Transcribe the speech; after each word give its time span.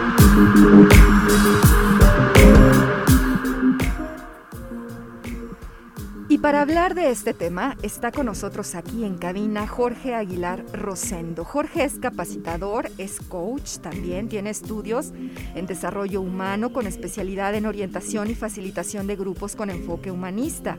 Para 6.51 6.63
hablar 6.63 6.97
de 6.97 7.13
este 7.13 7.33
tema 7.33 7.77
está 7.81 8.11
con 8.11 8.27
nosotros 8.27 8.75
aquí 8.75 9.05
en 9.05 9.19
cabina 9.19 9.69
Jorge 9.69 10.17
Aguilar 10.17 10.65
Rosendo. 10.73 11.45
Jorge 11.45 11.85
es 11.85 12.01
capacitador, 12.01 12.91
es 12.99 13.21
coach 13.21 13.79
también, 13.79 14.29
tiene 14.29 14.51
estudios 14.51 15.13
en 15.55 15.67
desarrollo 15.67 16.21
humano 16.21 16.73
con 16.73 16.89
especialidad 16.89 17.55
en 17.55 17.67
orientación 17.67 18.31
y 18.31 18.35
facilitación 18.35 19.07
de 19.07 19.15
grupos 19.15 19.55
con 19.55 19.71
enfoque 19.71 20.11
humanista. 20.11 20.77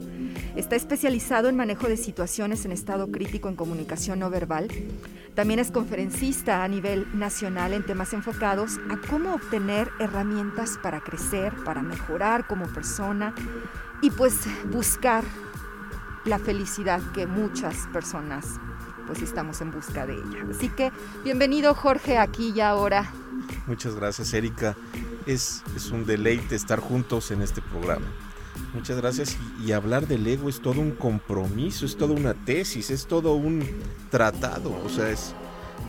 Está 0.57 0.75
especializado 0.75 1.47
en 1.47 1.55
manejo 1.55 1.87
de 1.87 1.95
situaciones 1.95 2.65
en 2.65 2.73
estado 2.73 3.09
crítico 3.09 3.47
en 3.47 3.55
comunicación 3.55 4.19
no 4.19 4.29
verbal. 4.29 4.67
También 5.35 5.61
es 5.61 5.71
conferencista 5.71 6.65
a 6.65 6.67
nivel 6.67 7.07
nacional 7.17 7.71
en 7.71 7.85
temas 7.85 8.11
enfocados 8.11 8.77
a 8.89 8.97
cómo 9.09 9.35
obtener 9.35 9.87
herramientas 10.01 10.77
para 10.83 10.99
crecer, 10.99 11.53
para 11.63 11.81
mejorar 11.81 12.45
como 12.45 12.67
persona 12.67 13.33
y 14.01 14.09
pues 14.09 14.35
buscar 14.69 15.23
la 16.25 16.39
felicidad 16.39 17.01
que 17.13 17.27
muchas 17.27 17.87
personas 17.93 18.45
pues 19.07 19.21
estamos 19.21 19.61
en 19.61 19.71
busca 19.71 20.05
de 20.05 20.13
ella. 20.13 20.45
Así 20.49 20.69
que 20.69 20.91
bienvenido 21.23 21.73
Jorge 21.73 22.17
aquí 22.17 22.53
y 22.55 22.61
ahora. 22.61 23.11
Muchas 23.67 23.95
gracias 23.95 24.33
Erika. 24.33 24.75
Es, 25.25 25.63
es 25.75 25.91
un 25.91 26.05
deleite 26.05 26.55
estar 26.55 26.79
juntos 26.79 27.31
en 27.31 27.41
este 27.41 27.61
programa. 27.61 28.05
Muchas 28.73 28.97
gracias. 28.97 29.37
Y, 29.59 29.65
y, 29.65 29.71
hablar 29.71 30.07
del 30.07 30.25
ego 30.27 30.49
es 30.49 30.61
todo 30.61 30.79
un 30.79 30.91
compromiso, 30.91 31.85
es 31.85 31.97
toda 31.97 32.13
una 32.13 32.33
tesis, 32.33 32.89
es 32.89 33.05
todo 33.05 33.33
un 33.33 33.65
tratado. 34.09 34.79
O 34.85 34.89
sea, 34.89 35.09
es, 35.09 35.33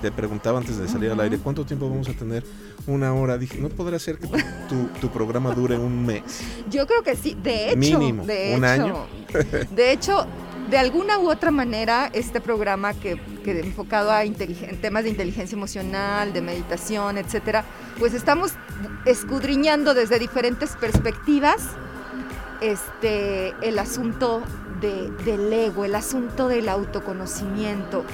te 0.03 0.11
preguntaba 0.13 0.59
antes 0.59 0.77
de 0.79 0.89
salir 0.89 1.11
al 1.13 1.21
aire, 1.21 1.39
¿cuánto 1.39 1.65
tiempo 1.65 1.89
vamos 1.89 2.09
a 2.09 2.13
tener? 2.13 2.45
Una 2.89 3.15
hora. 3.15 3.39
Dije, 3.39 3.59
¿no 3.59 3.69
podrá 3.69 3.99
ser 4.01 4.19
que 4.19 4.27
tu, 5.01 5.09
programa 5.09 5.53
dure 5.55 5.79
un 5.79 6.05
mes? 6.05 6.23
Yo 6.69 6.87
creo 6.87 7.03
que 7.03 7.15
sí. 7.15 7.37
De 7.41 7.69
hecho, 7.71 7.77
Mínimo, 7.79 8.27
de 8.27 8.55
un 8.57 8.65
hecho, 8.65 8.83
año. 8.83 9.07
de 9.71 9.93
hecho, 9.93 10.27
de 10.69 10.79
alguna 10.79 11.19
u 11.21 11.31
otra 11.31 11.53
manera, 11.53 12.11
este 12.13 12.41
programa 12.41 12.95
que, 12.95 13.21
que 13.45 13.61
enfocado 13.61 14.11
a 14.11 14.23
temas 14.81 15.05
de 15.05 15.11
inteligencia 15.11 15.55
emocional, 15.55 16.33
de 16.33 16.41
meditación, 16.43 17.17
etcétera, 17.17 17.65
pues 18.01 18.13
estamos 18.13 18.53
escudriñando 19.07 19.95
desde 19.95 20.19
diferentes 20.19 20.71
perspectivas 20.77 21.63
este, 22.61 23.55
el 23.63 23.79
asunto 23.79 24.43
de- 24.81 25.11
del 25.25 25.53
ego, 25.53 25.85
el 25.85 25.95
asunto 25.95 26.49
del 26.49 26.69
autoconocimiento. 26.69 28.05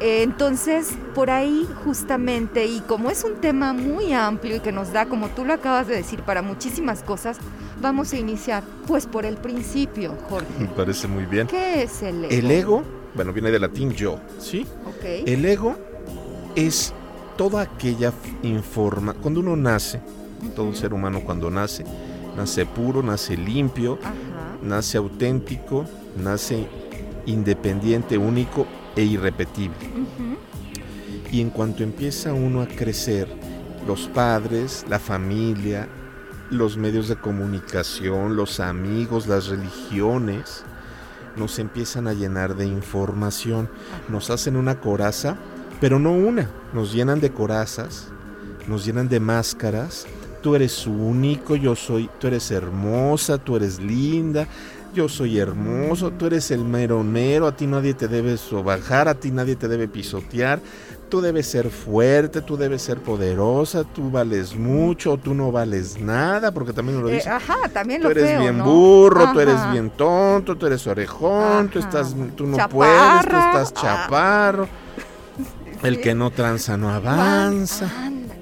Eh, 0.00 0.22
Entonces, 0.22 0.90
por 1.14 1.30
ahí 1.30 1.68
justamente, 1.84 2.66
y 2.66 2.80
como 2.80 3.10
es 3.10 3.24
un 3.24 3.34
tema 3.40 3.72
muy 3.72 4.12
amplio 4.12 4.56
y 4.56 4.60
que 4.60 4.72
nos 4.72 4.92
da, 4.92 5.06
como 5.06 5.28
tú 5.28 5.44
lo 5.44 5.52
acabas 5.54 5.86
de 5.88 5.96
decir, 5.96 6.20
para 6.22 6.42
muchísimas 6.42 7.02
cosas, 7.02 7.38
vamos 7.80 8.12
a 8.12 8.16
iniciar 8.18 8.62
pues 8.86 9.06
por 9.06 9.24
el 9.24 9.36
principio, 9.36 10.14
Jorge. 10.28 10.46
Me 10.58 10.66
parece 10.68 11.08
muy 11.08 11.24
bien. 11.26 11.46
¿Qué 11.48 11.82
es 11.82 12.02
el 12.02 12.24
ego? 12.24 12.32
El 12.32 12.50
ego, 12.50 12.82
bueno, 13.14 13.32
viene 13.32 13.50
del 13.50 13.62
latín 13.62 13.92
yo, 13.92 14.18
¿sí? 14.38 14.66
Ok. 14.86 15.04
El 15.26 15.44
ego 15.44 15.74
es 16.54 16.92
toda 17.36 17.62
aquella 17.62 18.12
informa. 18.42 19.14
Cuando 19.14 19.40
uno 19.40 19.56
nace, 19.56 20.00
todo 20.54 20.72
ser 20.74 20.92
humano 20.94 21.22
cuando 21.24 21.50
nace, 21.50 21.84
nace 22.36 22.66
puro, 22.66 23.02
nace 23.02 23.36
limpio, 23.36 23.98
Ajá. 24.02 24.12
nace 24.62 24.96
auténtico, 24.98 25.84
nace 26.16 26.66
independiente, 27.26 28.16
único 28.16 28.66
e 28.96 29.02
irrepetible. 29.02 29.76
Y 31.30 31.40
en 31.40 31.50
cuanto 31.50 31.82
empieza 31.82 32.32
uno 32.32 32.62
a 32.62 32.66
crecer, 32.66 33.28
los 33.86 34.08
padres, 34.08 34.84
la 34.88 34.98
familia, 34.98 35.88
los 36.50 36.76
medios 36.76 37.08
de 37.08 37.16
comunicación, 37.16 38.36
los 38.36 38.60
amigos, 38.60 39.26
las 39.26 39.48
religiones, 39.48 40.64
nos 41.36 41.58
empiezan 41.58 42.08
a 42.08 42.14
llenar 42.14 42.56
de 42.56 42.66
información. 42.66 43.68
Nos 44.08 44.30
hacen 44.30 44.56
una 44.56 44.80
coraza, 44.80 45.36
pero 45.80 45.98
no 45.98 46.12
una. 46.12 46.50
Nos 46.72 46.92
llenan 46.92 47.20
de 47.20 47.30
corazas, 47.30 48.08
nos 48.66 48.84
llenan 48.84 49.08
de 49.08 49.20
máscaras. 49.20 50.06
Tú 50.42 50.54
eres 50.54 50.86
único, 50.86 51.56
yo 51.56 51.74
soy, 51.74 52.08
tú 52.18 52.26
eres 52.28 52.50
hermosa, 52.50 53.38
tú 53.38 53.56
eres 53.56 53.80
linda, 53.80 54.46
yo 54.98 55.08
soy 55.08 55.38
hermoso, 55.38 56.10
tú 56.10 56.26
eres 56.26 56.50
el 56.50 56.64
mero 56.64 57.04
mero, 57.04 57.46
a 57.46 57.54
ti 57.54 57.68
nadie 57.68 57.94
te 57.94 58.08
debe 58.08 58.36
sobajar, 58.36 59.06
a 59.06 59.14
ti 59.14 59.30
nadie 59.30 59.54
te 59.54 59.68
debe 59.68 59.86
pisotear, 59.86 60.58
tú 61.08 61.20
debes 61.20 61.46
ser 61.46 61.70
fuerte, 61.70 62.40
tú 62.42 62.56
debes 62.56 62.82
ser 62.82 62.98
poderosa, 62.98 63.84
tú 63.84 64.10
vales 64.10 64.56
mucho, 64.56 65.16
tú 65.16 65.34
no 65.34 65.52
vales 65.52 66.00
nada, 66.00 66.50
porque 66.50 66.72
también 66.72 67.00
lo 67.00 67.08
Eh, 67.08 67.14
dice. 67.14 67.30
ajá, 67.30 67.54
también 67.72 68.02
Tú 68.02 68.08
eres 68.08 68.24
feo, 68.28 68.40
bien 68.40 68.58
¿no? 68.58 68.64
burro, 68.64 69.32
tú 69.32 69.38
eres 69.38 69.70
bien 69.70 69.90
tonto, 69.90 70.56
tú 70.56 70.66
eres 70.66 70.84
orejón, 70.88 71.68
tú 71.68 71.78
estás, 71.78 72.16
tú 72.36 72.44
no 72.48 72.56
Chaparra. 72.56 72.68
puedes, 72.74 73.20
tú 73.28 73.36
estás 73.36 73.72
Ah. 73.76 73.80
chaparro. 73.80 74.68
El 75.84 76.00
que 76.00 76.12
no 76.12 76.32
tranza 76.32 76.76
no 76.76 76.90
avanza. 76.90 77.88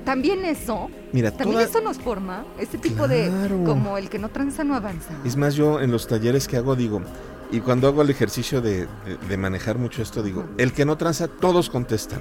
También 0.06 0.44
eso, 0.46 0.88
Mira, 1.12 1.30
también 1.32 1.58
toda- 1.58 1.64
eso 1.68 1.80
nos 1.82 1.98
forma, 1.98 2.44
ese 2.58 2.78
tipo 2.78 3.06
de, 3.08 3.30
como 3.66 3.98
el 3.98 4.08
que 4.08 4.18
no 4.18 4.30
tranza 4.30 4.64
no 4.64 4.74
avanza. 4.74 5.10
Es 5.24 5.36
más, 5.36 5.54
yo 5.54 5.80
en 5.82 5.90
los 5.90 6.06
talleres 6.06 6.48
que 6.48 6.56
hago 6.56 6.74
digo, 6.76 7.02
y 7.50 7.60
cuando 7.60 7.88
hago 7.88 8.00
el 8.02 8.08
ejercicio 8.10 8.60
de, 8.62 8.86
de- 9.04 9.16
de 9.28 9.36
manejar 9.36 9.76
mucho 9.78 10.00
esto, 10.02 10.22
digo, 10.22 10.44
el 10.56 10.72
que 10.72 10.84
no 10.86 10.96
tranza, 10.96 11.28
todos 11.28 11.68
contestan. 11.68 12.20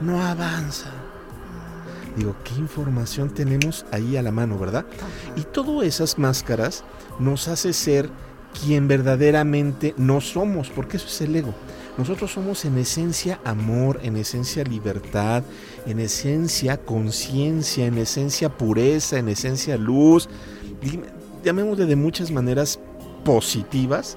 No 0.00 0.22
avanza. 0.22 0.90
digo, 2.16 2.34
¿qué 2.44 2.54
información 2.56 3.30
tenemos 3.30 3.86
ahí 3.92 4.16
a 4.16 4.22
la 4.22 4.32
mano, 4.32 4.58
verdad? 4.58 4.84
Y 5.36 5.42
todas 5.42 5.86
esas 5.86 6.18
máscaras 6.18 6.82
nos 7.20 7.46
hace 7.48 7.72
ser 7.72 8.10
quien 8.60 8.88
verdaderamente 8.88 9.94
no 9.96 10.20
somos, 10.20 10.68
porque 10.70 10.96
eso 10.96 11.06
es 11.06 11.20
el 11.20 11.36
ego. 11.36 11.54
Nosotros 11.96 12.32
somos 12.32 12.64
en 12.64 12.76
esencia 12.78 13.40
amor, 13.44 14.00
en 14.02 14.16
esencia 14.16 14.64
libertad, 14.64 15.42
en 15.86 16.00
esencia 16.00 16.76
conciencia, 16.76 17.86
en 17.86 17.98
esencia 17.98 18.48
pureza, 18.48 19.18
en 19.18 19.28
esencia 19.28 19.76
luz. 19.76 20.28
Llamémosle 21.44 21.86
de 21.86 21.96
muchas 21.96 22.30
maneras 22.30 22.78
positivas, 23.24 24.16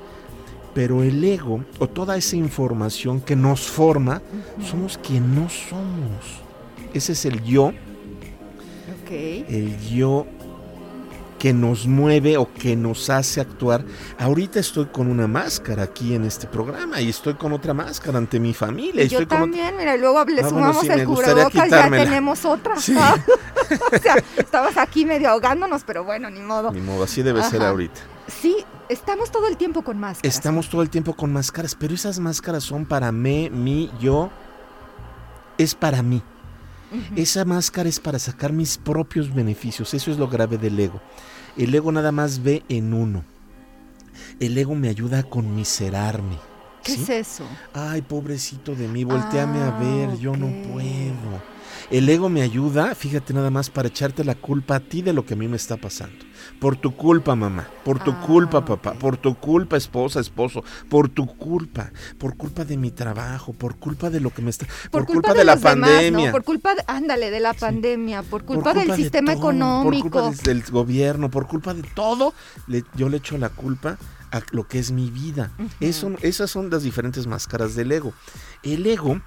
pero 0.74 1.04
el 1.04 1.24
ego 1.24 1.64
o 1.80 1.88
toda 1.88 2.18
esa 2.18 2.36
información 2.36 3.22
que 3.22 3.36
nos 3.36 3.62
forma, 3.62 4.22
somos 4.64 4.98
quien 4.98 5.36
no 5.36 5.50
somos. 5.50 6.42
Ese 6.94 7.14
es 7.14 7.26
el 7.26 7.44
yo. 7.44 7.74
El 9.12 9.78
yo 9.90 10.26
que 11.42 11.54
nos 11.54 11.88
mueve 11.88 12.38
o 12.38 12.54
que 12.54 12.76
nos 12.76 13.10
hace 13.10 13.42
actuar. 13.42 13.84
Ahorita 14.20 14.60
estoy 14.60 14.86
con 14.86 15.08
una 15.08 15.26
máscara 15.26 15.82
aquí 15.82 16.14
en 16.14 16.24
este 16.24 16.46
programa 16.46 17.02
y 17.02 17.10
estoy 17.10 17.34
con 17.34 17.52
otra 17.52 17.74
máscara 17.74 18.20
ante 18.20 18.40
mi 18.40 18.54
familia. 18.54 19.06
Yo 19.06 19.28
también, 19.28 19.76
mira, 19.76 19.98
luego 19.98 20.24
le 20.26 20.42
ah, 20.42 20.50
sumamos 20.50 20.84
el 20.88 21.04
cubrebocas, 21.04 21.68
ya 21.68 21.90
tenemos 21.90 22.46
otra. 22.46 22.76
o 22.76 22.80
sea, 22.80 24.24
estabas 24.38 24.78
aquí 24.78 25.04
medio 25.04 25.32
ahogándonos, 25.32 25.84
pero 25.84 26.04
bueno, 26.04 26.30
ni 26.30 26.42
modo. 26.42 26.72
Ni 26.72 26.80
modo, 26.80 27.06
así 27.06 27.24
debe 27.24 27.42
ser 27.42 27.64
ahorita. 27.64 28.00
Sí, 28.28 28.58
estamos 28.88 29.32
todo 29.32 29.48
el 29.48 29.58
tiempo 29.58 29.82
con 29.82 29.98
máscaras. 29.98 30.36
Estamos 30.36 30.70
todo 30.70 30.84
el 30.84 30.92
tiempo 30.92 31.16
con 31.16 31.34
máscaras, 31.34 31.74
pero 31.74 31.96
esas 31.96 32.20
máscaras 32.20 32.64
son 32.64 32.86
para 32.86 33.12
mí, 33.12 33.50
mí, 33.50 33.90
yo. 34.00 34.30
Es 35.58 35.74
para 35.74 36.04
mí. 36.04 36.22
Esa 37.16 37.46
máscara 37.46 37.90
es 37.90 38.00
para 38.00 38.20
sacar 38.20 38.52
mis 38.52 38.78
propios 38.78 39.34
beneficios. 39.34 39.92
Eso 39.96 40.12
es 40.12 40.18
lo 40.18 40.28
grave 40.28 40.58
del 40.58 40.80
ego. 40.80 41.02
El 41.58 41.74
ego 41.76 41.92
nada 41.92 42.12
más 42.12 42.44
ve 42.44 42.64
en 42.70 42.94
uno. 42.94 43.24
El 44.40 44.58
ego 44.58 44.76
me 44.76 44.90
ayuda 44.90 45.20
a 45.20 45.24
conmiserarme. 45.24 46.38
¿Qué 46.84 46.94
es 46.94 47.10
eso? 47.10 47.46
Ay, 47.74 48.02
pobrecito 48.02 48.74
de 48.76 48.88
mí, 48.88 49.04
volteame 49.04 49.60
a 49.60 49.68
ah, 49.68 49.80
ver, 49.80 50.18
yo 50.18 50.36
no 50.36 50.48
puedo. 50.68 51.42
El 51.92 52.10
ego 52.10 52.28
me 52.30 52.42
ayuda, 52.42 52.96
fíjate 52.96 53.34
nada 53.34 53.52
más, 53.52 53.70
para 53.70 53.90
echarte 53.90 54.24
la 54.24 54.34
culpa 54.36 54.78
a 54.78 54.80
ti 54.80 55.02
de 55.02 55.14
lo 55.14 55.26
que 55.26 55.36
a 55.36 55.38
mí 55.38 55.48
me 55.48 55.58
está 55.58 55.78
pasando. 55.78 56.26
Por 56.62 56.76
tu 56.76 56.96
culpa, 56.96 57.36
mamá. 57.36 57.68
Por 57.84 57.98
tu 58.04 58.16
culpa, 58.20 58.60
ah, 58.60 58.66
papá. 58.66 58.94
Por 58.94 59.18
tu 59.18 59.34
culpa, 59.34 59.78
esposa, 59.78 60.20
esposo. 60.20 60.64
Por 60.90 61.10
tu 61.10 61.26
culpa. 61.26 61.92
Por 62.20 62.38
culpa 62.38 62.64
de 62.64 62.78
mi 62.78 62.92
trabajo. 62.92 63.52
Por 63.52 63.78
culpa 63.78 64.12
de 64.12 64.20
lo 64.20 64.30
que 64.30 64.44
me 64.44 64.52
está. 64.52 64.68
Por, 64.92 65.08
culpa, 65.08 65.34
de, 65.34 65.44
la 65.44 65.58
pandemia. 65.58 66.32
Por 66.32 66.44
culpa, 66.44 66.76
ándale, 66.86 67.32
de 67.32 67.40
la 67.40 67.56
pandemia. 67.56 68.22
Por 68.22 68.46
culpa, 68.46 68.76
del 68.76 68.94
sistema 68.94 69.34
económico. 69.34 70.12
Por 70.12 70.22
culpa 70.26 70.44
del 70.44 70.62
gobierno. 70.70 71.32
Por 71.32 71.48
culpa 71.48 71.74
de 71.74 71.82
todo. 71.82 72.36
yo 72.94 73.10
le 73.10 73.18
echo 73.18 73.40
la 73.40 73.50
culpa 73.50 73.98
a 74.32 74.44
lo 74.52 74.68
que 74.68 74.78
es 74.78 74.92
mi 74.92 75.10
vida. 75.10 75.50
Eso, 75.80 76.12
esas 76.22 76.52
son 76.52 76.70
las 76.70 76.84
diferentes 76.84 77.26
máscaras 77.26 77.74
del 77.74 77.92
ego. 77.92 78.14
El 78.62 78.86
ego 78.86 79.20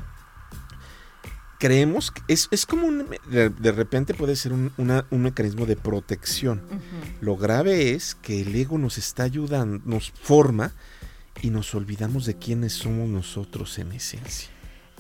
creemos 1.64 2.11
que 2.11 2.20
es, 2.28 2.46
es 2.50 2.66
como 2.66 2.87
un, 2.87 3.06
de, 3.31 3.72
repente 3.72 4.12
puede 4.12 4.37
ser 4.37 4.52
un, 4.52 4.70
mecanismo 5.11 5.64
de 5.64 5.76
protección. 5.76 6.61
Lo 7.22 7.38
grave 7.38 7.93
es 7.93 8.14
que 8.14 8.43
el 8.43 8.55
ego 8.55 8.76
nos 8.76 8.99
está 8.99 9.22
ayudando, 9.22 9.81
nos 9.87 10.11
forma 10.11 10.72
y 11.40 11.49
nos 11.49 11.75
olvidamos 11.75 12.26
de 12.26 12.34
quiénes 12.34 12.75
somos 12.75 13.08
nosotros 13.08 13.78
en 13.78 13.93
esencia. 13.93 14.50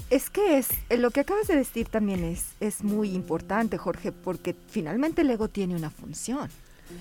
Es 0.08 0.30
que 0.30 0.56
es, 0.56 0.68
eh, 0.88 0.96
lo 0.96 1.10
que 1.10 1.20
acabas 1.20 1.48
de 1.48 1.56
decir 1.56 1.88
también 1.88 2.24
es, 2.24 2.54
es 2.60 2.82
muy 2.82 3.10
importante, 3.10 3.76
Jorge, 3.76 4.10
porque 4.10 4.56
finalmente 4.70 5.20
el 5.20 5.28
ego 5.28 5.48
tiene 5.48 5.76
una 5.76 5.90
función. 5.90 6.48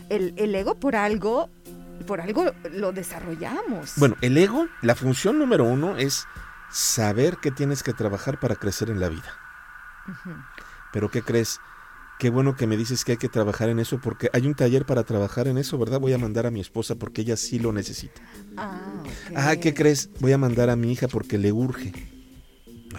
El, 0.09 0.33
el 0.36 0.54
ego 0.56 0.75
por 0.75 0.98
algo, 0.98 1.50
por 2.06 2.19
algo 2.19 2.51
lo 2.69 2.92
desarrollamos. 2.92 3.94
Bueno, 3.95 4.18
el 4.19 4.38
ego, 4.38 4.68
la 4.81 4.95
función 4.95 5.39
número 5.39 5.63
uno 5.63 5.95
es 5.95 6.25
saber 6.69 7.38
que 7.38 7.51
tienes 7.51 7.81
que 7.81 7.94
trabajar 7.94 8.42
para 8.42 8.57
crecer 8.57 8.89
en 8.89 9.00
la 9.00 9.07
vida. 9.07 9.39
Pero 10.92 11.10
¿qué 11.10 11.22
crees? 11.22 11.60
Qué 12.20 12.30
bueno 12.30 12.56
que 12.56 12.68
me 12.68 12.78
dices 12.78 13.04
que 13.04 13.14
hay 13.14 13.18
que 13.18 13.30
trabajar 13.30 13.70
en 13.70 13.80
eso 13.80 14.00
porque 14.00 14.30
hay 14.34 14.48
un 14.48 14.54
taller 14.54 14.86
para 14.86 15.04
trabajar 15.04 15.48
en 15.48 15.58
eso, 15.58 15.78
¿verdad? 15.78 16.00
Voy 16.00 16.14
a 16.14 16.18
mandar 16.18 16.46
a 16.46 16.52
mi 16.52 16.62
esposa 16.62 16.96
porque 16.96 17.22
ella 17.22 17.36
sí 17.36 17.60
lo 17.60 17.74
necesita. 17.74 18.22
Ah, 18.56 19.04
ah 19.36 19.56
¿qué 19.58 19.74
crees? 19.74 20.10
Voy 20.20 20.32
a 20.32 20.38
mandar 20.38 20.70
a 20.70 20.76
mi 20.76 20.92
hija 20.92 21.08
porque 21.08 21.38
le 21.38 21.52
urge. 21.52 21.92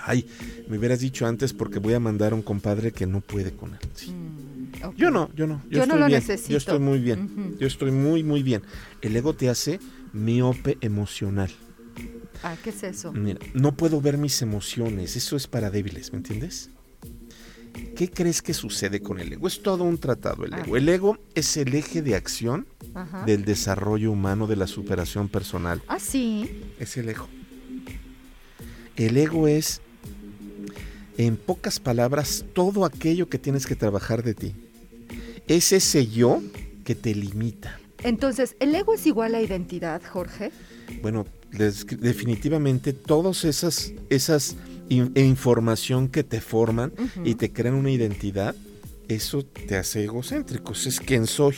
Ay, 0.03 0.27
me 0.69 0.79
hubieras 0.79 1.01
dicho 1.01 1.27
antes 1.27 1.53
porque 1.53 1.79
voy 1.79 1.95
a 1.95 2.01
mandar 2.01 2.33
a 2.33 2.35
un 2.35 2.43
compadre 2.43 2.93
que 2.93 3.07
no 3.07 3.21
puede 3.21 3.53
con 3.53 3.75
él. 3.75 3.81
Mm, 4.09 4.97
yo 4.97 5.11
no, 5.11 5.31
yo 5.35 5.47
no. 5.47 5.63
Yo, 5.71 5.87
no 5.87 5.97
lo 5.97 6.09
necesito. 6.09 6.51
Yo 6.51 6.59
estoy 6.59 6.79
muy 6.81 6.99
bien. 6.99 7.57
Yo 7.59 7.67
estoy 7.67 7.93
muy, 7.93 8.23
muy 8.23 8.43
bien. 8.43 8.63
El 9.01 9.17
ego 9.17 9.35
te 9.35 9.49
hace 9.49 9.79
miope 10.13 10.79
emocional. 10.81 11.51
Ah, 12.43 12.57
¿qué 12.63 12.71
es 12.71 12.83
eso? 12.83 13.13
Mira, 13.13 13.39
no 13.55 13.77
puedo 13.77 14.01
ver 14.01 14.19
mis 14.19 14.43
emociones. 14.43 15.17
Eso 15.17 15.37
es 15.37 15.47
para 15.47 15.71
débiles, 15.71 16.13
¿me 16.13 16.19
entiendes? 16.19 16.71
¿Qué 17.97 18.11
crees 18.11 18.43
que 18.43 18.55
sucede 18.55 19.01
con 19.01 19.21
el 19.21 19.33
ego? 19.33 19.47
Es 19.47 19.63
todo 19.63 19.85
un 19.85 19.99
tratado 19.99 20.45
el 20.45 20.55
ego. 20.55 20.77
El 20.77 20.89
ego 20.89 21.19
es 21.35 21.57
el 21.57 21.75
eje 21.75 22.03
de 22.03 22.15
acción 22.15 22.67
del 23.27 23.45
desarrollo 23.45 24.13
humano, 24.13 24.47
de 24.47 24.57
la 24.57 24.67
superación 24.67 25.29
personal. 25.29 25.83
Ah, 25.89 25.99
sí. 25.99 26.63
Es 26.79 26.97
el 26.97 27.09
ego. 27.09 27.29
El 28.97 29.17
ego 29.17 29.49
es, 29.49 29.81
en 31.19 31.37
pocas 31.37 31.81
palabras, 31.81 32.45
todo 32.53 32.85
aquello 32.85 33.29
que 33.29 33.39
tienes 33.39 33.67
que 33.67 33.77
trabajar 33.77 34.23
de 34.23 34.35
ti. 34.35 34.55
Es 35.49 35.73
ese 35.73 36.07
yo 36.07 36.43
que 36.85 36.95
te 36.95 37.15
limita. 37.15 37.79
Entonces, 38.03 38.55
¿el 38.61 38.75
ego 38.75 38.95
es 38.95 39.07
igual 39.07 39.35
a 39.35 39.43
identidad, 39.43 40.03
Jorge? 40.05 40.53
Bueno, 41.03 41.27
definitivamente 41.51 42.93
todas 42.93 43.45
esas, 43.45 43.93
esas 44.11 44.57
e 44.89 45.23
información 45.23 46.09
que 46.09 46.23
te 46.25 46.41
forman 46.41 46.93
y 47.25 47.37
te 47.37 47.53
crean 47.53 47.75
una 47.75 47.91
identidad, 47.91 48.55
eso 49.09 49.45
te 49.45 49.77
hace 49.77 50.05
egocéntricos. 50.05 50.87
Es 50.87 51.01
quien 51.01 51.27
soy. 51.27 51.57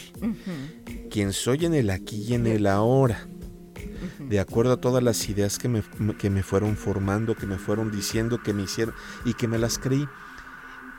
Quien 1.11 1.33
soy 1.33 1.65
en 1.65 1.75
el 1.75 1.91
aquí 1.91 2.25
y 2.29 2.35
en 2.35 2.47
el 2.47 2.67
ahora. 2.67 3.27
De 4.19 4.41
acuerdo 4.41 4.73
a 4.73 4.81
todas 4.81 5.03
las 5.03 5.29
ideas 5.29 5.59
que 5.59 5.69
me, 5.69 5.83
que 6.19 6.31
me 6.31 6.43
fueron 6.43 6.77
formando, 6.77 7.35
que 7.35 7.47
me 7.47 7.59
fueron 7.59 7.91
diciendo, 7.91 8.43
que 8.43 8.53
me 8.53 8.63
hicieron 8.63 8.95
y 9.25 9.35
que 9.35 9.49
me 9.49 9.59
las 9.59 9.79
creí. 9.79 10.07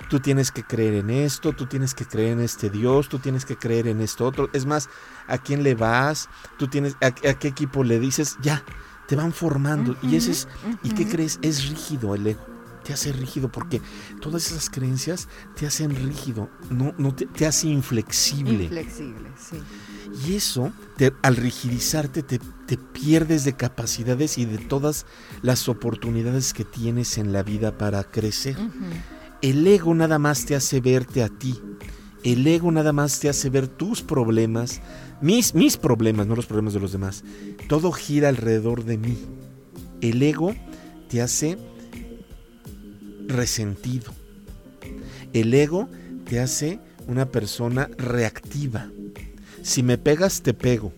Tú 0.09 0.19
tienes 0.19 0.51
que 0.51 0.63
creer 0.63 0.93
en 0.93 1.09
esto, 1.09 1.53
tú 1.53 1.65
tienes 1.65 1.93
que 1.93 2.05
creer 2.05 2.33
en 2.33 2.41
este 2.41 2.69
Dios, 2.69 3.09
tú 3.09 3.19
tienes 3.19 3.45
que 3.45 3.57
creer 3.57 3.87
en 3.87 3.99
esto 3.99 4.25
otro. 4.25 4.49
Es 4.53 4.65
más, 4.65 4.89
¿a 5.27 5.37
quién 5.37 5.63
le 5.63 5.75
vas? 5.75 6.29
¿Tú 6.57 6.67
tienes, 6.67 6.95
a, 7.01 7.07
a 7.07 7.11
qué 7.11 7.47
equipo 7.47 7.83
le 7.83 7.99
dices? 7.99 8.37
Ya, 8.41 8.63
te 9.07 9.15
van 9.15 9.33
formando. 9.33 9.95
y 10.01 10.15
ese 10.15 10.31
es, 10.31 10.47
¿y 10.83 10.91
qué 10.91 11.07
crees? 11.07 11.39
Es 11.41 11.67
rígido 11.69 12.15
el 12.15 12.27
ego. 12.27 12.45
Te 12.83 12.93
hace 12.93 13.11
rígido 13.11 13.51
porque 13.51 13.81
todas 14.21 14.49
esas 14.49 14.69
creencias 14.69 15.27
te 15.55 15.67
hacen 15.67 15.93
rígido, 15.93 16.49
no, 16.69 16.93
no 16.97 17.13
te, 17.13 17.25
te 17.25 17.45
hace 17.45 17.67
inflexible. 17.67 18.63
Inflexible, 18.63 19.29
sí. 19.37 19.57
Y 20.25 20.35
eso, 20.35 20.71
al 21.21 21.35
rigidizarte, 21.35 22.23
te, 22.23 22.39
te, 22.39 22.77
pierdes 22.77 23.43
de 23.43 23.53
capacidades 23.53 24.37
y 24.37 24.45
de 24.45 24.57
todas 24.57 25.05
las 25.41 25.67
oportunidades 25.67 26.53
que 26.53 26.63
tienes 26.63 27.17
en 27.17 27.33
la 27.33 27.43
vida 27.43 27.77
para 27.77 28.05
crecer. 28.05 28.55
El 29.41 29.67
ego 29.67 29.93
nada 29.93 30.17
más 30.17 30.45
te 30.45 30.55
hace 30.55 30.79
verte 30.79 31.23
a 31.23 31.29
ti. 31.29 31.61
El 32.23 32.45
ego 32.47 32.71
nada 32.71 32.93
más 32.93 33.19
te 33.19 33.29
hace 33.29 33.49
ver 33.49 33.67
tus 33.67 34.01
problemas, 34.01 34.81
mis, 35.21 35.53
mis 35.53 35.77
problemas, 35.77 36.27
no 36.27 36.35
los 36.35 36.45
problemas 36.45 36.73
de 36.73 36.79
los 36.79 36.91
demás. 36.91 37.23
Todo 37.67 37.91
gira 37.91 38.29
alrededor 38.29 38.83
de 38.83 38.97
mí. 38.97 39.17
El 40.01 40.21
ego 40.21 40.55
te 41.09 41.21
hace 41.21 41.57
resentido. 43.27 44.13
El 45.33 45.53
ego 45.53 45.89
te 46.25 46.39
hace 46.39 46.79
una 47.07 47.27
persona 47.27 47.89
reactiva. 47.97 48.89
Si 49.61 49.83
me 49.83 49.97
pegas, 49.97 50.41
te 50.41 50.53
pego. 50.53 50.93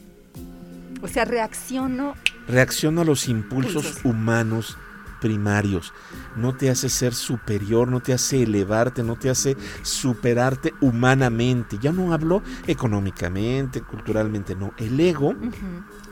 O 1.02 1.08
sea, 1.08 1.26
reacciono. 1.26 2.16
Reacciono 2.48 3.02
a 3.02 3.06
los 3.06 3.28
impulsos 3.28 4.04
humanos 4.04 4.78
primarios. 5.20 5.94
No 6.36 6.56
te 6.56 6.70
hace 6.70 6.90
ser 6.90 7.14
superior, 7.14 7.88
no 7.88 8.00
te 8.00 8.14
hace 8.14 8.44
elevarte, 8.44 9.04
no 9.04 9.16
te 9.16 9.30
hace 9.30 9.56
superarte 9.82 10.74
humanamente. 10.82 11.78
Ya 11.82 11.92
no 11.92 12.14
hablo 12.14 12.42
económicamente, 12.68 13.82
culturalmente, 13.82 14.56
no. 14.56 14.74
El 14.78 15.00
ego, 15.00 15.36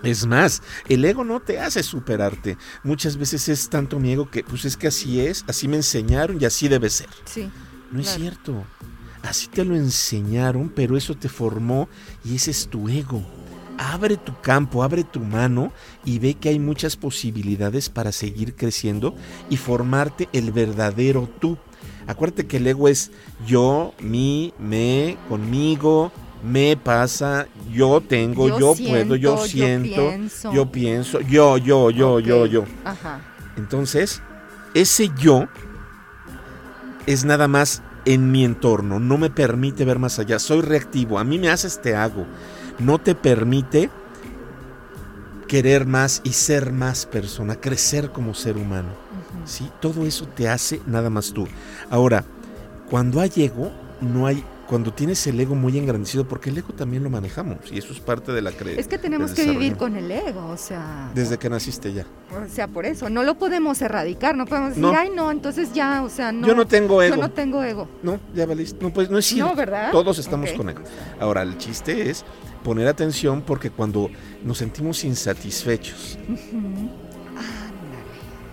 es 0.04 0.26
más, 0.26 0.62
el 0.88 1.06
ego 1.06 1.24
no 1.24 1.40
te 1.40 1.60
hace 1.60 1.84
superarte. 1.84 2.58
Muchas 2.84 3.18
veces 3.18 3.48
es 3.50 3.70
tanto 3.70 4.00
mi 4.00 4.14
ego 4.14 4.30
que, 4.30 4.44
pues 4.44 4.66
es 4.66 4.78
que 4.78 4.88
así 4.88 5.22
es, 5.22 5.44
así 5.48 5.68
me 5.68 5.78
enseñaron 5.78 6.42
y 6.42 6.46
así 6.46 6.68
debe 6.68 6.90
ser. 6.90 7.10
Sí. 7.26 7.50
No 7.92 8.02
es 8.02 8.10
cierto. 8.10 8.64
Así 9.24 9.48
te 9.48 9.66
lo 9.66 9.76
enseñaron, 9.76 10.70
pero 10.70 10.96
eso 10.96 11.16
te 11.16 11.30
formó 11.30 11.90
y 12.24 12.36
ese 12.36 12.52
es 12.52 12.68
tu 12.68 12.88
ego 12.88 13.37
abre 13.78 14.18
tu 14.18 14.34
campo, 14.42 14.84
abre 14.84 15.04
tu 15.04 15.20
mano 15.20 15.72
y 16.04 16.20
ve 16.20 16.34
que 16.34 16.50
hay 16.50 16.60
muchas 16.60 16.96
posibilidades 16.96 17.90
para 17.90 18.12
seguir 18.12 18.56
creciendo 18.56 19.16
y 19.50 19.58
formarte 19.58 20.28
el 20.34 20.52
verdadero 20.52 21.30
tú. 21.40 21.58
Acuérdate 22.08 22.48
que 22.48 22.58
el 22.58 22.68
ego 22.68 22.88
es 22.88 23.12
yo, 23.46 23.94
mi, 24.00 24.54
me, 24.58 25.18
conmigo, 25.28 26.12
me 26.44 26.78
pasa, 26.78 27.48
yo 27.72 28.02
tengo, 28.02 28.48
yo, 28.60 28.74
puedo, 28.76 29.16
yo 29.16 29.38
siento, 29.38 30.12
yo 30.54 30.72
pienso, 30.72 31.20
yo, 31.22 31.58
yo, 31.58 31.90
yo, 31.90 32.20
yo, 32.20 32.46
yo. 32.46 32.64
Ajá. 32.86 33.22
Entonces, 33.58 34.22
ese 34.74 35.10
yo 35.20 35.48
es 37.06 37.26
nada 37.26 37.48
más 37.48 37.82
en 38.06 38.32
mi 38.32 38.46
entorno, 38.46 39.00
no 39.00 39.18
me 39.18 39.30
permite 39.30 39.84
ver 39.84 40.00
más 40.00 40.20
allá, 40.20 40.40
soy 40.40 40.62
reactivo, 40.62 41.20
a 41.20 41.24
mí 41.24 41.38
me 41.40 41.50
haces, 41.50 41.82
te 41.82 41.96
hago, 41.96 42.26
no 42.80 43.00
te 43.00 43.16
permite 43.16 43.90
querer 45.48 45.86
más 45.86 46.22
y 46.24 46.34
ser 46.34 46.72
más 46.72 47.06
persona, 47.06 47.56
crecer 47.56 48.12
como 48.12 48.34
ser 48.34 48.58
humano. 48.58 48.90
¿sí? 49.46 49.70
Todo 49.80 50.06
eso 50.06 50.28
te 50.28 50.50
hace 50.50 50.82
nada 50.86 51.10
más 51.10 51.32
tú. 51.32 51.48
Ahora, 51.90 52.24
cuando 52.90 53.20
hay 53.20 53.32
ego, 53.38 53.72
no 54.02 54.28
hay 54.28 54.44
cuando 54.68 54.94
tienes 54.94 55.26
el 55.28 55.40
ego 55.40 55.56
muy 55.56 55.78
engrandecido, 55.78 56.28
porque 56.28 56.50
el 56.50 56.58
ego 56.58 56.74
también 56.74 57.02
lo 57.02 57.10
manejamos 57.10 57.72
y 57.72 57.78
eso 57.78 57.94
es 57.94 58.02
parte 58.02 58.34
de 58.34 58.42
la 58.42 58.52
creencia. 58.52 58.82
Es 58.82 58.88
que 58.88 58.98
tenemos 58.98 59.32
que 59.32 59.46
vivir 59.46 59.78
con 59.78 59.96
el 59.96 60.12
ego, 60.12 60.46
o 60.48 60.58
sea. 60.58 61.10
Desde 61.16 61.38
que 61.38 61.50
naciste 61.50 61.94
ya. 61.94 62.06
O 62.32 62.50
sea, 62.50 62.68
por 62.68 62.86
eso, 62.86 63.10
no 63.10 63.24
lo 63.24 63.36
podemos 63.36 63.82
erradicar, 63.82 64.36
no 64.36 64.46
podemos 64.46 64.76
decir, 64.76 64.86
ay, 64.94 65.10
no, 65.16 65.32
entonces 65.32 65.72
ya, 65.74 66.04
o 66.04 66.10
sea, 66.10 66.34
no. 66.34 66.46
Yo 66.46 66.54
no 66.54 66.68
tengo 66.68 67.02
ego. 67.02 67.16
Yo 67.16 67.22
no 67.22 67.32
tengo 67.32 67.64
ego. 67.64 67.88
No, 68.04 68.20
ya 68.36 68.46
valiste. 68.46 68.84
No, 68.84 68.92
pues 68.92 69.10
no 69.10 69.18
es 69.18 69.26
cierto. 69.26 69.50
No, 69.50 69.56
¿verdad? 69.56 69.92
Todos 69.92 70.20
estamos 70.20 70.52
con 70.52 70.70
ego. 70.70 70.82
Ahora, 71.20 71.44
el 71.44 71.58
chiste 71.58 72.10
es 72.10 72.26
poner 72.68 72.90
atención 72.90 73.44
porque 73.44 73.70
cuando 73.70 74.10
nos 74.44 74.58
sentimos 74.58 75.06
insatisfechos, 75.06 76.20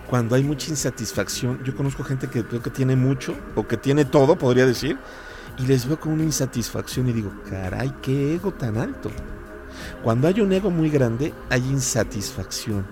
cuando 0.09 0.35
hay 0.35 0.43
mucha 0.43 0.69
insatisfacción, 0.69 1.61
yo 1.65 1.75
conozco 1.75 2.01
gente 2.01 2.29
que, 2.29 2.45
que 2.45 2.69
tiene 2.69 2.95
mucho 2.95 3.35
o 3.55 3.67
que 3.67 3.75
tiene 3.75 4.05
todo, 4.05 4.37
podría 4.37 4.65
decir, 4.65 4.97
y 5.59 5.63
les 5.67 5.85
veo 5.85 5.99
con 5.99 6.13
una 6.13 6.23
insatisfacción 6.23 7.09
y 7.09 7.11
digo, 7.11 7.29
caray, 7.49 7.93
qué 8.01 8.35
ego 8.35 8.53
tan 8.53 8.77
alto. 8.77 9.11
Cuando 10.01 10.29
hay 10.29 10.39
un 10.39 10.53
ego 10.53 10.71
muy 10.71 10.89
grande, 10.89 11.33
hay 11.49 11.59
insatisfacción. 11.67 12.87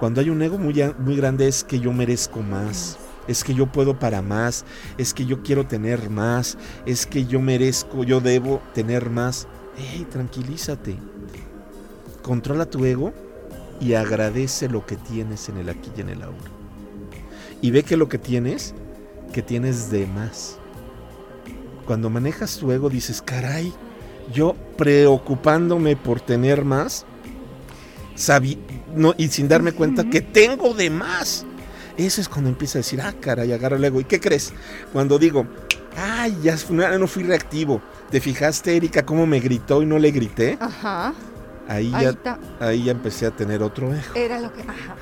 Cuando 0.00 0.20
hay 0.20 0.30
un 0.30 0.42
ego 0.42 0.58
muy, 0.58 0.74
muy 0.98 1.14
grande 1.14 1.46
es 1.46 1.62
que 1.62 1.78
yo 1.78 1.92
merezco 1.92 2.42
más, 2.42 2.98
es 3.28 3.44
que 3.44 3.54
yo 3.54 3.66
puedo 3.66 4.00
para 4.00 4.20
más, 4.20 4.64
es 4.98 5.14
que 5.14 5.26
yo 5.26 5.44
quiero 5.44 5.68
tener 5.68 6.10
más, 6.10 6.58
es 6.86 7.06
que 7.06 7.24
yo 7.24 7.40
merezco, 7.40 8.02
yo 8.02 8.20
debo 8.20 8.60
tener 8.74 9.10
más. 9.10 9.46
¡Ey, 9.76 10.06
tranquilízate! 10.10 10.96
Controla 12.22 12.66
tu 12.66 12.84
ego 12.84 13.12
y 13.80 13.94
agradece 13.94 14.68
lo 14.68 14.84
que 14.84 14.96
tienes 14.96 15.48
en 15.48 15.56
el 15.56 15.68
aquí 15.68 15.90
y 15.96 16.00
en 16.00 16.10
el 16.10 16.22
ahora. 16.22 16.50
Y 17.62 17.70
ve 17.70 17.82
que 17.82 17.96
lo 17.96 18.08
que 18.08 18.18
tienes, 18.18 18.74
que 19.32 19.42
tienes 19.42 19.90
de 19.90 20.06
más 20.06 20.60
cuando 21.90 22.08
manejas 22.08 22.56
tu 22.56 22.70
ego 22.70 22.88
dices, 22.88 23.20
caray, 23.20 23.72
yo 24.32 24.54
preocupándome 24.76 25.96
por 25.96 26.20
tener 26.20 26.64
más, 26.64 27.04
no, 28.94 29.12
y 29.18 29.26
sin 29.26 29.48
darme 29.48 29.72
cuenta 29.72 30.08
que 30.08 30.20
tengo 30.20 30.72
de 30.72 30.88
más. 30.88 31.44
Eso 31.96 32.20
es 32.20 32.28
cuando 32.28 32.48
empieza 32.48 32.78
a 32.78 32.82
decir, 32.82 33.00
ah, 33.00 33.12
caray, 33.20 33.50
agarra 33.50 33.76
el 33.76 33.84
ego. 33.84 34.00
¿Y 34.00 34.04
qué 34.04 34.20
crees? 34.20 34.52
Cuando 34.92 35.18
digo, 35.18 35.48
ay, 35.96 36.38
ya 36.44 36.56
no 36.96 37.08
fui 37.08 37.24
reactivo. 37.24 37.82
¿Te 38.10 38.20
fijaste, 38.20 38.76
Erika, 38.76 39.04
cómo 39.04 39.26
me 39.26 39.38
gritó 39.40 39.82
y 39.82 39.86
no 39.86 39.98
le 39.98 40.10
grité? 40.10 40.58
Ajá. 40.60 41.14
Ahí, 41.68 41.90
ya, 41.92 42.38
ahí 42.58 42.84
ya 42.84 42.92
empecé 42.92 43.26
a 43.26 43.30
tener 43.30 43.62
otro 43.62 43.94
ego. 43.94 44.14
Era 44.16 44.40
lo 44.40 44.52
que, 44.52 44.62
ajá. 44.62 44.96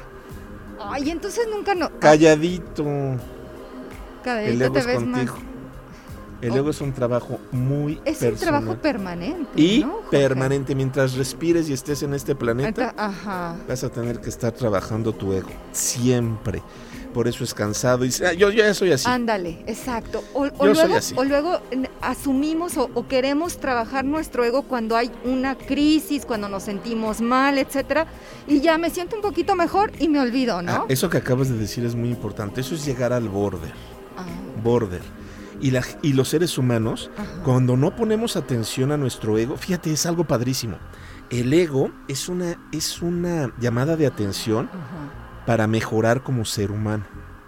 Ay, 0.79 1.11
entonces 1.11 1.47
nunca 1.50 1.75
no. 1.75 1.91
Calladito. 1.99 2.85
Calladito 4.23 4.73
te 4.73 4.83
ves 4.83 4.97
contigo. 4.97 5.37
El 6.41 6.55
ego 6.55 6.71
es 6.71 6.81
un 6.81 6.93
trabajo 6.93 7.41
muy 7.50 8.00
Es 8.05 8.23
un 8.23 8.37
trabajo 8.37 8.77
permanente. 8.77 9.50
Y 9.57 9.85
permanente. 10.11 10.75
Mientras 10.75 11.15
respires 11.15 11.69
y 11.69 11.73
estés 11.73 12.03
en 12.03 12.15
este 12.15 12.35
planeta, 12.35 12.95
vas 13.67 13.83
a 13.83 13.88
tener 13.88 14.21
que 14.21 14.29
estar 14.29 14.53
trabajando 14.53 15.12
tu 15.12 15.33
ego. 15.33 15.50
Siempre. 15.73 16.62
Por 17.19 17.27
eso 17.27 17.43
es 17.43 17.53
cansado 17.53 18.05
y 18.05 18.09
dice, 18.11 18.29
ah, 18.29 18.33
yo, 18.33 18.49
ya 18.53 18.73
soy 18.75 18.93
así. 18.93 19.09
Ándale, 19.09 19.59
exacto. 19.67 20.23
O, 20.35 20.45
luego, 20.65 20.95
o 21.17 21.25
luego 21.25 21.61
asumimos 22.01 22.77
o, 22.77 23.09
queremos 23.09 23.59
trabajar 23.59 24.05
nuestro 24.05 24.45
ego 24.45 24.63
cuando 24.63 24.95
hay 24.95 25.11
una 25.25 25.57
crisis, 25.59 26.25
cuando 26.25 26.49
nos 26.49 26.63
sentimos 26.63 27.21
mal, 27.21 27.59
etcétera, 27.59 28.07
y 28.47 28.61
ya 28.61 28.79
me 28.79 28.91
siento 28.91 29.17
un 29.17 29.23
poquito 29.23 29.57
mejor 29.57 29.91
y 29.99 30.09
me 30.09 30.21
olvido, 30.21 30.63
¿no? 30.63 30.71
Ah, 30.71 30.85
eso 30.89 31.11
que 31.11 31.17
acabas 31.17 31.49
de 31.49 31.59
decir 31.59 31.85
es 31.85 31.97
muy 31.97 32.09
importante. 32.09 32.61
Eso 32.61 32.77
es 32.77 32.87
llegar 32.87 33.13
al 33.13 33.29
border. 33.29 33.73
Ah. 34.17 34.23
Border 34.63 35.03
y, 35.61 35.73
y 36.03 36.13
los 36.13 36.29
seres 36.29 36.57
humanos, 36.57 37.11
cuando 37.43 37.77
no 37.77 37.97
ponemos 37.97 38.37
atención 38.37 38.93
a 38.93 38.97
nuestro 38.97 39.37
ego, 39.39 39.57
fíjate, 39.57 39.93
es 39.93 40.07
algo 40.07 40.23
padrísimo. 40.23 40.79
El 41.31 41.53
ego 41.53 41.91
es 42.07 42.29
una, 42.29 42.57
es 42.71 43.03
una 43.03 43.53
llamada 43.59 43.97
de 43.97 44.07
atención 44.07 44.71
para 45.49 45.67
mejorar 45.67 46.23
como 46.23 46.45
ser 46.45 46.71
humano. 46.71 47.07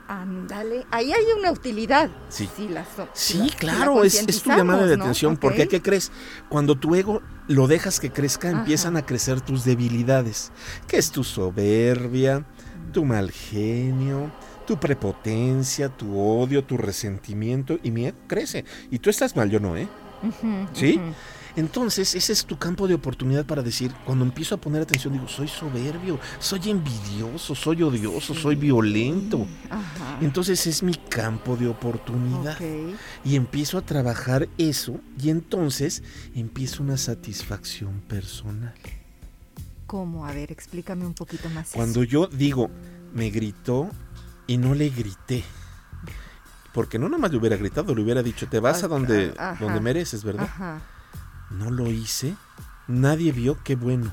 Ándale, 0.08 0.86
ahí 0.90 1.12
hay 1.12 1.24
una 1.38 1.52
utilidad. 1.52 2.08
Sí, 2.30 2.48
sí, 3.12 3.50
claro, 3.58 4.02
es, 4.04 4.24
tu 4.42 4.48
llamada 4.48 4.86
de 4.86 4.94
atención, 4.94 5.36
porque 5.36 5.68
¿qué 5.68 5.82
crees? 5.82 6.10
Cuando 6.48 6.76
tu 6.76 6.94
ego 6.94 7.20
lo 7.46 7.66
dejas 7.66 8.00
que 8.00 8.10
crezca, 8.10 8.48
empiezan 8.48 8.96
a 8.96 9.04
crecer 9.04 9.42
tus 9.42 9.66
debilidades, 9.66 10.50
que 10.86 10.96
es 10.96 11.10
tu 11.10 11.24
soberbia, 11.24 12.46
tu 12.90 13.04
mal 13.04 13.30
genio, 13.30 14.32
tu 14.66 14.80
prepotencia, 14.80 15.90
tu 15.90 16.18
odio, 16.18 16.64
tu 16.64 16.78
resentimiento 16.78 17.78
y 17.82 17.90
miedo 17.90 18.16
crece. 18.28 18.64
Y 18.90 19.00
tú 19.00 19.10
estás 19.10 19.36
mal, 19.36 19.50
yo 19.50 19.60
no, 19.60 19.76
¿eh? 19.76 19.88
¿Sí? 20.72 20.98
Entonces, 21.56 22.14
ese 22.14 22.32
es 22.32 22.44
tu 22.44 22.58
campo 22.58 22.86
de 22.88 22.94
oportunidad 22.94 23.44
para 23.44 23.62
decir, 23.62 23.92
cuando 24.04 24.24
empiezo 24.24 24.54
a 24.54 24.58
poner 24.58 24.82
atención, 24.82 25.12
digo, 25.12 25.28
soy 25.28 25.48
soberbio, 25.48 26.18
soy 26.38 26.70
envidioso, 26.70 27.54
soy 27.54 27.82
odioso, 27.82 28.34
soy 28.34 28.56
violento. 28.56 29.46
Entonces 30.20 30.66
es 30.66 30.82
mi 30.82 30.94
campo 30.94 31.56
de 31.56 31.68
oportunidad. 31.68 32.58
Y 33.24 33.36
empiezo 33.36 33.78
a 33.78 33.82
trabajar 33.82 34.48
eso 34.58 35.00
y 35.20 35.30
entonces 35.30 36.02
empiezo 36.34 36.82
una 36.82 36.96
satisfacción 36.96 38.00
personal. 38.00 38.74
¿Cómo? 39.86 40.26
A 40.26 40.32
ver, 40.32 40.52
explícame 40.52 41.04
un 41.04 41.14
poquito 41.14 41.48
más. 41.50 41.72
Cuando 41.72 42.04
yo 42.04 42.28
digo, 42.28 42.70
me 43.12 43.30
gritó 43.30 43.90
y 44.46 44.56
no 44.56 44.74
le 44.74 44.88
grité. 44.88 45.42
Porque 46.72 46.98
no 47.00 47.08
nomás 47.08 47.32
le 47.32 47.38
hubiera 47.38 47.56
gritado, 47.56 47.92
le 47.94 48.02
hubiera 48.02 48.22
dicho, 48.22 48.46
te 48.48 48.60
vas 48.60 48.84
a 48.84 48.88
donde, 48.88 49.34
donde 49.58 49.80
mereces, 49.80 50.22
¿verdad? 50.22 50.80
No 51.50 51.70
lo 51.70 51.90
hice. 51.90 52.36
Nadie 52.88 53.32
vio, 53.32 53.62
qué 53.62 53.76
bueno. 53.76 54.12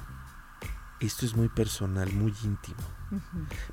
Esto 0.99 1.25
es 1.25 1.35
muy 1.35 1.47
personal, 1.49 2.11
muy 2.11 2.33
íntimo. 2.43 2.77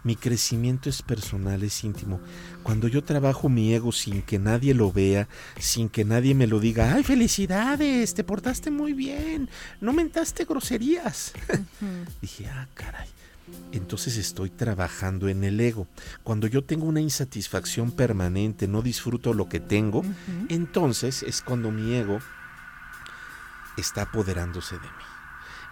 Mi 0.05 0.15
crecimiento 0.15 0.89
es 0.89 1.03
personal, 1.03 1.63
es 1.63 1.83
íntimo. 1.83 2.21
Cuando 2.63 2.87
yo 2.87 3.03
trabajo 3.03 3.49
mi 3.49 3.75
ego 3.75 3.91
sin 3.93 4.23
que 4.23 4.39
nadie 4.39 4.75
lo 4.75 4.93
vea, 4.93 5.29
sin 5.59 5.89
que 5.89 6.05
nadie 6.05 6.35
me 6.35 6.47
lo 6.47 6.61
diga, 6.61 6.95
ay, 6.95 7.03
felicidades, 7.03 8.15
te 8.15 8.23
portaste 8.23 8.71
muy 8.71 8.93
bien, 8.93 9.49
no 9.81 9.93
mentaste 9.93 10.45
groserías. 10.45 11.33
Dije, 12.21 12.47
ah, 12.47 12.69
caray 12.75 13.09
entonces 13.73 14.17
estoy 14.17 14.51
trabajando 14.51 15.29
en 15.29 15.45
el 15.45 15.61
ego. 15.61 15.87
Cuando 16.23 16.47
yo 16.47 16.65
tengo 16.65 16.87
una 16.87 17.01
insatisfacción 17.01 17.91
permanente, 17.91 18.69
no 18.69 18.83
disfruto 18.83 19.35
lo 19.35 19.49
que 19.49 19.61
tengo, 19.61 20.03
entonces 20.49 21.23
es 21.23 21.43
cuando 21.43 21.71
mi 21.71 21.95
ego 21.95 22.21
está 23.77 24.03
apoderándose 24.03 24.77
de 24.77 24.83
mí. 24.83 25.05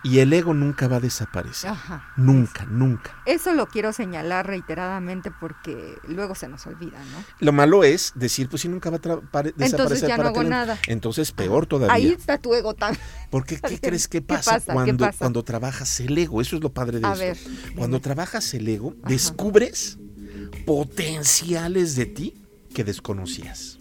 Y 0.04 0.18
el 0.18 0.32
ego 0.32 0.52
nunca 0.52 0.88
va 0.88 0.96
a 0.96 1.00
desaparecer. 1.00 1.70
Nunca, 2.16 2.64
nunca. 2.66 3.14
Eso 3.24 3.52
lo 3.52 3.68
quiero 3.68 3.92
señalar 3.92 4.48
reiteradamente 4.48 5.30
porque 5.30 5.96
luego 6.08 6.34
se 6.34 6.48
nos 6.48 6.66
olvida, 6.66 6.98
¿no? 6.98 7.24
Lo 7.38 7.52
malo 7.52 7.84
es 7.84 8.12
decir, 8.16 8.48
pues 8.48 8.62
si 8.62 8.68
nunca 8.68 8.90
va 8.90 8.96
a 8.96 8.98
desaparecer. 8.98 9.54
Entonces 9.58 10.00
ya 10.00 10.16
no 10.16 10.28
hago 10.28 10.42
nada. 10.42 10.76
Entonces 10.88 11.30
peor 11.30 11.66
todavía. 11.66 11.94
Ahí 11.94 12.08
está 12.08 12.38
tu 12.38 12.52
ego 12.52 12.74
tan. 12.74 12.98
Porque 13.30 13.60
¿qué 13.68 13.78
crees 13.78 14.08
que 14.08 14.20
pasa, 14.20 14.60
Cuando, 14.60 15.08
cuando 15.16 15.44
trabajas 15.44 16.00
el 16.00 16.18
ego? 16.18 16.40
Eso 16.40 16.56
es 16.56 16.62
lo 16.62 16.72
padre 16.72 16.98
de 16.98 17.06
a 17.06 17.12
esto. 17.12 17.48
cuando 17.76 18.00
trabajas 18.00 18.52
el 18.54 18.68
ego, 18.68 18.96
descubres 19.06 19.98
potenciales 20.66 21.94
de 21.94 22.06
ti 22.06 22.34
que 22.74 22.82
desconocías. 22.82 23.78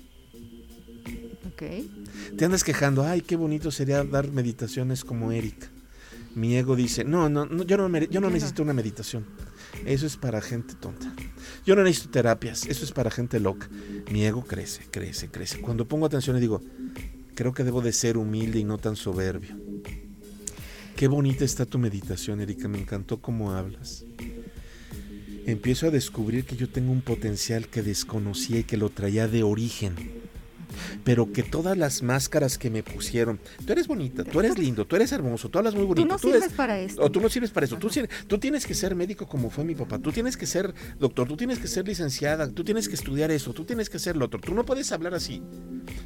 Ok. 1.61 2.37
Te 2.37 2.45
andas 2.45 2.63
quejando, 2.63 3.03
ay, 3.03 3.21
qué 3.21 3.35
bonito 3.35 3.69
sería 3.69 4.03
dar 4.03 4.31
meditaciones 4.31 5.05
como 5.05 5.31
Erika 5.31 5.69
mi 6.35 6.55
ego 6.55 6.75
dice, 6.75 7.03
no, 7.03 7.29
no, 7.29 7.63
yo, 7.63 7.77
no 7.77 7.99
yo 7.99 8.21
no 8.21 8.29
necesito 8.29 8.63
una 8.63 8.73
meditación. 8.73 9.25
Eso 9.85 10.05
es 10.05 10.17
para 10.17 10.41
gente 10.41 10.75
tonta. 10.75 11.13
Yo 11.65 11.75
no 11.75 11.83
necesito 11.83 12.11
terapias. 12.11 12.65
Eso 12.65 12.85
es 12.85 12.91
para 12.91 13.11
gente 13.11 13.39
loca. 13.39 13.69
Mi 14.11 14.25
ego 14.25 14.43
crece, 14.45 14.83
crece, 14.89 15.29
crece. 15.29 15.59
Cuando 15.61 15.87
pongo 15.87 16.05
atención 16.05 16.37
y 16.37 16.39
digo, 16.39 16.61
creo 17.35 17.53
que 17.53 17.63
debo 17.63 17.81
de 17.81 17.93
ser 17.93 18.17
humilde 18.17 18.59
y 18.59 18.63
no 18.63 18.77
tan 18.77 18.95
soberbio. 18.95 19.55
Qué 20.95 21.07
bonita 21.07 21.43
está 21.43 21.65
tu 21.65 21.79
meditación, 21.79 22.41
Erika. 22.41 22.67
Me 22.67 22.79
encantó 22.79 23.21
cómo 23.21 23.51
hablas. 23.51 24.05
empiezo 25.45 25.87
a 25.87 25.91
descubrir 25.91 26.45
que 26.45 26.55
yo 26.55 26.69
tengo 26.69 26.91
un 26.91 27.01
potencial 27.01 27.67
que 27.67 27.81
desconocía 27.81 28.59
y 28.59 28.63
que 28.63 28.77
lo 28.77 28.89
traía 28.89 29.27
de 29.27 29.43
origen. 29.43 30.20
Pero 31.03 31.31
que 31.31 31.43
todas 31.43 31.77
las 31.77 32.03
máscaras 32.03 32.57
que 32.57 32.69
me 32.69 32.83
pusieron, 32.83 33.39
tú 33.65 33.73
eres 33.73 33.87
bonita, 33.87 34.23
tú 34.23 34.39
eres 34.39 34.57
lindo, 34.57 34.85
tú 34.85 34.95
eres 34.95 35.11
hermoso, 35.11 35.49
tú 35.49 35.57
hablas 35.59 35.75
muy 35.75 35.83
bonito. 35.85 36.01
Tú 36.03 36.07
no 36.07 36.15
tú 36.17 36.27
sirves 36.27 36.43
eres- 36.43 36.53
para 36.55 36.79
esto. 36.79 37.01
O 37.01 37.11
tú 37.11 37.19
no 37.21 37.29
sirves 37.29 37.51
para 37.51 37.65
eso. 37.65 37.77
Tú, 37.77 38.37
tienes 38.37 38.65
que 38.65 38.73
ser 38.73 38.95
médico 38.95 39.27
como 39.27 39.49
fue 39.49 39.63
mi 39.63 39.75
papá. 39.75 39.99
Tú 39.99 40.11
tienes 40.11 40.37
que 40.37 40.45
ser 40.45 40.73
doctor. 40.99 41.27
Tú 41.27 41.37
tienes 41.37 41.59
que 41.59 41.67
ser 41.67 41.87
licenciada. 41.87 42.49
Tú 42.49 42.63
tienes 42.63 42.87
que 42.87 42.95
estudiar 42.95 43.31
eso. 43.31 43.53
Tú 43.53 43.63
tienes 43.65 43.89
que 43.89 43.99
ser 43.99 44.15
lo 44.17 44.25
otro. 44.25 44.39
Tú 44.39 44.53
no 44.53 44.65
puedes 44.65 44.91
hablar 44.91 45.13
así. 45.13 45.41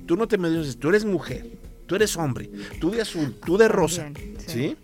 Tú 0.06 0.16
no 0.18 0.28
te 0.28 0.38
me 0.38 0.50
dices, 0.50 0.78
tú 0.78 0.90
eres 0.90 1.06
mujer. 1.06 1.46
Tú 1.86 1.96
eres 1.96 2.16
hombre. 2.18 2.50
Tú 2.80 2.92
de 2.92 3.02
azul. 3.02 3.36
Tú 3.46 3.58
de 3.58 3.68
rosa. 3.68 4.10
Sí. 4.48 4.76
¿Sí? 4.76 4.78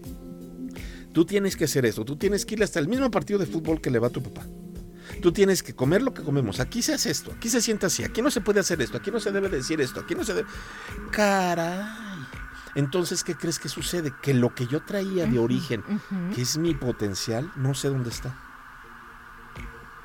Tú 1.13 1.25
tienes 1.25 1.55
que 1.57 1.65
hacer 1.65 1.85
eso. 1.85 2.05
Tú 2.05 2.15
tienes 2.15 2.45
que 2.45 2.55
ir 2.55 2.63
hasta 2.63 2.79
el 2.79 2.87
mismo 2.87 3.09
partido 3.11 3.37
de 3.39 3.45
fútbol 3.45 3.81
que 3.81 3.89
le 3.91 3.99
va 3.99 4.07
a 4.07 4.11
tu 4.11 4.21
papá. 4.23 4.45
Tú 5.21 5.31
tienes 5.31 5.63
que 5.63 5.75
comer 5.75 6.01
lo 6.01 6.13
que 6.13 6.23
comemos. 6.23 6.59
Aquí 6.59 6.81
se 6.81 6.93
hace 6.93 7.11
esto. 7.11 7.31
Aquí 7.31 7.49
se 7.49 7.61
sienta 7.61 7.87
así. 7.87 8.03
Aquí 8.03 8.21
no 8.21 8.31
se 8.31 8.41
puede 8.41 8.59
hacer 8.59 8.81
esto. 8.81 8.97
Aquí 8.97 9.11
no 9.11 9.19
se 9.19 9.31
debe 9.31 9.49
decir 9.49 9.79
esto. 9.81 9.99
Aquí 10.01 10.15
no 10.15 10.23
se 10.23 10.33
debe. 10.33 10.47
Caray. 11.11 11.85
Entonces, 12.75 13.23
¿qué 13.23 13.35
crees 13.35 13.59
que 13.59 13.69
sucede? 13.69 14.13
Que 14.21 14.33
lo 14.33 14.55
que 14.55 14.65
yo 14.67 14.81
traía 14.81 15.25
de 15.25 15.39
origen, 15.39 15.83
que 16.33 16.41
es 16.41 16.57
mi 16.57 16.73
potencial, 16.73 17.51
no 17.55 17.73
sé 17.73 17.89
dónde 17.89 18.09
está. 18.09 18.35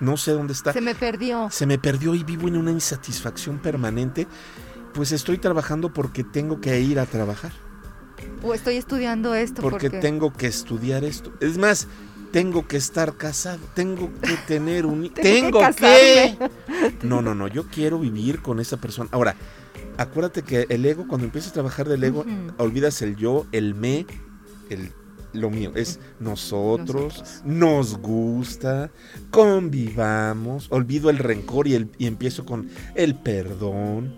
No 0.01 0.17
sé 0.17 0.33
dónde 0.33 0.53
está. 0.53 0.73
Se 0.73 0.81
me 0.81 0.95
perdió. 0.95 1.49
Se 1.51 1.67
me 1.67 1.79
perdió 1.79 2.15
y 2.15 2.25
vivo 2.25 2.49
en 2.49 2.57
una 2.57 2.71
insatisfacción 2.71 3.59
permanente. 3.59 4.27
Pues 4.93 5.13
estoy 5.13 5.39
trabajando 5.39 5.93
porque 5.93 6.25
tengo 6.25 6.61
que 6.61 6.81
ir 6.81 6.99
a 6.99 7.07
trabajar. 7.07 7.53
O 8.43 8.55
estoy 8.55 8.77
estudiando 8.77 9.35
esto 9.35 9.61
Porque 9.63 9.91
porque, 9.91 10.01
tengo 10.01 10.33
que 10.33 10.47
estudiar 10.47 11.05
esto. 11.05 11.33
Es 11.41 11.59
más, 11.59 11.87
tengo 12.33 12.67
que 12.67 12.77
estar 12.77 13.17
casado. 13.17 13.61
Tengo 13.75 14.11
que 14.21 14.37
tener 14.47 14.87
un... 14.87 15.13
Tengo 15.13 15.61
tengo 15.61 15.61
que 15.75 15.75
que... 15.75 16.51
No, 17.07 17.23
no, 17.23 17.35
no. 17.35 17.49
Yo 17.49 17.67
quiero 17.69 17.99
vivir 17.99 18.43
con 18.43 18.61
esa 18.61 18.77
persona. 18.79 19.09
Ahora, 19.13 19.37
acuérdate 19.97 20.43
que 20.43 20.67
el 20.69 20.85
ego, 20.85 21.07
cuando 21.09 21.25
empiezas 21.27 21.51
a 21.51 21.55
trabajar 21.55 21.89
del 21.89 22.05
ego, 22.05 22.25
olvidas 22.59 23.03
el 23.03 23.17
yo, 23.17 23.47
el 23.53 23.75
me, 23.75 24.07
el 24.71 24.93
lo 25.37 25.51
mío. 25.51 25.73
Es 25.75 26.01
nosotros, 26.19 27.19
Nosotros. 27.19 27.43
nos 27.45 27.99
gusta, 27.99 28.91
convivamos. 29.31 30.67
Olvido 30.71 31.11
el 31.11 31.19
rencor 31.19 31.69
y, 31.69 31.75
el, 31.75 31.91
y 31.99 32.07
empiezo 32.07 32.45
con 32.45 32.69
el 32.95 33.15
perdón. 33.15 34.17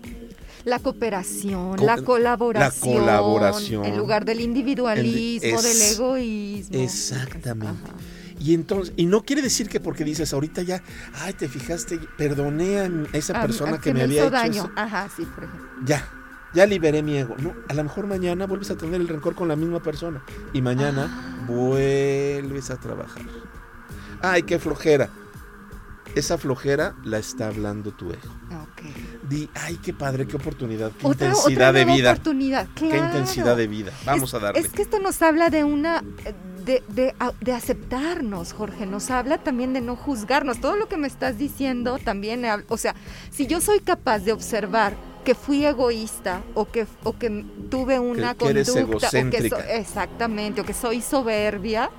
La 0.65 0.79
cooperación, 0.79 1.77
Co- 1.77 1.85
la 1.85 1.97
colaboración, 2.01 3.05
la 3.05 3.17
colaboración. 3.19 3.85
en 3.85 3.97
lugar 3.97 4.25
del 4.25 4.41
individualismo, 4.41 5.57
El- 5.59 5.63
del 5.63 5.81
egoísmo. 5.81 6.79
Exactamente. 6.79 7.89
Ajá. 7.89 7.97
Y 8.41 8.53
entonces, 8.53 8.93
y 8.95 9.05
no 9.05 9.23
quiere 9.23 9.41
decir 9.41 9.67
que 9.67 9.79
porque 9.81 10.05
dices 10.05 10.31
ahorita 10.33 10.61
ya, 10.61 10.81
ay, 11.13 11.33
te 11.33 11.49
fijaste, 11.49 11.99
perdoné 12.17 12.79
a 12.79 12.89
esa 13.13 13.41
persona 13.41 13.75
a 13.77 13.81
que 13.81 13.93
me 13.93 14.03
había 14.03 14.21
hecho 14.21 14.29
daño. 14.31 14.63
eso. 14.63 14.71
Ajá, 14.77 15.09
sí, 15.15 15.23
por 15.25 15.43
ejemplo. 15.43 15.67
Ya, 15.85 16.07
ya 16.53 16.65
liberé 16.65 17.03
mi 17.03 17.17
ego. 17.17 17.35
No, 17.39 17.53
a 17.67 17.73
lo 17.73 17.83
mejor 17.83 18.07
mañana 18.07 18.47
vuelves 18.47 18.71
a 18.71 18.77
tener 18.77 19.01
el 19.01 19.09
rencor 19.09 19.35
con 19.35 19.49
la 19.49 19.57
misma 19.57 19.81
persona. 19.83 20.23
Y 20.53 20.61
mañana 20.61 21.09
Ah. 21.11 21.45
vuelves 21.47 22.69
a 22.69 22.77
trabajar. 22.77 23.23
Ay, 24.21 24.43
qué 24.43 24.57
flojera. 24.57 25.09
Esa 26.15 26.37
flojera 26.37 26.95
la 27.03 27.19
está 27.19 27.47
hablando 27.47 27.91
tu 27.91 28.09
ego. 28.11 28.33
Di, 29.29 29.47
ay, 29.53 29.77
qué 29.83 29.93
padre, 29.93 30.25
qué 30.25 30.35
oportunidad, 30.37 30.91
qué 30.93 31.05
Otra, 31.05 31.27
intensidad 31.27 31.69
otra 31.69 31.71
de 31.73 31.85
vida. 31.85 32.11
oportunidad, 32.11 32.67
Qué 32.75 32.85
intensidad 32.97 33.55
de 33.55 33.67
vida. 33.67 33.91
Vamos 34.05 34.29
Es- 34.29 34.33
a 34.33 34.39
darle. 34.39 34.59
Es 34.61 34.69
que 34.69 34.81
esto 34.81 34.99
nos 34.99 35.21
habla 35.21 35.49
de 35.49 35.63
una 35.63 36.03
de, 36.65 36.83
de, 36.89 37.15
a- 37.19 37.31
de 37.41 37.53
aceptarnos, 37.53 38.53
Jorge. 38.53 38.85
Nos 38.85 39.09
habla 39.11 39.37
también 39.37 39.73
de 39.73 39.81
no 39.81 39.95
juzgarnos. 39.95 40.59
Todo 40.59 40.75
lo 40.75 40.87
que 40.87 40.97
me 40.97 41.07
estás 41.07 41.37
diciendo 41.37 41.97
también, 42.03 42.43
o 42.67 42.77
sea, 42.77 42.95
si 43.31 43.47
yo 43.47 43.61
soy 43.61 43.79
capaz 43.79 44.19
de 44.19 44.33
observar 44.33 44.93
que 45.25 45.35
fui 45.35 45.65
egoísta 45.65 46.41
o 46.55 46.65
que 46.65 46.87
o 47.03 47.17
que 47.17 47.45
tuve 47.69 47.99
una 47.99 48.33
que 48.35 48.47
eres 48.49 48.69
conducta 48.71 48.95
o 48.95 48.99
que 48.99 49.07
so- 49.09 49.17
egocéntrica. 49.17 49.75
exactamente 49.77 50.61
o 50.61 50.65
que 50.65 50.73
soy 50.73 51.01
soberbia, 51.01 51.89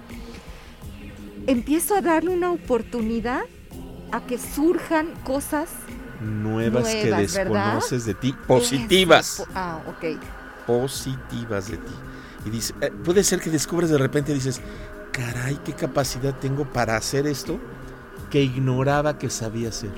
empiezo 1.46 1.94
a 1.94 2.00
darle 2.00 2.30
una 2.34 2.50
oportunidad 2.52 3.42
a 4.12 4.20
que 4.26 4.38
surjan 4.38 5.08
cosas 5.24 5.68
nuevas, 6.20 6.88
que 6.88 7.10
desconoces 7.10 8.04
de 8.04 8.14
ti, 8.14 8.34
positivas. 8.46 9.42
Ah, 9.54 9.80
ok. 9.86 10.18
positivas 10.66 11.70
de 11.70 11.78
ti. 11.78 11.92
Y 12.46 12.50
dice, 12.50 12.74
eh, 12.80 12.90
puede 13.04 13.24
ser 13.24 13.40
que 13.40 13.50
descubres 13.50 13.90
de 13.90 13.98
repente, 13.98 14.32
dices, 14.32 14.60
caray, 15.12 15.58
qué 15.64 15.72
capacidad 15.72 16.38
tengo 16.38 16.64
para 16.64 16.96
hacer 16.96 17.26
esto 17.26 17.58
que 18.30 18.42
ignoraba 18.42 19.18
que 19.18 19.28
sabía 19.30 19.70
hacer. 19.70 19.90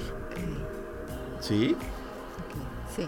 ¿Sí? 1.40 1.76
Sí. 2.96 3.06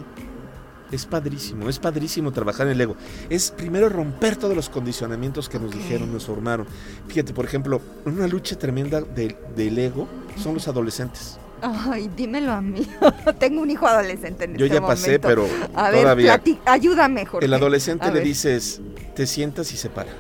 Es 0.90 1.06
padrísimo, 1.06 1.68
es 1.68 1.78
padrísimo 1.78 2.30
trabajar 2.30 2.66
en 2.66 2.74
el 2.74 2.80
ego. 2.80 2.96
Es 3.28 3.50
primero 3.50 3.88
romper 3.88 4.36
todos 4.36 4.54
los 4.54 4.68
condicionamientos 4.68 5.48
que 5.48 5.58
nos 5.58 5.72
dijeron, 5.72 6.12
nos 6.12 6.26
formaron. 6.26 6.66
Fíjate, 7.08 7.32
por 7.32 7.44
ejemplo, 7.44 7.80
una 8.04 8.26
lucha 8.28 8.56
tremenda 8.56 9.00
del, 9.00 9.36
del 9.56 9.78
ego 9.78 10.06
son 10.40 10.54
los 10.54 10.68
adolescentes. 10.68 11.38
Ay, 11.66 12.10
dímelo 12.16 12.52
a 12.52 12.60
mí. 12.60 12.86
Tengo 13.38 13.62
un 13.62 13.70
hijo 13.70 13.86
adolescente 13.86 14.44
en 14.44 14.56
Yo 14.56 14.66
este 14.66 14.76
ya 14.80 14.86
pasé, 14.86 15.18
momento. 15.18 15.28
pero 15.28 15.46
A 15.74 15.90
ver, 15.90 16.02
todavía. 16.02 16.42
ayúdame, 16.66 17.24
Jorge. 17.26 17.46
El 17.46 17.54
adolescente 17.54 18.04
A 18.06 18.08
le 18.08 18.14
ver. 18.14 18.24
dices, 18.24 18.80
te 19.16 19.26
sientas 19.26 19.72
y 19.72 19.76
se 19.76 19.88
para. 19.88 20.10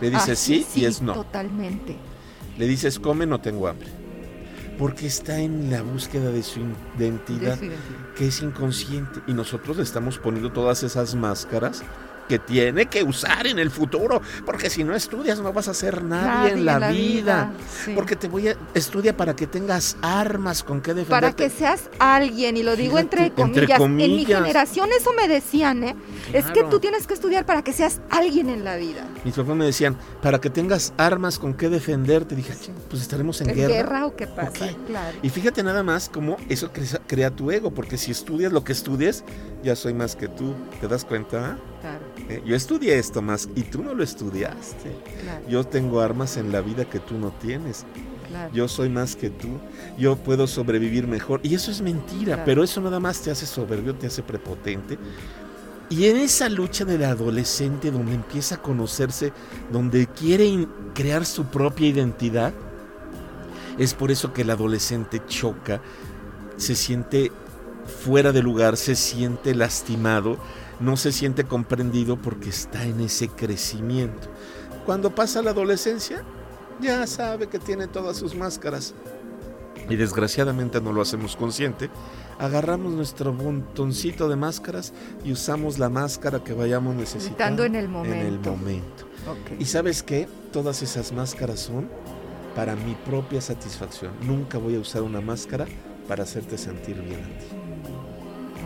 Le 0.00 0.08
Ah, 0.08 0.10
dices 0.10 0.38
sí, 0.38 0.66
y 0.74 0.84
es 0.84 1.00
no. 1.00 1.14
Totalmente. 1.14 1.96
Le 2.58 2.66
dices, 2.66 2.98
come, 2.98 3.26
no 3.26 3.40
tengo 3.40 3.68
hambre. 3.68 3.88
Porque 4.78 5.06
está 5.06 5.38
en 5.38 5.70
la 5.70 5.82
búsqueda 5.82 6.30
de 6.30 6.42
su 6.42 6.60
De 6.98 7.06
identidad, 7.06 7.58
su 7.58 7.66
identidad. 7.66 8.14
que 8.16 8.26
es 8.26 8.42
inconsciente. 8.42 9.20
Y 9.28 9.34
nosotros 9.34 9.76
le 9.76 9.82
estamos 9.84 10.18
poniendo 10.18 10.50
todas 10.50 10.82
esas 10.82 11.14
máscaras 11.14 11.82
que 12.28 12.38
tiene 12.38 12.86
que 12.86 13.02
usar 13.02 13.46
en 13.46 13.58
el 13.58 13.70
futuro. 13.70 14.22
Porque 14.44 14.70
si 14.70 14.84
no 14.84 14.94
estudias, 14.94 15.40
no 15.40 15.52
vas 15.52 15.68
a 15.68 15.74
ser 15.74 16.02
nadie, 16.02 16.52
en 16.52 16.64
la, 16.64 16.90
vida. 16.90 17.52
sí. 17.84 17.92
Porque 17.94 18.16
te 18.16 18.28
voy 18.28 18.48
a. 18.48 18.56
Estudia 18.74 19.16
para 19.16 19.36
que 19.36 19.46
tengas 19.46 19.96
armas 20.02 20.62
con 20.62 20.80
que 20.80 20.94
defenderte. 20.94 21.10
para 21.10 21.32
que 21.36 21.50
seas 21.50 21.90
alguien, 21.98 22.56
y 22.56 22.62
lo 22.62 22.76
digo 22.76 22.96
Fíjate, 22.98 23.26
entre 23.26 23.42
entre 23.42 23.76
comillas. 23.76 24.08
En 24.10 24.16
mi 24.16 24.24
generación 24.24 24.88
eso 24.98 25.12
me 25.12 25.28
decían, 25.28 25.84
¿eh? 25.84 25.96
Es 26.32 26.46
que 26.46 26.64
tú 26.64 26.80
tienes 26.80 27.06
que 27.06 27.14
estudiar 27.14 27.44
para 27.44 27.62
que 27.62 27.72
seas 27.72 28.00
alguien 28.10 28.48
en 28.48 28.64
la 28.64 28.76
vida. 28.76 29.06
Mis 29.24 29.34
papás 29.34 29.56
me 29.56 29.64
decían, 29.64 29.96
para 30.20 30.40
que 30.40 30.50
tengas 30.50 30.92
armas 30.96 31.38
con 31.38 31.54
que 31.54 31.68
defenderte. 31.68 32.34
Dije, 32.34 32.54
pues 32.88 33.02
estaremos 33.02 33.40
en 33.40 33.50
¿En 33.50 33.56
guerra. 33.56 33.74
guerra 33.74 34.06
o 34.06 34.16
qué 34.16 34.26
pasa? 34.26 34.52
qué? 34.52 34.76
Claro. 34.86 35.18
Y 35.22 35.30
fíjate 35.30 35.62
nada 35.62 35.82
más 35.82 36.08
cómo 36.08 36.36
eso 36.48 36.72
crea, 36.72 37.00
crea 37.06 37.30
tu 37.30 37.50
ego, 37.50 37.72
porque 37.72 37.98
si 37.98 38.10
estudias 38.10 38.52
lo 38.52 38.64
que 38.64 38.72
estudies, 38.72 39.24
ya 39.62 39.76
soy 39.76 39.94
más 39.94 40.16
que 40.16 40.28
tú. 40.28 40.54
¿Te 40.80 40.88
das 40.88 41.04
cuenta? 41.04 41.58
Claro, 41.82 42.04
Eh, 42.30 42.42
Yo 42.46 42.56
estudié 42.56 42.98
esto 42.98 43.20
más 43.20 43.48
y 43.54 43.62
tú 43.64 43.82
no 43.82 43.92
lo 43.94 44.02
estudiaste. 44.02 44.90
claro, 45.22 45.44
Yo 45.48 45.64
tengo 45.64 46.00
armas 46.00 46.36
en 46.38 46.50
la 46.52 46.60
vida 46.62 46.84
que 46.86 46.98
tú 47.00 47.18
no 47.18 47.30
tienes. 47.32 47.84
claro. 48.28 48.50
Yo 48.54 48.66
soy 48.68 48.88
más 48.88 49.14
que 49.16 49.28
tú. 49.28 49.48
Yo 49.98 50.16
puedo 50.16 50.46
sobrevivir 50.46 51.06
mejor. 51.06 51.40
Y 51.42 51.54
eso 51.54 51.70
es 51.70 51.82
mentira, 51.82 52.44
pero 52.44 52.62
eso 52.64 52.80
nada 52.80 52.98
más 53.00 53.20
te 53.20 53.30
hace 53.30 53.44
soberbio, 53.44 53.94
te 53.94 54.06
hace 54.06 54.22
prepotente. 54.22 54.96
Y 55.90 56.06
en 56.06 56.16
esa 56.16 56.48
lucha 56.48 56.86
del 56.86 57.04
adolescente 57.04 57.90
donde 57.90 58.14
empieza 58.14 58.54
a 58.54 58.62
conocerse, 58.62 59.32
donde 59.70 60.06
quiere 60.06 60.66
crear 60.94 61.26
su 61.26 61.44
propia 61.46 61.88
identidad, 61.88 62.54
es 63.76 63.92
por 63.92 64.10
eso 64.10 64.32
que 64.32 64.42
el 64.42 64.50
adolescente 64.50 65.20
choca, 65.26 65.82
se 66.56 66.74
siente 66.74 67.30
fuera 68.04 68.32
de 68.32 68.42
lugar, 68.42 68.76
se 68.78 68.94
siente 68.94 69.54
lastimado, 69.54 70.38
no 70.82 70.96
se 70.96 71.12
siente 71.12 71.44
comprendido 71.44 72.16
porque 72.16 72.50
está 72.50 72.84
en 72.84 73.00
ese 73.00 73.28
crecimiento. 73.28 74.28
Cuando 74.84 75.14
pasa 75.14 75.40
la 75.40 75.50
adolescencia, 75.50 76.24
ya 76.80 77.06
sabe 77.06 77.46
que 77.48 77.58
tiene 77.58 77.86
todas 77.86 78.16
sus 78.16 78.34
máscaras. 78.34 78.94
Y 79.88 79.96
desgraciadamente 79.96 80.80
no 80.80 80.92
lo 80.92 81.00
hacemos 81.00 81.36
consciente. 81.36 81.88
Agarramos 82.38 82.92
nuestro 82.92 83.32
montoncito 83.32 84.28
de 84.28 84.36
máscaras 84.36 84.92
y 85.24 85.32
usamos 85.32 85.78
la 85.78 85.88
máscara 85.88 86.42
que 86.42 86.52
vayamos 86.52 86.94
necesitando 86.96 87.64
en 87.64 87.76
el 87.76 87.84
en 87.84 88.12
el 88.12 88.40
momento. 88.40 89.06
Y 89.58 89.66
sabes 89.66 90.02
qué? 90.02 90.28
Todas 90.52 90.82
esas 90.82 91.12
máscaras 91.12 91.60
son 91.60 91.88
para 92.56 92.74
mi 92.74 92.94
propia 92.94 93.40
satisfacción. 93.40 94.12
Nunca 94.22 94.58
voy 94.58 94.76
a 94.76 94.80
usar 94.80 95.02
una 95.02 95.20
máscara 95.20 95.66
para 96.08 96.24
hacerte 96.24 96.58
sentir 96.58 97.00
bien 97.00 97.20
a 97.24 97.38
ti. 97.38 97.61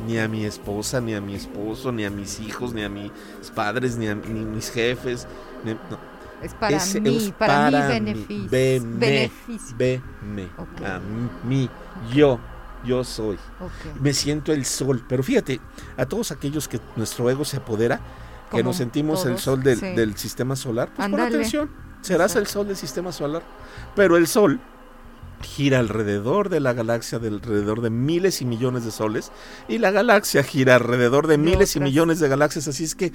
Ni 0.06 0.18
a 0.18 0.28
mi 0.28 0.44
esposa, 0.44 1.00
ni 1.00 1.14
a 1.14 1.20
mi 1.20 1.34
esposo, 1.34 1.92
ni 1.92 2.04
a 2.04 2.10
mis 2.10 2.40
hijos, 2.40 2.72
ni 2.72 2.82
a 2.82 2.88
mis 2.88 3.10
padres, 3.54 3.96
ni 3.96 4.06
a 4.08 4.14
ni 4.14 4.44
mis 4.44 4.70
jefes. 4.70 5.26
ni- 5.64 5.72
no. 5.72 6.16
Es 6.42 6.52
para 6.54 6.76
mí, 7.00 7.16
es 7.16 7.32
para, 7.32 7.54
para 7.70 7.70
mi 7.70 7.88
beneficio. 7.88 8.48
Beneficio. 8.50 9.76
A 10.84 11.00
mí. 11.46 11.70
Yo. 12.12 12.38
Yo 12.84 13.02
soy. 13.02 13.38
Me 14.00 14.12
siento 14.12 14.52
el 14.52 14.64
sol. 14.64 15.04
Pero 15.08 15.22
fíjate, 15.22 15.60
a 15.96 16.06
todos 16.06 16.30
aquellos 16.30 16.68
que 16.68 16.78
nuestro 16.94 17.28
ego 17.30 17.44
se 17.44 17.56
apodera, 17.56 18.00
que 18.50 18.62
nos 18.62 18.76
sentimos 18.76 19.26
el 19.26 19.38
sol 19.38 19.62
del, 19.62 19.80
sí. 19.80 19.86
del 19.94 20.16
sistema 20.16 20.54
solar, 20.54 20.90
pues 20.94 21.08
pon 21.08 21.20
atención. 21.20 21.70
Serás 22.02 22.36
el 22.36 22.46
sol 22.46 22.68
del 22.68 22.76
sistema 22.76 23.10
solar. 23.10 23.42
Pero 23.96 24.16
el 24.16 24.28
sol 24.28 24.60
gira 25.42 25.78
alrededor 25.78 26.48
de 26.48 26.60
la 26.60 26.72
galaxia, 26.72 27.18
de 27.18 27.28
alrededor 27.28 27.80
de 27.80 27.90
miles 27.90 28.40
y 28.42 28.44
millones 28.44 28.84
de 28.84 28.90
soles, 28.90 29.32
y 29.68 29.78
la 29.78 29.90
galaxia 29.90 30.42
gira 30.42 30.76
alrededor 30.76 31.26
de 31.26 31.38
miles 31.38 31.76
y 31.76 31.80
millones 31.80 32.20
de 32.20 32.28
galaxias, 32.28 32.68
así 32.68 32.84
es 32.84 32.94
que 32.94 33.12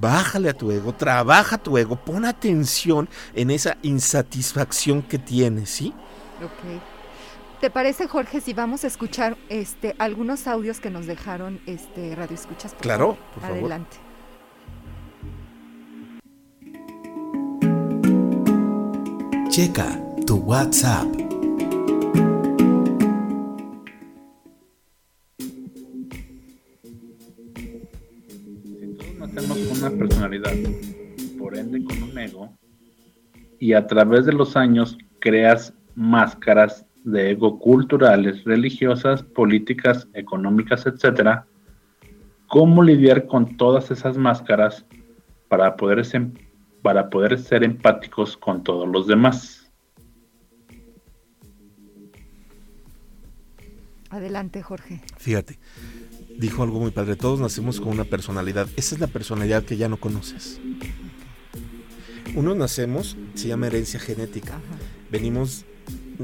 bájale 0.00 0.48
a 0.48 0.54
tu 0.54 0.70
ego, 0.70 0.94
trabaja 0.94 1.58
tu 1.58 1.78
ego, 1.78 1.96
pon 1.96 2.24
atención 2.24 3.08
en 3.34 3.50
esa 3.50 3.76
insatisfacción 3.82 5.02
que 5.02 5.18
tienes, 5.18 5.70
¿sí? 5.70 5.92
Ok. 6.42 6.80
¿Te 7.60 7.70
parece, 7.70 8.06
Jorge, 8.06 8.40
si 8.40 8.52
vamos 8.52 8.84
a 8.84 8.86
escuchar 8.86 9.36
este 9.48 9.96
algunos 9.98 10.46
audios 10.46 10.78
que 10.78 10.90
nos 10.90 11.06
dejaron 11.06 11.60
este 11.66 12.14
Radio 12.14 12.36
Escuchas? 12.36 12.74
claro, 12.80 13.18
por 13.34 13.42
favor. 13.42 13.58
Adelante. 13.58 13.96
Checa 19.50 20.00
tu 20.24 20.36
WhatsApp. 20.36 21.27
Nacemos 29.32 29.58
con 29.58 29.78
una 29.78 29.90
personalidad, 29.90 30.52
por 31.38 31.56
ende 31.56 31.82
con 31.84 32.02
un 32.02 32.18
ego, 32.18 32.56
y 33.58 33.72
a 33.72 33.86
través 33.86 34.26
de 34.26 34.32
los 34.32 34.56
años 34.56 34.96
creas 35.20 35.74
máscaras 35.94 36.86
de 37.04 37.30
ego 37.30 37.58
culturales, 37.58 38.44
religiosas, 38.44 39.22
políticas, 39.22 40.08
económicas, 40.14 40.86
etcétera, 40.86 41.46
¿cómo 42.46 42.82
lidiar 42.82 43.26
con 43.26 43.56
todas 43.56 43.90
esas 43.90 44.16
máscaras 44.16 44.84
para 45.48 45.76
poder, 45.76 46.04
ser, 46.04 46.28
para 46.82 47.08
poder 47.08 47.38
ser 47.38 47.64
empáticos 47.64 48.36
con 48.36 48.62
todos 48.62 48.88
los 48.88 49.06
demás? 49.06 49.70
Adelante, 54.10 54.62
Jorge. 54.62 55.02
Fíjate, 55.18 55.58
dijo 56.38 56.62
algo 56.62 56.80
muy 56.80 56.90
padre, 56.90 57.16
todos 57.16 57.40
nacemos 57.40 57.80
con 57.80 57.88
una 57.88 58.04
personalidad, 58.04 58.68
esa 58.76 58.94
es 58.94 59.00
la 59.00 59.08
personalidad 59.08 59.64
que 59.64 59.76
ya 59.76 59.88
no 59.88 59.98
conoces. 59.98 60.60
Uno 62.34 62.54
nacemos, 62.54 63.16
se 63.34 63.48
llama 63.48 63.66
herencia 63.66 64.00
genética. 64.00 64.60
Venimos 65.10 65.64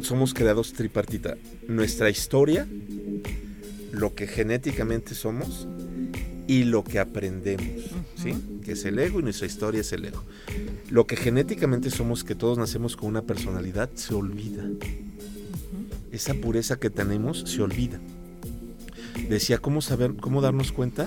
somos 0.03 0.35
creados 0.35 0.73
tripartita. 0.73 1.37
Nuestra 1.69 2.11
historia, 2.11 2.67
lo 3.93 4.15
que 4.15 4.27
genéticamente 4.27 5.15
somos 5.15 5.69
y 6.47 6.65
lo 6.65 6.85
que 6.85 6.99
aprendemos, 6.99 7.91
¿sí? 8.17 8.35
Que 8.65 8.73
es 8.73 8.85
el 8.85 8.99
ego 8.99 9.21
y 9.21 9.23
nuestra 9.23 9.47
historia 9.47 9.81
es 9.81 9.93
el 9.93 10.07
ego. 10.07 10.25
Lo 10.91 11.07
que 11.07 11.17
genéticamente 11.17 11.91
somos, 11.91 12.25
que 12.25 12.35
todos 12.35 12.59
nacemos 12.59 12.97
con 12.97 13.09
una 13.09 13.23
personalidad, 13.23 13.91
se 13.95 14.15
olvida. 14.15 14.65
Esa 16.11 16.35
pureza 16.35 16.79
que 16.79 16.91
tenemos 16.91 17.45
se 17.47 17.63
olvida. 17.63 18.01
Decía, 19.29 19.59
¿cómo 19.59 19.81
saber, 19.81 20.15
cómo 20.21 20.41
darnos 20.41 20.73
cuenta? 20.73 21.07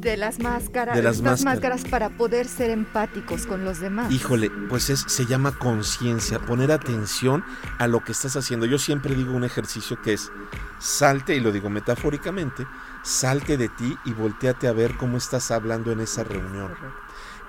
de 0.00 0.16
las 0.16 0.38
máscaras, 0.38 0.96
de 0.96 1.02
las 1.02 1.20
máscaras. 1.20 1.84
para 1.84 2.08
poder 2.10 2.46
ser 2.48 2.70
empáticos 2.70 3.46
con 3.46 3.64
los 3.64 3.80
demás. 3.80 4.10
Híjole, 4.10 4.50
pues 4.68 4.90
es, 4.90 5.04
se 5.06 5.26
llama 5.26 5.52
conciencia, 5.58 6.38
poner 6.38 6.72
atención 6.72 7.44
a 7.78 7.86
lo 7.86 8.02
que 8.02 8.12
estás 8.12 8.36
haciendo. 8.36 8.66
Yo 8.66 8.78
siempre 8.78 9.14
digo 9.14 9.34
un 9.34 9.44
ejercicio 9.44 10.00
que 10.02 10.14
es 10.14 10.32
salte, 10.78 11.36
y 11.36 11.40
lo 11.40 11.52
digo 11.52 11.68
metafóricamente, 11.68 12.66
salte 13.02 13.56
de 13.56 13.68
ti 13.68 13.96
y 14.04 14.12
volteate 14.12 14.68
a 14.68 14.72
ver 14.72 14.96
cómo 14.96 15.18
estás 15.18 15.50
hablando 15.50 15.92
en 15.92 16.00
esa 16.00 16.24
reunión. 16.24 16.72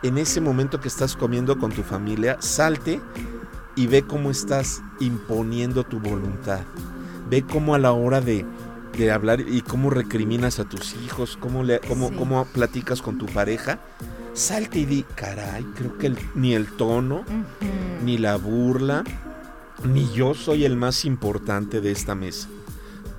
En 0.03 0.17
ese 0.17 0.41
momento 0.41 0.79
que 0.79 0.87
estás 0.87 1.15
comiendo 1.15 1.57
con 1.57 1.71
tu 1.71 1.83
familia, 1.83 2.37
salte 2.41 2.99
y 3.75 3.87
ve 3.87 4.03
cómo 4.03 4.31
estás 4.31 4.81
imponiendo 4.99 5.83
tu 5.83 5.99
voluntad. 5.99 6.61
Ve 7.29 7.43
cómo 7.43 7.75
a 7.75 7.79
la 7.79 7.93
hora 7.93 8.19
de 8.19 8.45
de 8.97 9.11
hablar 9.11 9.41
y 9.41 9.61
cómo 9.61 9.89
recriminas 9.89 10.59
a 10.59 10.65
tus 10.65 10.95
hijos, 11.05 11.37
cómo, 11.37 11.63
le, 11.63 11.79
cómo, 11.79 12.11
cómo 12.15 12.45
platicas 12.45 13.01
con 13.01 13.17
tu 13.17 13.25
pareja, 13.25 13.79
salte 14.33 14.79
y 14.79 14.85
di, 14.85 15.03
caray, 15.15 15.63
creo 15.75 15.97
que 15.97 16.13
ni 16.35 16.53
el 16.53 16.67
tono, 16.77 17.23
ni 18.03 18.17
la 18.17 18.37
burla, 18.37 19.03
ni 19.83 20.11
yo 20.13 20.33
soy 20.33 20.65
el 20.65 20.75
más 20.75 21.05
importante 21.05 21.81
de 21.81 21.91
esta 21.91 22.15
mesa. 22.15 22.47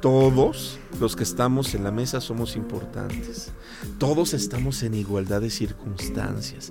Todos 0.01 0.79
los 1.01 1.15
que 1.15 1.23
estamos 1.23 1.75
en 1.75 1.85
la 1.85 1.93
mesa 1.93 2.21
somos 2.21 2.57
importantes. 2.57 3.53
Todos 3.99 4.35
estamos 4.35 4.83
en 4.83 4.95
igualdad 4.95 5.41
de 5.41 5.51
circunstancias. 5.51 6.71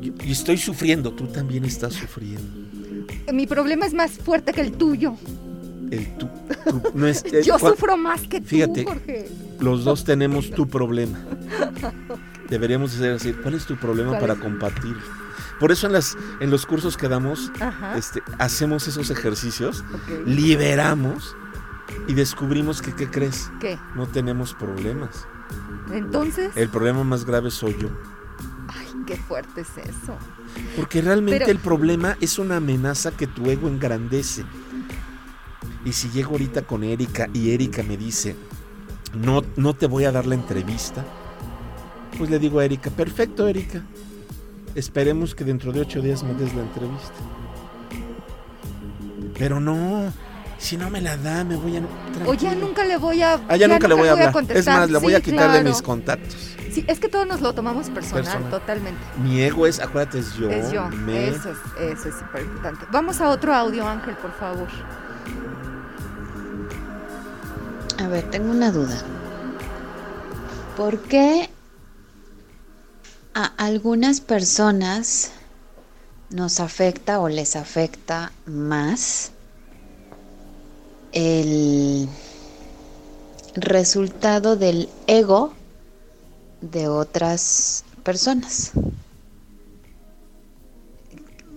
Y 0.00 0.30
estoy 0.30 0.58
sufriendo, 0.58 1.12
tú 1.12 1.26
también 1.26 1.64
estás 1.64 1.94
sufriendo. 1.94 2.68
Mi 3.32 3.46
problema 3.48 3.84
es 3.84 3.94
más 3.94 4.12
fuerte 4.12 4.52
que 4.52 4.60
el 4.60 4.72
tuyo 4.72 5.16
el 5.90 6.16
tú. 6.16 6.28
Yo 7.44 7.58
sufro 7.58 7.96
más 7.96 8.22
que 8.22 8.40
tú, 8.40 8.46
fíjate, 8.46 8.86
Los 9.60 9.84
dos 9.84 10.04
tenemos 10.04 10.50
tu 10.50 10.68
problema. 10.68 11.18
Deberíamos 12.48 12.92
ser 12.92 13.12
así. 13.12 13.32
¿Cuál 13.32 13.54
es 13.54 13.66
tu 13.66 13.76
problema 13.76 14.18
para 14.18 14.36
compartir? 14.36 14.96
Por 15.60 15.72
eso 15.72 15.86
en, 15.86 15.92
las, 15.92 16.16
en 16.40 16.50
los 16.50 16.66
cursos 16.66 16.96
que 16.96 17.08
damos, 17.08 17.50
este, 17.96 18.22
hacemos 18.38 18.86
esos 18.86 19.10
ejercicios, 19.10 19.84
liberamos 20.24 21.36
y 22.06 22.14
descubrimos 22.14 22.80
que, 22.80 22.94
¿qué 22.94 23.10
crees? 23.10 23.50
¿Qué? 23.60 23.78
No 23.96 24.06
tenemos 24.06 24.54
problemas. 24.54 25.26
Entonces. 25.92 26.56
El 26.56 26.68
problema 26.68 27.02
más 27.02 27.24
grave 27.24 27.50
soy 27.50 27.76
yo. 27.78 27.88
Ay, 28.68 28.86
qué 29.06 29.16
fuerte 29.16 29.62
es 29.62 29.78
eso. 29.78 30.16
Porque 30.76 31.02
realmente 31.02 31.50
el 31.50 31.58
problema 31.58 32.16
es 32.20 32.38
una 32.38 32.56
amenaza 32.56 33.10
que 33.10 33.26
tu 33.26 33.50
ego 33.50 33.68
engrandece. 33.68 34.44
Y 35.84 35.92
si 35.92 36.10
llego 36.10 36.32
ahorita 36.32 36.62
con 36.62 36.84
Erika 36.84 37.28
y 37.32 37.52
Erika 37.52 37.82
me 37.82 37.96
dice, 37.96 38.36
no, 39.14 39.42
no 39.56 39.74
te 39.74 39.86
voy 39.86 40.04
a 40.04 40.12
dar 40.12 40.26
la 40.26 40.34
entrevista, 40.34 41.04
pues 42.16 42.30
le 42.30 42.38
digo 42.38 42.58
a 42.58 42.64
Erika, 42.64 42.90
perfecto 42.90 43.46
Erika, 43.48 43.82
esperemos 44.74 45.34
que 45.34 45.44
dentro 45.44 45.72
de 45.72 45.80
ocho 45.80 46.02
días 46.02 46.22
me 46.22 46.34
des 46.34 46.54
la 46.54 46.62
entrevista. 46.62 47.14
Pero 49.38 49.60
no, 49.60 50.12
si 50.58 50.76
no 50.76 50.90
me 50.90 51.00
la 51.00 51.16
da, 51.16 51.44
me 51.44 51.54
voy 51.54 51.76
a... 51.76 51.82
O 52.26 52.34
ya 52.34 52.54
nunca 52.54 52.84
le 52.84 52.96
voy 52.96 53.22
a... 53.22 53.40
Ah, 53.48 53.56
ya, 53.56 53.68
nunca, 53.68 53.86
le 53.86 53.94
voy 53.94 54.08
a 54.08 54.12
hablar. 54.12 54.34
es 54.48 54.66
más, 54.66 54.90
le 54.90 54.98
voy 54.98 55.14
a 55.14 55.20
quitar 55.20 55.52
de 55.52 55.62
mis 55.62 55.80
contactos. 55.80 56.56
Sí, 56.72 56.84
es 56.86 56.98
que 56.98 57.08
todos 57.08 57.26
nos 57.26 57.40
lo 57.40 57.54
tomamos 57.54 57.88
personal, 57.88 58.50
totalmente. 58.50 59.00
Mi 59.22 59.40
ego 59.40 59.66
es, 59.66 59.80
acuérdate, 59.80 60.18
es 60.18 60.34
yo. 60.34 60.50
Es 60.50 60.70
yo, 60.70 60.88
eso 61.08 61.50
es, 61.50 61.58
eso 61.80 62.08
es 62.08 62.14
súper 62.16 62.42
importante. 62.42 62.84
Vamos 62.92 63.20
a 63.20 63.30
otro 63.30 63.54
audio, 63.54 63.86
Ángel, 63.86 64.14
por 64.16 64.32
favor. 64.32 64.68
A 67.98 68.06
ver, 68.06 68.30
tengo 68.30 68.50
una 68.50 68.70
duda. 68.70 68.96
¿Por 70.76 71.00
qué 71.02 71.50
a 73.34 73.44
algunas 73.56 74.20
personas 74.20 75.32
nos 76.30 76.60
afecta 76.60 77.20
o 77.20 77.28
les 77.28 77.56
afecta 77.56 78.32
más 78.46 79.32
el 81.12 82.08
resultado 83.54 84.56
del 84.56 84.88
ego 85.06 85.54
de 86.60 86.88
otras 86.88 87.84
personas? 88.04 88.72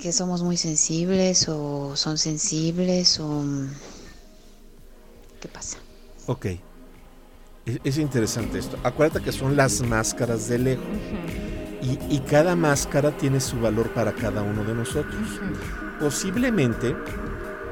que 0.02 0.12
somos 0.12 0.42
muy 0.42 0.58
sensibles 0.58 1.48
o 1.48 1.96
son 1.96 2.18
sensibles 2.18 3.20
o 3.20 3.44
qué 5.40 5.48
pasa. 5.48 5.78
Ok. 6.32 6.46
Es, 7.84 7.98
interesante 7.98 8.58
esto. 8.58 8.78
Acuérdate 8.84 9.22
que 9.22 9.34
son 9.34 9.58
las 9.58 9.82
máscaras 9.82 10.48
del 10.48 10.66
ego. 10.66 10.82
y, 11.82 12.20
cada 12.20 12.56
máscara 12.56 13.12
tiene 13.12 13.42
su 13.42 13.60
valor 13.60 13.90
para 13.90 14.14
cada 14.14 14.42
uno 14.42 14.64
de 14.64 14.74
nosotros. 14.74 15.42
Posiblemente 16.00 16.96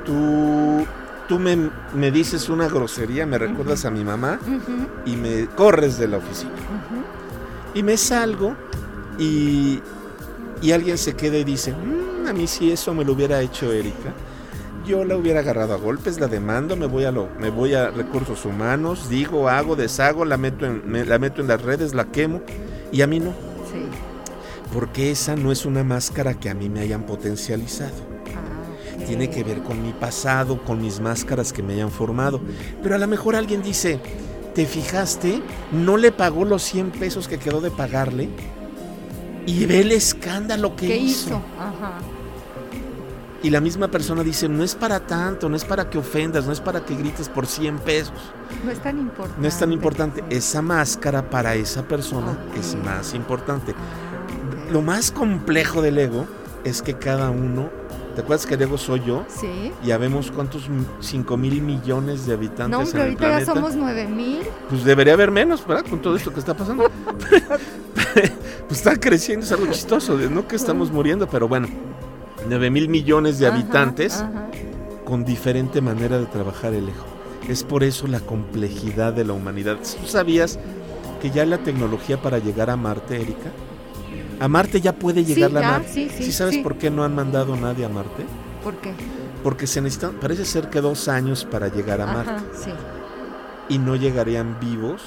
tú, 0.06 0.86
tú 1.30 1.40
me, 1.40 1.70
me, 1.94 2.12
dices 2.12 2.50
una 2.50 2.68
grosería, 2.68 3.26
me 3.26 3.38
recuerdas 3.38 3.86
a 3.86 3.92
mi 3.92 4.04
mamá 4.04 4.40
y 5.06 5.16
me 5.16 5.48
corres 5.48 5.98
de 5.98 6.10
la 6.10 6.18
oficina. 6.18 6.52
Y 7.74 7.82
me 7.82 7.96
salgo 7.96 8.58
y, 9.18 9.80
y 10.62 10.72
alguien 10.74 10.98
se 10.98 11.16
queda 11.16 11.38
y 11.38 11.46
dice, 11.46 11.72
mm, 11.72 12.28
a 12.28 12.34
mí 12.34 12.46
si 12.46 12.74
eso 12.74 12.94
me 12.94 13.06
lo 13.06 13.14
hubiera 13.14 13.42
hecho 13.42 13.72
Erika 13.72 14.14
yo 14.90 15.06
la 15.06 15.16
hubiera 15.16 15.42
agarrado 15.42 15.76
a 15.76 15.78
golpes, 15.78 16.20
la 16.20 16.28
demando, 16.28 16.76
me 16.76 16.88
voy 16.88 17.06
a 17.06 17.12
lo, 17.12 17.30
me 17.40 17.52
voy 17.52 17.76
a 17.76 17.92
recursos 17.92 18.44
humanos, 18.44 19.08
digo, 19.08 19.48
hago, 19.48 19.76
deshago, 19.76 20.26
la 20.26 20.36
meto 20.36 20.66
en, 20.66 21.08
la 21.08 21.20
meto 21.20 21.42
en 21.42 21.48
las 21.48 21.62
redes, 21.62 21.94
la 21.94 22.06
quemo, 22.06 22.42
y 22.92 23.04
a 23.04 23.08
mí 23.08 23.20
no. 23.20 23.30
Sí. 23.72 23.86
Porque 24.74 25.12
esa 25.12 25.36
no 25.36 25.52
es 25.52 25.66
una 25.66 25.84
máscara 25.84 26.34
que 26.34 26.50
a 26.50 26.56
mí 26.56 26.70
me 26.70 26.80
hayan 26.80 27.04
potencializado. 27.04 27.94
Ah, 28.36 29.04
Tiene 29.06 29.30
que 29.30 29.44
ver 29.44 29.62
con 29.62 29.84
mi 29.84 29.94
pasado, 29.94 30.64
con 30.64 30.82
mis 30.82 31.00
máscaras 31.00 31.54
que 31.54 31.62
me 31.62 31.74
hayan 31.74 31.92
formado. 31.92 32.42
Pero 32.82 32.96
a 32.96 32.98
lo 32.98 33.08
mejor 33.08 33.36
alguien 33.36 33.62
dice, 33.62 34.00
¿te 34.56 34.66
fijaste? 34.66 35.44
No 35.72 35.98
le 35.98 36.12
pagó 36.12 36.46
los 36.46 36.64
100 36.64 36.92
pesos 36.92 37.28
que 37.28 37.38
quedó 37.38 37.62
de 37.62 37.70
pagarle. 37.70 38.28
Y 39.46 39.66
ve 39.66 39.82
el 39.82 39.92
escándalo 39.92 40.76
que 40.76 40.88
¿Qué 40.88 40.98
hizo. 40.98 41.42
Ajá. 41.60 42.00
Y 43.42 43.50
la 43.50 43.62
misma 43.62 43.88
persona 43.88 44.24
dice, 44.24 44.50
no 44.50 44.64
es 44.64 44.76
para 44.76 45.00
tanto, 45.00 45.48
no 45.48 45.56
es 45.56 45.64
para 45.64 45.90
que 45.90 45.98
ofendas, 45.98 46.46
no 46.46 46.52
es 46.52 46.60
para 46.60 46.84
que 46.84 46.96
grites 46.96 47.30
por 47.30 47.48
100 47.48 47.80
pesos. 47.80 48.14
No 48.66 48.72
es 48.72 48.80
tan 48.80 49.00
importante. 49.00 49.42
No 49.42 49.48
es 49.48 49.58
tan 49.58 49.72
importante. 49.72 50.24
Esa 50.30 50.62
máscara 50.62 51.30
para 51.30 51.56
esa 51.56 51.84
persona 51.88 52.38
es 52.58 52.76
más 52.84 53.14
importante. 53.14 53.74
Lo 54.72 54.82
más 54.82 55.12
complejo 55.12 55.82
del 55.82 55.98
ego 55.98 56.28
es 56.64 56.82
que 56.82 56.96
cada 56.96 57.30
uno 57.30 57.70
¿Te 58.16 58.24
acuerdas 58.24 58.46
que 58.46 58.56
el 58.56 58.62
ego 58.64 58.78
soy 58.78 59.02
yo? 59.06 59.24
Sí. 59.30 59.72
Ya 59.82 59.98
vemos 59.98 60.30
cuántos 60.30 60.68
5 61.00 61.38
mil 61.38 61.62
millones 61.62 62.26
de 62.26 62.34
habitantes 62.34 62.78
no, 62.78 62.86
pero 62.92 63.04
ahorita 63.04 63.40
ya 63.40 63.46
somos 63.46 63.76
9 63.76 64.08
mil. 64.08 64.40
Pues 64.68 64.84
debería 64.84 65.14
haber 65.14 65.32
menos, 65.32 65.66
¿verdad? 65.66 65.86
Con 65.90 66.02
todo 66.02 66.18
esto 66.18 66.34
que 66.34 66.42
está 66.42 66.54
pasando. 66.54 66.92
pues 68.68 68.80
está 68.80 68.96
creciendo, 68.98 69.46
es 69.46 69.52
algo 69.52 69.72
chistoso, 69.72 70.18
no 70.18 70.48
que 70.48 70.56
estamos 70.56 70.92
muriendo, 70.92 71.28
pero 71.30 71.48
bueno, 71.48 71.68
9 72.48 72.70
mil 72.70 72.90
millones 72.90 73.40
de 73.40 73.48
habitantes 73.48 74.24
con 75.06 75.26
diferente 75.26 75.82
manera 75.82 76.20
de 76.20 76.26
trabajar 76.26 76.74
el 76.74 76.90
ego. 76.90 77.06
Es 77.48 77.64
por 77.64 77.84
eso 77.84 78.08
la 78.08 78.20
complejidad 78.20 79.14
de 79.14 79.26
la 79.26 79.34
humanidad. 79.34 79.78
¿Tú 79.78 80.08
sabías 80.08 80.60
que 81.22 81.32
ya 81.32 81.46
la 81.46 81.58
tecnología 81.58 82.22
para 82.22 82.38
llegar 82.38 82.70
a 82.70 82.76
Marte, 82.76 83.22
Erika? 83.22 83.52
A 84.40 84.48
Marte 84.48 84.80
ya 84.80 84.94
puede 84.94 85.26
llegar 85.26 85.52
la 85.52 85.62
nave. 85.62 85.88
Sí, 85.90 86.10
sí, 86.16 86.32
sabes 86.32 86.58
por 86.60 86.78
qué 86.78 86.90
no 86.90 87.04
han 87.04 87.16
mandado 87.16 87.56
nadie 87.56 87.86
a 87.86 87.90
Marte? 87.90 88.26
¿Por 88.64 88.76
qué? 88.78 88.94
Porque 89.44 89.68
se 89.68 89.82
necesitan, 89.82 90.14
parece 90.20 90.46
ser 90.46 90.70
que 90.70 90.80
dos 90.82 91.08
años 91.08 91.46
para 91.46 91.68
llegar 91.70 92.02
a 92.02 92.06
Marte. 92.06 92.44
Sí. 92.54 92.72
Y 93.70 93.78
no 93.80 93.96
llegarían 93.96 94.60
vivos 94.60 95.02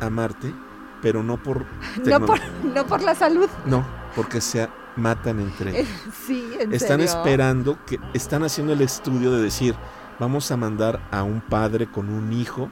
a 0.00 0.10
Marte, 0.10 0.54
pero 1.02 1.22
no 1.22 1.42
por, 1.42 1.64
no 2.04 2.24
por 2.24 2.38
no 2.64 2.86
por 2.86 3.02
la 3.02 3.14
salud. 3.14 3.48
No, 3.66 3.84
porque 4.14 4.40
se 4.40 4.68
matan 4.96 5.40
entre 5.40 5.80
ellos. 5.80 5.88
Sí, 6.26 6.48
¿en 6.58 6.72
Están 6.72 7.00
esperando 7.00 7.78
que 7.86 7.98
están 8.14 8.44
haciendo 8.44 8.72
el 8.72 8.80
estudio 8.80 9.32
de 9.32 9.42
decir, 9.42 9.74
vamos 10.18 10.50
a 10.50 10.56
mandar 10.56 11.00
a 11.10 11.22
un 11.22 11.40
padre 11.40 11.86
con 11.90 12.08
un 12.08 12.32
hijo 12.32 12.70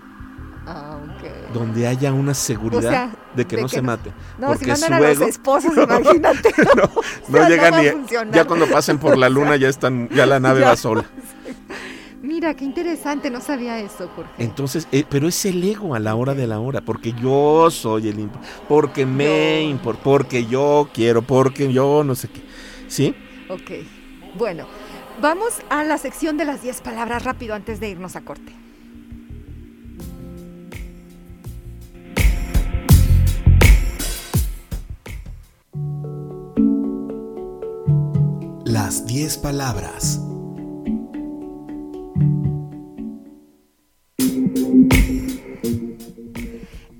Ah, 0.66 0.96
donde 1.52 1.88
haya 1.88 2.12
una 2.12 2.34
seguridad 2.34 3.10
de 3.34 3.46
que 3.46 3.60
no 3.60 3.68
se 3.68 3.82
mate. 3.82 4.12
No, 4.38 4.48
porque 4.48 4.76
si 4.76 4.82
mandan 4.82 4.92
a 4.92 5.00
los 5.00 5.20
esposos, 5.20 5.72
imagínate. 5.76 6.54
no, 7.28 7.48
llega 7.48 7.70
ni. 7.70 8.06
Ya 8.30 8.44
cuando 8.44 8.66
pasen 8.66 8.98
por 8.98 9.18
la 9.18 9.28
luna 9.28 9.56
ya 9.56 9.68
están, 9.68 10.08
ya 10.10 10.24
la 10.24 10.38
nave 10.38 10.60
va 10.60 10.76
sola. 10.76 11.04
Mira, 12.22 12.54
qué 12.54 12.64
interesante, 12.64 13.30
no 13.30 13.40
sabía 13.40 13.80
eso, 13.80 14.08
Jorge. 14.14 14.30
Entonces, 14.38 14.86
eh, 14.92 15.04
pero 15.08 15.26
es 15.26 15.44
el 15.44 15.62
ego 15.64 15.96
a 15.96 15.98
la 15.98 16.14
hora 16.14 16.34
de 16.34 16.46
la 16.46 16.60
hora, 16.60 16.80
porque 16.80 17.12
yo 17.20 17.68
soy 17.72 18.08
el 18.08 18.30
porque 18.68 19.04
me 19.04 19.62
importa, 19.62 20.02
porque 20.04 20.46
yo 20.46 20.88
quiero, 20.94 21.22
porque 21.22 21.72
yo 21.72 22.04
no 22.04 22.14
sé 22.14 22.28
qué. 22.28 22.40
¿Sí? 22.86 23.12
Ok. 23.48 23.72
Bueno, 24.38 24.66
vamos 25.20 25.62
a 25.68 25.82
la 25.82 25.98
sección 25.98 26.36
de 26.36 26.44
las 26.44 26.62
10 26.62 26.80
palabras 26.82 27.24
rápido 27.24 27.56
antes 27.56 27.80
de 27.80 27.88
irnos 27.88 28.14
a 28.14 28.20
corte. 28.20 28.52
Las 38.64 39.06
10 39.06 39.38
palabras. 39.38 40.20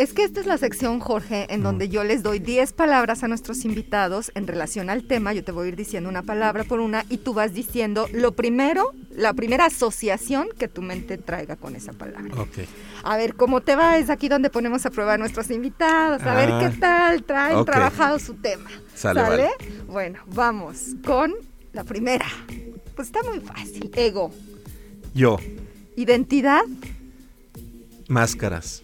Es 0.03 0.13
que 0.13 0.25
esta 0.25 0.41
es 0.41 0.47
la 0.47 0.59
sección, 0.59 0.99
Jorge, 0.99 1.47
en 1.55 1.63
donde 1.63 1.89
yo 1.89 2.03
les 2.03 2.25
doy 2.25 2.41
10 2.41 2.73
palabras 2.73 3.23
a 3.23 3.29
nuestros 3.29 3.65
invitados 3.65 4.33
en 4.35 4.49
relación 4.49 4.91
al 4.91 5.05
tema. 5.05 5.33
Yo 5.33 5.45
te 5.45 5.53
voy 5.53 5.67
a 5.67 5.69
ir 5.69 5.77
diciendo 5.77 6.11
una 6.11 6.25
palabra 6.25 6.65
por 6.65 6.81
una 6.81 7.05
y 7.09 7.19
tú 7.19 7.35
vas 7.35 7.55
diciendo 7.55 8.09
lo 8.13 8.33
primero, 8.33 8.91
la 9.15 9.33
primera 9.33 9.67
asociación 9.67 10.49
que 10.59 10.67
tu 10.67 10.83
mente 10.83 11.19
traiga 11.19 11.55
con 11.55 11.77
esa 11.77 11.93
palabra. 11.93 12.35
Ok. 12.35 12.67
A 13.05 13.17
ver 13.17 13.37
cómo 13.37 13.61
te 13.61 13.77
va, 13.77 13.97
es 13.97 14.11
aquí 14.11 14.29
donde 14.29 14.51
ponemos 14.51 14.85
a 14.87 14.91
prueba 14.91 15.13
a 15.13 15.19
nuestros 15.19 15.49
invitados, 15.53 16.21
a 16.23 16.35
ver 16.35 16.49
qué 16.49 16.65
ah, 16.65 16.81
tal 16.81 17.23
traen 17.23 17.65
trabajado 17.65 18.19
su 18.19 18.35
tema. 18.35 18.71
¿Sale? 18.97 19.51
Bueno, 19.87 20.19
vamos 20.27 20.97
con 21.07 21.33
la 21.73 21.85
primera. 21.85 22.27
Pues 22.97 23.07
está 23.07 23.23
muy 23.23 23.39
fácil. 23.39 23.89
Ego. 23.95 24.33
Yo. 25.15 25.39
Identidad. 25.95 26.65
Máscaras. 28.09 28.83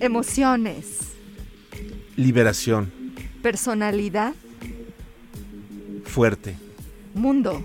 Emociones. 0.00 1.12
Liberación. 2.16 2.92
Personalidad. 3.42 4.34
Fuerte. 6.04 6.56
Mundo. 7.14 7.62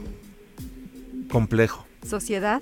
Complejo. 1.30 1.86
Sociedad. 2.08 2.62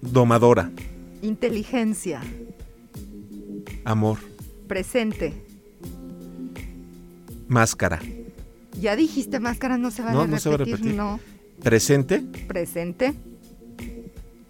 domadora. 0.00 0.70
Inteligencia. 1.22 2.20
Amor. 3.84 4.18
Presente. 4.66 5.32
Máscara. 7.48 8.00
Ya 8.80 8.96
dijiste 8.96 9.38
máscara, 9.40 9.78
no 9.78 9.90
se 9.90 10.02
va 10.02 10.10
a 10.10 10.12
repetir. 10.12 10.30
No 10.30 10.40
se 10.40 10.48
va 10.48 10.54
a 10.54 10.58
repetir. 10.58 10.94
No. 10.94 11.20
Presente. 11.62 12.20
Presente. 12.48 13.14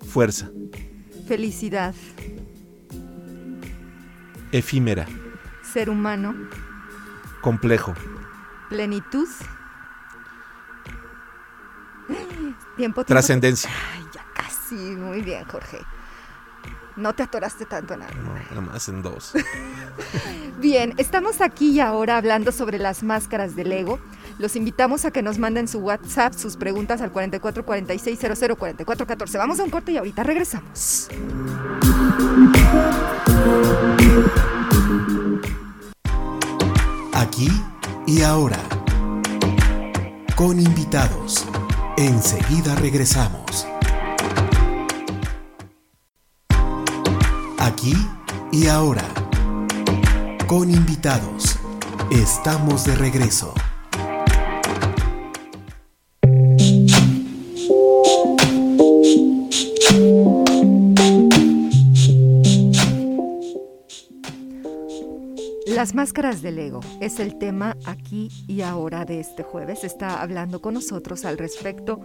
Fuerza. 0.00 0.50
Felicidad. 1.32 1.94
Efímera. 4.52 5.06
Ser 5.62 5.88
humano. 5.88 6.34
Complejo. 7.40 7.94
Plenitud. 8.68 9.26
Tiempo, 12.76 13.02
Trascendencia. 13.04 13.70
Ay, 13.94 14.04
ya 14.12 14.26
casi. 14.34 14.74
Muy 14.74 15.22
bien, 15.22 15.46
Jorge. 15.46 15.78
No 16.96 17.14
te 17.14 17.22
atoraste 17.22 17.64
tanto 17.64 17.94
en 17.94 18.00
nada. 18.00 18.12
No, 18.12 18.34
nada 18.34 18.60
más 18.60 18.86
en 18.90 19.00
dos. 19.00 19.32
Bien, 20.58 20.92
estamos 20.98 21.40
aquí 21.40 21.70
y 21.70 21.80
ahora 21.80 22.18
hablando 22.18 22.52
sobre 22.52 22.78
las 22.78 23.02
máscaras 23.02 23.56
del 23.56 23.72
ego. 23.72 23.98
Los 24.38 24.56
invitamos 24.56 25.04
a 25.04 25.10
que 25.10 25.22
nos 25.22 25.38
manden 25.38 25.68
su 25.68 25.78
WhatsApp, 25.78 26.32
sus 26.34 26.56
preguntas 26.56 27.00
al 27.00 27.12
4446004414. 27.12 29.38
Vamos 29.38 29.60
a 29.60 29.64
un 29.64 29.70
corte 29.70 29.92
y 29.92 29.98
ahorita 29.98 30.22
regresamos. 30.22 31.08
Aquí 37.12 37.48
y 38.06 38.22
ahora. 38.22 38.58
Con 40.36 40.60
invitados. 40.60 41.46
Enseguida 41.96 42.74
regresamos. 42.74 43.66
Aquí 47.58 47.94
y 48.50 48.66
ahora. 48.66 49.04
Con 50.46 50.70
invitados. 50.70 51.58
Estamos 52.10 52.84
de 52.84 52.96
regreso. 52.96 53.54
Las 65.82 65.96
máscaras 65.96 66.42
del 66.42 66.60
ego 66.60 66.78
es 67.00 67.18
el 67.18 67.38
tema 67.38 67.76
aquí 67.86 68.30
y 68.46 68.60
ahora 68.60 69.04
de 69.04 69.18
este 69.18 69.42
jueves. 69.42 69.82
Está 69.82 70.22
hablando 70.22 70.62
con 70.62 70.74
nosotros 70.74 71.24
al 71.24 71.38
respecto 71.38 72.00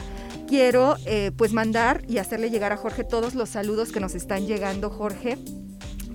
quiero 0.47 0.95
eh, 1.05 1.31
pues 1.35 1.53
mandar 1.53 2.03
y 2.07 2.17
hacerle 2.17 2.49
llegar 2.49 2.71
a 2.71 2.77
Jorge 2.77 3.03
todos 3.03 3.35
los 3.35 3.49
saludos 3.49 3.91
que 3.91 3.99
nos 3.99 4.15
están 4.15 4.47
llegando, 4.47 4.89
Jorge. 4.89 5.37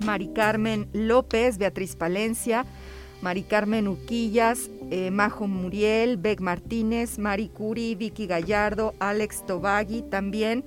Mari 0.05 0.29
Carmen 0.33 0.89
López, 0.91 1.57
Beatriz 1.57 1.95
Palencia, 1.95 2.65
Mari 3.21 3.43
Carmen 3.43 3.87
Uquillas, 3.87 4.69
eh, 4.91 5.11
Majo 5.11 5.47
Muriel, 5.47 6.17
Beck 6.17 6.41
Martínez, 6.41 7.19
Mari 7.19 7.47
Curi, 7.47 7.95
Vicky 7.95 8.27
Gallardo, 8.27 8.93
Alex 8.99 9.45
Tobagui 9.45 10.01
también. 10.01 10.65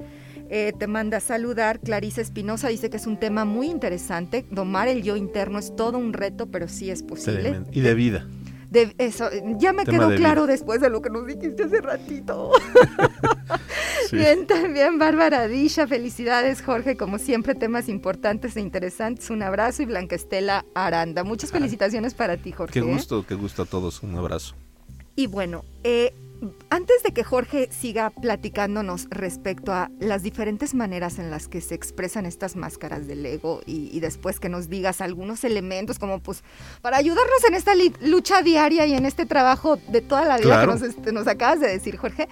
Eh, 0.51 0.73
te 0.79 0.87
manda 0.87 1.19
a 1.19 1.21
saludar. 1.21 1.81
Clarice 1.81 2.21
Espinosa 2.21 2.69
dice 2.69 2.91
que 2.91 2.97
es 2.97 3.07
un 3.07 3.19
tema 3.19 3.45
muy 3.45 3.69
interesante. 3.69 4.45
Domar 4.51 4.89
el 4.89 5.03
yo 5.03 5.17
interno 5.17 5.59
es 5.59 5.75
todo 5.75 5.99
un 5.99 6.13
reto, 6.13 6.47
pero 6.47 6.69
sí 6.69 6.91
es 6.91 7.03
posible. 7.03 7.63
Y 7.73 7.81
de 7.81 7.95
vida. 7.95 8.27
De 8.71 8.95
eso, 8.99 9.29
ya 9.59 9.73
me 9.73 9.85
quedó 9.85 10.15
claro 10.17 10.47
después 10.47 10.81
de 10.81 10.91
lo 10.91 11.01
que 11.01 11.09
nos 11.09 11.27
dijiste 11.27 11.65
hace 11.65 11.81
ratito. 11.81 12.51
Bien, 14.13 14.47
también 14.47 14.99
Bárbara 14.99 15.47
Disha, 15.49 15.87
felicidades 15.87 16.63
Jorge, 16.63 16.97
como 16.97 17.19
siempre 17.19 17.55
temas 17.55 17.89
importantes 17.89 18.57
e 18.57 18.61
interesantes, 18.61 19.31
un 19.31 19.43
abrazo 19.43 19.83
y 19.83 19.87
Blanca 19.87 20.17
Estela 20.17 20.65
Aranda. 20.75 21.25
Muchas 21.25 21.53
felicitaciones 21.53 22.15
para 22.15 22.37
ti 22.37 22.53
Jorge. 22.53 22.73
Qué 22.73 22.81
¿eh? 22.81 22.93
gusto, 22.93 23.25
qué 23.27 23.35
gusto 23.35 23.63
a 23.63 23.67
todos, 23.67 24.03
un 24.03 24.17
abrazo. 24.17 24.55
Y 25.15 25.29
bueno, 25.29 25.65
eh, 25.83 26.13
antes 26.71 27.03
de 27.03 27.13
que 27.13 27.25
Jorge 27.25 27.69
siga 27.71 28.11
platicándonos 28.11 29.07
respecto 29.11 29.73
a 29.73 29.91
las 29.99 30.23
diferentes 30.23 30.75
maneras 30.75 31.19
en 31.19 31.31
las 31.31 31.49
que 31.49 31.61
se 31.61 31.75
expresan 31.75 32.27
estas 32.27 32.57
máscaras 32.57 33.07
del 33.07 33.25
ego 33.25 33.61
y, 33.67 33.99
después 34.01 34.41
que 34.41 34.49
nos 34.49 34.69
digas 34.69 35.01
algunos 35.01 35.45
elementos 35.45 35.99
como 35.99 36.21
pues 36.21 36.45
para 36.83 36.99
ayudarnos 36.99 37.45
en 37.49 37.55
esta 37.55 37.73
lucha 38.01 38.43
diaria 38.43 38.87
y 38.87 38.95
en 38.95 39.07
este 39.07 39.27
trabajo 39.27 39.77
de 39.77 40.01
toda 40.01 40.25
la 40.25 40.39
vida 40.39 40.61
que 40.61 40.67
nos, 40.67 40.83
este, 40.83 41.13
nos 41.13 41.27
acabas 41.27 41.61
de 41.61 41.69
decir, 41.69 41.97
Jorge, 41.97 42.29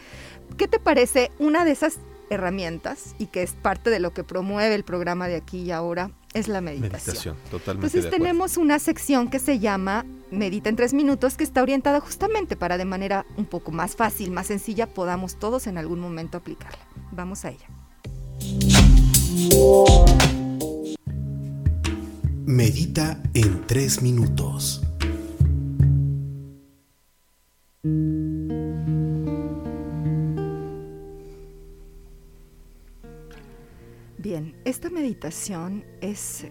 ¿qué 0.57 0.69
te 0.69 0.79
parece 0.79 1.31
una 1.39 1.65
de 1.65 1.73
esas 1.73 1.99
herramientas 2.31 3.15
y 3.19 3.27
que 3.27 3.43
es 3.43 3.53
parte 3.53 3.91
de 3.91 4.01
lo 4.01 4.13
que 4.13 4.25
promueve 4.25 4.75
el 4.75 4.85
programa 4.85 5.29
de 5.29 5.37
aquí 5.37 5.63
y 5.63 5.71
ahora 5.71 6.11
es 6.33 6.49
la 6.49 6.61
meditación. 6.61 6.93
Meditación, 6.93 7.37
totalmente. 7.51 7.87
Entonces 7.87 8.11
tenemos 8.11 8.57
una 8.57 8.79
sección 8.79 9.31
que 9.31 9.39
se 9.39 9.59
llama 9.59 10.05
Medita 10.31 10.69
en 10.69 10.77
tres 10.77 10.93
minutos 10.93 11.37
que 11.37 11.45
está 11.45 11.63
orientada 11.63 12.01
justamente 12.01 12.57
para 12.57 12.77
de 12.77 12.85
manera 12.85 13.25
un 13.37 13.47
poco 13.47 13.71
más 13.71 13.97
fácil, 13.97 14.31
más 14.31 14.49
sencilla, 14.49 14.87
podamos 14.87 15.37
todos 15.39 15.67
en 15.67 15.79
algún 15.79 16.01
momento 16.01 16.39
aplicarla. 16.39 16.79
Vamos 17.13 17.45
a 17.45 17.51
ella. 17.51 17.69
Medita 22.47 23.23
en 23.35 23.67
tres 23.67 24.03
minutos. 24.03 24.83
Bien, 34.25 34.57
esta 34.65 34.89
meditación 34.89 35.85
es 36.01 36.47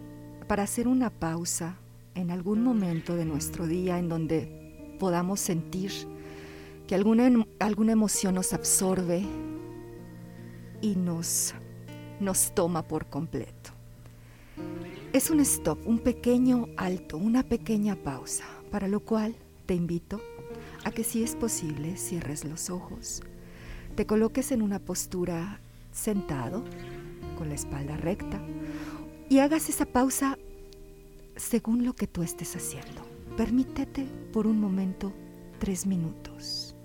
para 0.48 0.62
hacer 0.62 0.88
una 0.88 1.10
pausa 1.10 1.80
en 2.14 2.30
algún 2.30 2.64
momento 2.64 3.16
de 3.16 3.26
nuestro 3.26 3.66
día 3.66 3.98
en 3.98 4.10
donde 4.10 4.96
podamos 5.00 5.40
sentir 5.40 5.92
que 6.86 6.94
alguna, 6.94 7.32
alguna 7.58 7.94
emoción 7.94 8.36
nos 8.36 8.54
absorbe 8.54 9.26
y 10.82 10.96
nos, 10.96 11.56
nos 12.20 12.54
toma 12.54 12.84
por 12.84 13.08
completo. 13.08 13.72
Es 15.12 15.32
un 15.32 15.40
stop, 15.40 15.80
un 15.88 15.98
pequeño 15.98 16.68
alto, 16.78 17.18
una 17.18 17.42
pequeña 17.42 17.96
pausa, 17.96 18.46
para 18.70 18.88
lo 18.88 19.00
cual 19.00 19.36
te 19.66 19.74
invito 19.74 20.22
a 20.84 20.92
que 20.92 21.04
si 21.04 21.24
es 21.24 21.36
posible 21.36 21.98
cierres 21.98 22.46
los 22.46 22.70
ojos, 22.70 23.24
te 23.96 24.06
coloques 24.06 24.52
en 24.52 24.62
una 24.62 24.78
postura 24.78 25.60
sentado, 25.92 26.64
con 27.36 27.50
la 27.50 27.56
espalda 27.56 27.98
recta 27.98 28.41
y 29.30 29.39
hagas 29.39 29.69
esa 29.69 29.86
pausa 29.86 30.38
según 31.36 31.86
lo 31.86 31.93
que 31.93 32.08
tú 32.08 32.24
estés 32.24 32.56
haciendo. 32.56 33.02
Permítete 33.38 34.06
por 34.32 34.48
un 34.48 34.60
momento 34.60 35.12
tres 35.60 35.86
minutos. 35.86 36.76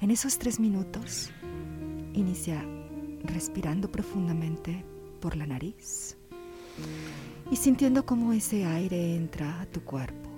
En 0.00 0.10
esos 0.10 0.38
tres 0.38 0.58
minutos, 0.58 1.30
inicia 2.12 2.64
respirando 3.24 3.90
profundamente 3.90 4.84
por 5.20 5.36
la 5.36 5.46
nariz 5.46 6.16
y 7.50 7.56
sintiendo 7.56 8.04
cómo 8.04 8.32
ese 8.32 8.64
aire 8.64 9.14
entra 9.14 9.60
a 9.60 9.66
tu 9.66 9.82
cuerpo. 9.84 10.30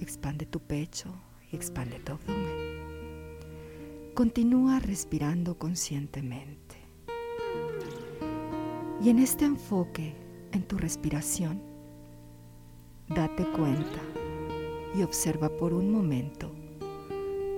Expande 0.00 0.46
tu 0.46 0.60
pecho 0.60 1.12
y 1.50 1.56
expande 1.56 1.98
tu 2.00 2.12
abdomen. 2.12 2.78
Continúa 4.14 4.78
respirando 4.78 5.58
conscientemente. 5.58 6.67
Y 9.00 9.10
en 9.10 9.20
este 9.20 9.44
enfoque 9.44 10.14
en 10.52 10.62
tu 10.62 10.76
respiración, 10.76 11.60
date 13.08 13.44
cuenta 13.52 14.00
y 14.96 15.02
observa 15.02 15.48
por 15.56 15.72
un 15.72 15.92
momento 15.92 16.52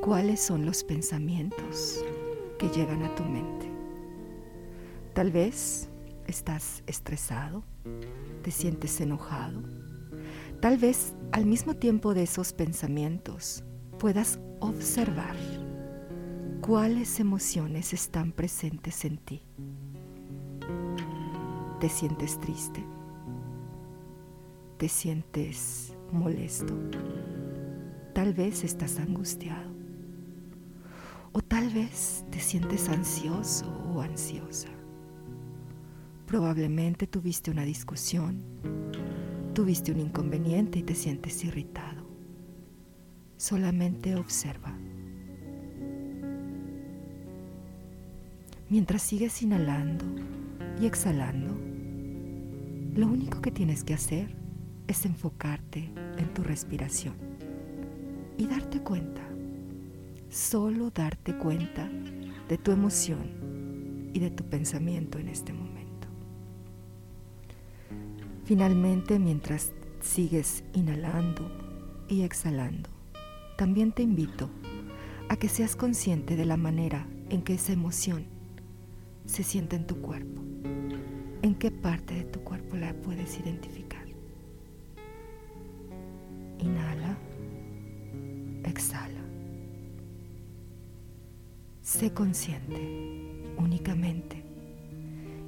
cuáles 0.02 0.40
son 0.40 0.66
los 0.66 0.84
pensamientos 0.84 2.04
que 2.58 2.68
llegan 2.68 3.02
a 3.02 3.14
tu 3.14 3.24
mente. 3.24 3.70
Tal 5.14 5.32
vez 5.32 5.88
estás 6.26 6.82
estresado, 6.86 7.64
te 8.42 8.50
sientes 8.50 9.00
enojado. 9.00 9.62
Tal 10.60 10.76
vez 10.76 11.14
al 11.32 11.46
mismo 11.46 11.74
tiempo 11.74 12.12
de 12.12 12.24
esos 12.24 12.52
pensamientos 12.52 13.64
puedas 13.98 14.38
observar 14.60 15.36
cuáles 16.60 17.18
emociones 17.18 17.94
están 17.94 18.32
presentes 18.32 19.06
en 19.06 19.16
ti. 19.16 19.42
¿Te 21.80 21.88
sientes 21.88 22.38
triste? 22.38 22.84
¿Te 24.76 24.86
sientes 24.86 25.94
molesto? 26.12 26.74
Tal 28.12 28.34
vez 28.34 28.64
estás 28.64 28.98
angustiado. 28.98 29.70
O 31.32 31.40
tal 31.40 31.70
vez 31.70 32.26
te 32.30 32.38
sientes 32.38 32.90
ansioso 32.90 33.64
o 33.94 34.02
ansiosa. 34.02 34.68
Probablemente 36.26 37.06
tuviste 37.06 37.50
una 37.50 37.62
discusión, 37.62 38.42
tuviste 39.54 39.90
un 39.90 40.00
inconveniente 40.00 40.80
y 40.80 40.82
te 40.82 40.94
sientes 40.94 41.42
irritado. 41.44 42.04
Solamente 43.38 44.16
observa. 44.16 44.76
Mientras 48.68 49.00
sigues 49.00 49.40
inhalando 49.40 50.04
y 50.78 50.84
exhalando, 50.84 51.69
lo 52.94 53.06
único 53.06 53.40
que 53.40 53.50
tienes 53.50 53.84
que 53.84 53.94
hacer 53.94 54.34
es 54.88 55.06
enfocarte 55.06 55.92
en 56.18 56.34
tu 56.34 56.42
respiración 56.42 57.14
y 58.36 58.46
darte 58.46 58.80
cuenta, 58.80 59.22
solo 60.28 60.90
darte 60.90 61.36
cuenta 61.36 61.88
de 62.48 62.58
tu 62.58 62.72
emoción 62.72 64.10
y 64.12 64.18
de 64.18 64.30
tu 64.30 64.44
pensamiento 64.44 65.18
en 65.18 65.28
este 65.28 65.52
momento. 65.52 66.08
Finalmente, 68.44 69.18
mientras 69.18 69.72
sigues 70.00 70.64
inhalando 70.72 71.48
y 72.08 72.22
exhalando, 72.22 72.90
también 73.56 73.92
te 73.92 74.02
invito 74.02 74.50
a 75.28 75.36
que 75.36 75.48
seas 75.48 75.76
consciente 75.76 76.34
de 76.34 76.44
la 76.44 76.56
manera 76.56 77.06
en 77.28 77.42
que 77.42 77.54
esa 77.54 77.72
emoción 77.72 78.24
se 79.26 79.44
siente 79.44 79.76
en 79.76 79.86
tu 79.86 80.00
cuerpo. 80.00 80.42
¿En 81.42 81.54
qué 81.54 81.70
parte 81.70 82.12
de 82.12 82.24
tu 82.24 82.40
cuerpo 82.40 82.76
la 82.76 82.92
puedes 82.92 83.40
identificar? 83.40 84.04
Inhala, 86.58 87.16
exhala. 88.64 89.24
Sé 91.80 92.12
consciente 92.12 93.54
únicamente. 93.56 94.44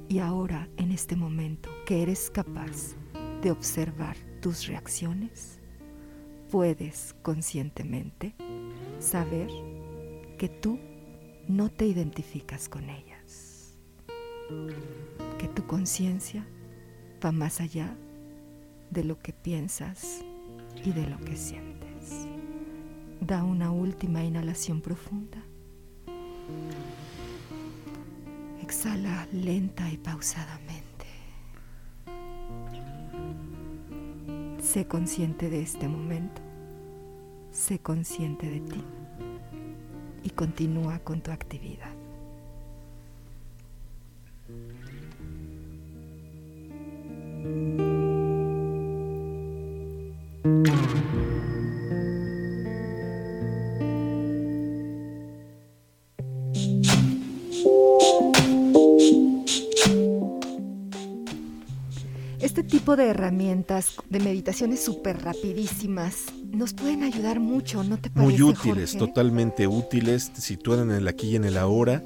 Y 0.09 0.17
ahora, 0.17 0.67
en 0.77 0.91
este 0.91 1.15
momento, 1.15 1.69
que 1.85 2.01
eres 2.01 2.31
capaz 2.31 2.95
de 3.43 3.51
observar 3.51 4.17
tus 4.41 4.65
reacciones, 4.65 5.59
puedes 6.49 7.15
conscientemente 7.21 8.33
saber 8.97 9.47
que 10.39 10.49
tú 10.49 10.79
no 11.47 11.69
te 11.69 11.85
identificas 11.85 12.67
con 12.67 12.89
ellas 12.89 13.12
que 15.37 15.47
tu 15.47 15.65
conciencia 15.65 16.45
va 17.23 17.31
más 17.31 17.61
allá 17.61 17.95
de 18.89 19.03
lo 19.03 19.19
que 19.19 19.33
piensas 19.33 20.23
y 20.83 20.91
de 20.91 21.07
lo 21.07 21.17
que 21.19 21.35
sientes. 21.35 22.27
Da 23.21 23.43
una 23.43 23.71
última 23.71 24.23
inhalación 24.23 24.81
profunda. 24.81 25.41
Exhala 28.61 29.27
lenta 29.31 29.89
y 29.89 29.97
pausadamente. 29.97 30.83
Sé 34.61 34.87
consciente 34.87 35.49
de 35.49 35.61
este 35.61 35.87
momento. 35.87 36.41
Sé 37.51 37.79
consciente 37.79 38.49
de 38.49 38.59
ti. 38.61 38.83
Y 40.23 40.29
continúa 40.31 40.99
con 40.99 41.21
tu 41.21 41.31
actividad. 41.31 42.02
Herramientas 63.53 63.95
de 64.09 64.19
meditaciones 64.19 64.83
súper 64.83 65.21
rapidísimas 65.21 66.25
nos 66.51 66.73
pueden 66.73 67.03
ayudar 67.03 67.39
mucho, 67.39 67.83
¿no 67.83 67.97
te 67.97 68.09
parece? 68.09 68.31
Muy 68.31 68.41
útiles, 68.41 68.91
Jorge? 68.91 68.97
totalmente 69.07 69.67
útiles, 69.67 70.31
te 70.33 70.41
sitúan 70.41 70.89
en 70.89 70.91
el 70.97 71.07
aquí 71.07 71.29
y 71.29 71.35
en 71.35 71.45
el 71.45 71.57
ahora, 71.57 72.03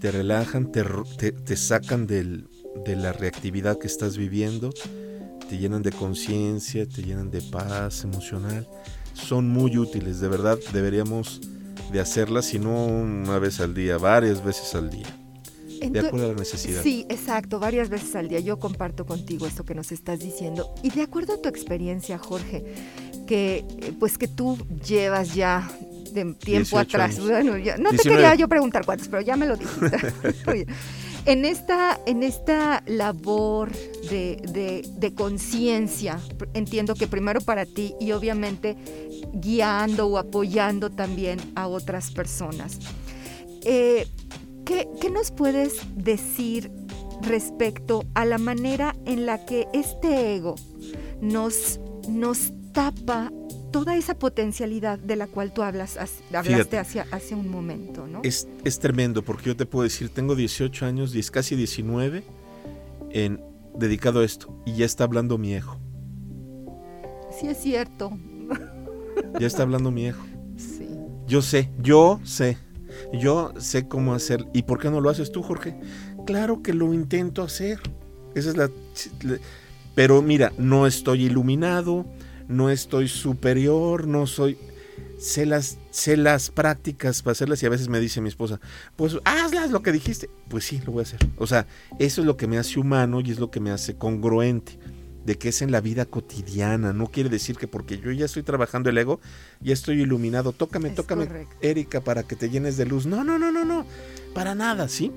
te 0.00 0.10
relajan, 0.10 0.70
te, 0.72 0.84
te- 1.18 1.32
te 1.32 1.56
sacan 1.56 2.06
del- 2.06 2.48
de 2.84 2.96
la 2.96 3.12
reactividad 3.12 3.78
que 3.78 3.86
estás 3.86 4.16
viviendo, 4.16 4.70
te 5.48 5.58
llenan 5.58 5.82
de 5.82 5.92
conciencia, 5.92 6.86
te 6.86 7.02
llenan 7.02 7.30
de 7.30 7.40
paz 7.42 8.04
emocional. 8.04 8.66
Son 9.14 9.48
muy 9.48 9.76
útiles, 9.78 10.20
de 10.20 10.28
verdad 10.28 10.58
deberíamos 10.72 11.40
de 11.92 12.00
hacerlas, 12.00 12.46
si 12.46 12.58
no 12.58 12.84
una 12.86 13.38
vez 13.38 13.60
al 13.60 13.72
día, 13.74 13.96
varias 13.96 14.44
veces 14.44 14.74
al 14.74 14.90
día, 14.90 15.06
de 15.80 16.00
acuerdo 16.00 16.26
a 16.26 16.28
la 16.32 16.34
necesidad. 16.38 16.82
Sí, 16.82 17.06
exacto, 17.08 17.58
varias 17.58 17.88
veces 17.88 18.14
al 18.16 18.28
día. 18.28 18.40
Yo 18.40 18.58
comparto 18.58 19.06
contigo 19.06 19.46
esto 19.46 19.64
que 19.64 19.74
nos 19.74 19.92
estás 19.92 20.18
diciendo. 20.20 20.74
Y 20.82 20.90
de 20.90 21.02
acuerdo 21.02 21.34
a 21.34 21.42
tu 21.42 21.48
experiencia, 21.48 22.18
Jorge, 22.18 22.64
que 23.26 23.64
eh, 23.80 23.92
pues 23.98 24.18
que 24.18 24.28
tú 24.28 24.56
llevas 24.86 25.34
ya 25.34 25.68
de 26.12 26.24
tiempo 26.34 26.78
18 26.78 26.78
atrás. 26.80 27.16
años. 27.16 27.28
Bueno, 27.28 27.56
ya- 27.58 27.76
no 27.76 27.90
te 27.90 27.96
19. 27.96 28.16
quería 28.22 28.34
yo 28.34 28.48
preguntar 28.48 28.84
cuántos, 28.86 29.08
pero 29.08 29.22
ya 29.22 29.36
me 29.36 29.46
lo 29.46 29.56
dijiste. 29.56 30.66
En 31.26 31.44
esta, 31.44 31.98
en 32.06 32.22
esta 32.22 32.84
labor 32.86 33.72
de, 34.08 34.36
de- 34.52 34.88
de 34.96 35.12
conciencia, 35.12 36.20
entiendo 36.54 36.94
que 36.94 37.08
primero 37.08 37.40
para 37.40 37.66
ti 37.66 37.94
y 37.98 38.12
obviamente 38.12 38.76
guiando 39.32 40.06
o 40.06 40.18
apoyando 40.18 40.88
también 40.90 41.40
a 41.56 41.66
otras 41.66 42.12
personas. 42.12 42.78
Eh, 43.64 44.06
¿qué, 44.66 44.86
qué 45.00 45.10
nos 45.10 45.30
puedes 45.30 45.80
decir 45.96 46.70
respecto 47.22 48.04
a 48.14 48.26
la 48.26 48.36
manera 48.36 48.94
en 49.06 49.24
la 49.24 49.46
que 49.46 49.66
este 49.72 50.36
ego 50.36 50.56
nos, 51.22 51.80
nos 52.08 52.52
tapa 52.72 53.32
toda 53.70 53.96
esa 53.96 54.18
potencialidad 54.18 54.98
de 54.98 55.16
la 55.16 55.26
cual 55.26 55.52
tú 55.52 55.62
hablas, 55.62 55.98
hablaste 56.32 56.78
hacia, 56.78 57.06
hace 57.10 57.34
un 57.34 57.48
momento, 57.48 58.06
¿no? 58.06 58.20
Es, 58.22 58.48
es 58.64 58.78
tremendo 58.78 59.22
porque 59.22 59.46
yo 59.46 59.56
te 59.56 59.66
puedo 59.66 59.84
decir, 59.84 60.08
tengo 60.08 60.34
18 60.34 60.86
años, 60.86 61.12
10, 61.12 61.30
casi 61.30 61.56
19, 61.56 62.24
en, 63.10 63.40
dedicado 63.74 64.20
a 64.20 64.24
esto 64.24 64.62
y 64.64 64.74
ya 64.76 64.86
está 64.86 65.04
hablando 65.04 65.38
mi 65.38 65.54
ego. 65.54 65.78
Sí 67.38 67.48
es 67.48 67.58
cierto. 67.58 68.12
Ya 69.38 69.46
está 69.46 69.62
hablando 69.62 69.90
mi 69.90 70.06
ego. 70.06 70.22
Sí. 70.56 70.88
Yo 71.26 71.42
sé, 71.42 71.70
yo 71.82 72.18
sé. 72.24 72.56
Yo 73.18 73.52
sé 73.58 73.88
cómo 73.88 74.14
hacer. 74.14 74.46
¿Y 74.52 74.62
por 74.62 74.78
qué 74.78 74.90
no 74.90 75.00
lo 75.00 75.10
haces 75.10 75.32
tú, 75.32 75.42
Jorge? 75.42 75.78
Claro 76.26 76.62
que 76.62 76.72
lo 76.72 76.92
intento 76.94 77.42
hacer. 77.42 77.80
Esa 78.34 78.50
es 78.50 78.56
la... 78.56 78.70
Pero 79.94 80.20
mira, 80.22 80.52
no 80.58 80.86
estoy 80.86 81.24
iluminado, 81.24 82.06
no 82.48 82.70
estoy 82.70 83.08
superior, 83.08 84.06
no 84.06 84.26
soy... 84.26 84.58
Sé 85.18 85.46
las, 85.46 85.78
sé 85.90 86.18
las 86.18 86.50
prácticas 86.50 87.22
para 87.22 87.32
hacerlas 87.32 87.62
y 87.62 87.66
a 87.66 87.70
veces 87.70 87.88
me 87.88 88.00
dice 88.00 88.20
mi 88.20 88.28
esposa, 88.28 88.60
pues 88.96 89.16
hazlas 89.24 89.70
lo 89.70 89.82
que 89.82 89.90
dijiste. 89.90 90.28
Pues 90.48 90.64
sí, 90.64 90.82
lo 90.84 90.92
voy 90.92 91.00
a 91.00 91.02
hacer. 91.04 91.20
O 91.38 91.46
sea, 91.46 91.66
eso 91.98 92.20
es 92.20 92.26
lo 92.26 92.36
que 92.36 92.46
me 92.46 92.58
hace 92.58 92.78
humano 92.78 93.20
y 93.20 93.30
es 93.30 93.38
lo 93.38 93.50
que 93.50 93.60
me 93.60 93.70
hace 93.70 93.96
congruente 93.96 94.78
de 95.26 95.36
que 95.36 95.48
es 95.48 95.60
en 95.60 95.72
la 95.72 95.80
vida 95.80 96.06
cotidiana. 96.06 96.92
No 96.92 97.08
quiere 97.08 97.28
decir 97.28 97.56
que 97.56 97.66
porque 97.66 97.98
yo 97.98 98.12
ya 98.12 98.24
estoy 98.24 98.44
trabajando 98.44 98.88
el 98.88 98.96
ego, 98.96 99.20
ya 99.60 99.74
estoy 99.74 100.00
iluminado. 100.00 100.52
Tócame, 100.52 100.90
Es 100.90 100.94
tócame, 100.94 101.26
correcto. 101.26 101.56
Erika, 101.60 102.00
para 102.00 102.22
que 102.22 102.36
te 102.36 102.48
llenes 102.48 102.76
de 102.76 102.86
luz. 102.86 103.06
No, 103.06 103.24
no, 103.24 103.38
no, 103.38 103.50
no, 103.50 103.64
no. 103.64 103.84
Para 104.32 104.54
nada, 104.54 104.88
¿sí? 104.88 105.12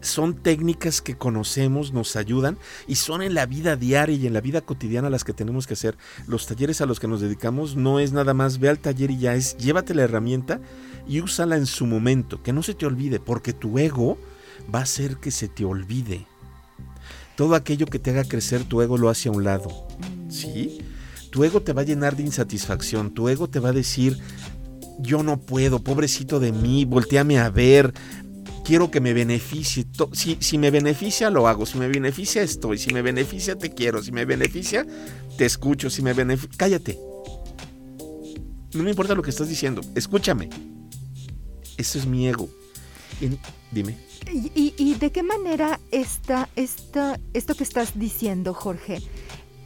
Son 0.00 0.34
técnicas 0.34 1.00
que 1.00 1.16
conocemos, 1.16 1.92
nos 1.92 2.16
ayudan 2.16 2.58
y 2.88 2.96
son 2.96 3.22
en 3.22 3.34
la 3.34 3.46
vida 3.46 3.76
diaria 3.76 4.16
y 4.16 4.26
en 4.26 4.32
la 4.32 4.40
vida 4.40 4.60
cotidiana 4.60 5.10
las 5.10 5.24
que 5.24 5.32
tenemos 5.32 5.66
que 5.66 5.74
hacer. 5.74 5.96
Los 6.26 6.46
talleres 6.46 6.80
a 6.80 6.86
los 6.86 6.98
que 6.98 7.08
nos 7.08 7.20
dedicamos 7.20 7.76
no 7.76 8.00
es 8.00 8.12
nada 8.12 8.34
más 8.34 8.58
ve 8.58 8.68
al 8.68 8.78
taller 8.78 9.10
y 9.10 9.18
ya 9.18 9.34
es 9.34 9.56
llévate 9.58 9.94
la 9.94 10.02
herramienta 10.02 10.60
y 11.06 11.20
úsala 11.20 11.56
en 11.56 11.66
su 11.66 11.86
momento, 11.86 12.42
que 12.42 12.52
no 12.52 12.62
se 12.62 12.74
te 12.74 12.86
olvide, 12.86 13.20
porque 13.20 13.52
tu 13.52 13.78
ego 13.78 14.18
va 14.72 14.80
a 14.80 14.82
hacer 14.82 15.18
que 15.18 15.30
se 15.30 15.48
te 15.48 15.64
olvide. 15.64 16.26
Todo 17.36 17.54
aquello 17.54 17.86
que 17.86 17.98
te 17.98 18.10
haga 18.10 18.24
crecer 18.24 18.64
tu 18.64 18.82
ego 18.82 18.98
lo 18.98 19.08
hace 19.08 19.28
a 19.28 19.32
un 19.32 19.44
lado. 19.44 19.86
¿Sí? 20.28 20.78
Tu 21.30 21.44
ego 21.44 21.62
te 21.62 21.72
va 21.72 21.82
a 21.82 21.84
llenar 21.84 22.16
de 22.16 22.24
insatisfacción, 22.24 23.10
tu 23.10 23.28
ego 23.28 23.48
te 23.48 23.58
va 23.58 23.70
a 23.70 23.72
decir, 23.72 24.18
yo 24.98 25.22
no 25.22 25.40
puedo, 25.40 25.78
pobrecito 25.78 26.40
de 26.40 26.52
mí, 26.52 26.84
volteame 26.84 27.38
a 27.38 27.48
ver, 27.48 27.94
quiero 28.64 28.90
que 28.90 29.00
me 29.00 29.14
beneficie. 29.14 29.86
Si, 30.12 30.36
si 30.40 30.58
me 30.58 30.70
beneficia, 30.70 31.30
lo 31.30 31.48
hago, 31.48 31.64
si 31.64 31.78
me 31.78 31.88
beneficia, 31.88 32.42
estoy, 32.42 32.78
si 32.78 32.92
me 32.92 33.02
beneficia, 33.02 33.56
te 33.56 33.72
quiero, 33.72 34.02
si 34.02 34.12
me 34.12 34.24
beneficia, 34.24 34.86
te 35.38 35.46
escucho, 35.46 35.90
si 35.90 36.02
me 36.02 36.12
beneficia, 36.12 36.56
cállate. 36.56 36.98
No 38.74 38.82
me 38.82 38.90
importa 38.90 39.14
lo 39.14 39.22
que 39.22 39.30
estás 39.30 39.48
diciendo, 39.48 39.80
escúchame. 39.94 40.48
Eso 41.76 41.98
es 41.98 42.06
mi 42.06 42.28
ego. 42.28 42.48
Dime. 43.70 43.96
¿Y, 44.32 44.50
y- 44.54 44.74
y 44.76 44.94
de 44.94 45.10
qué 45.12 45.22
manera 45.22 45.80
esta, 45.90 46.48
esta, 46.56 47.18
esto 47.34 47.54
que 47.54 47.64
estás 47.64 47.98
diciendo, 47.98 48.54
Jorge, 48.54 49.00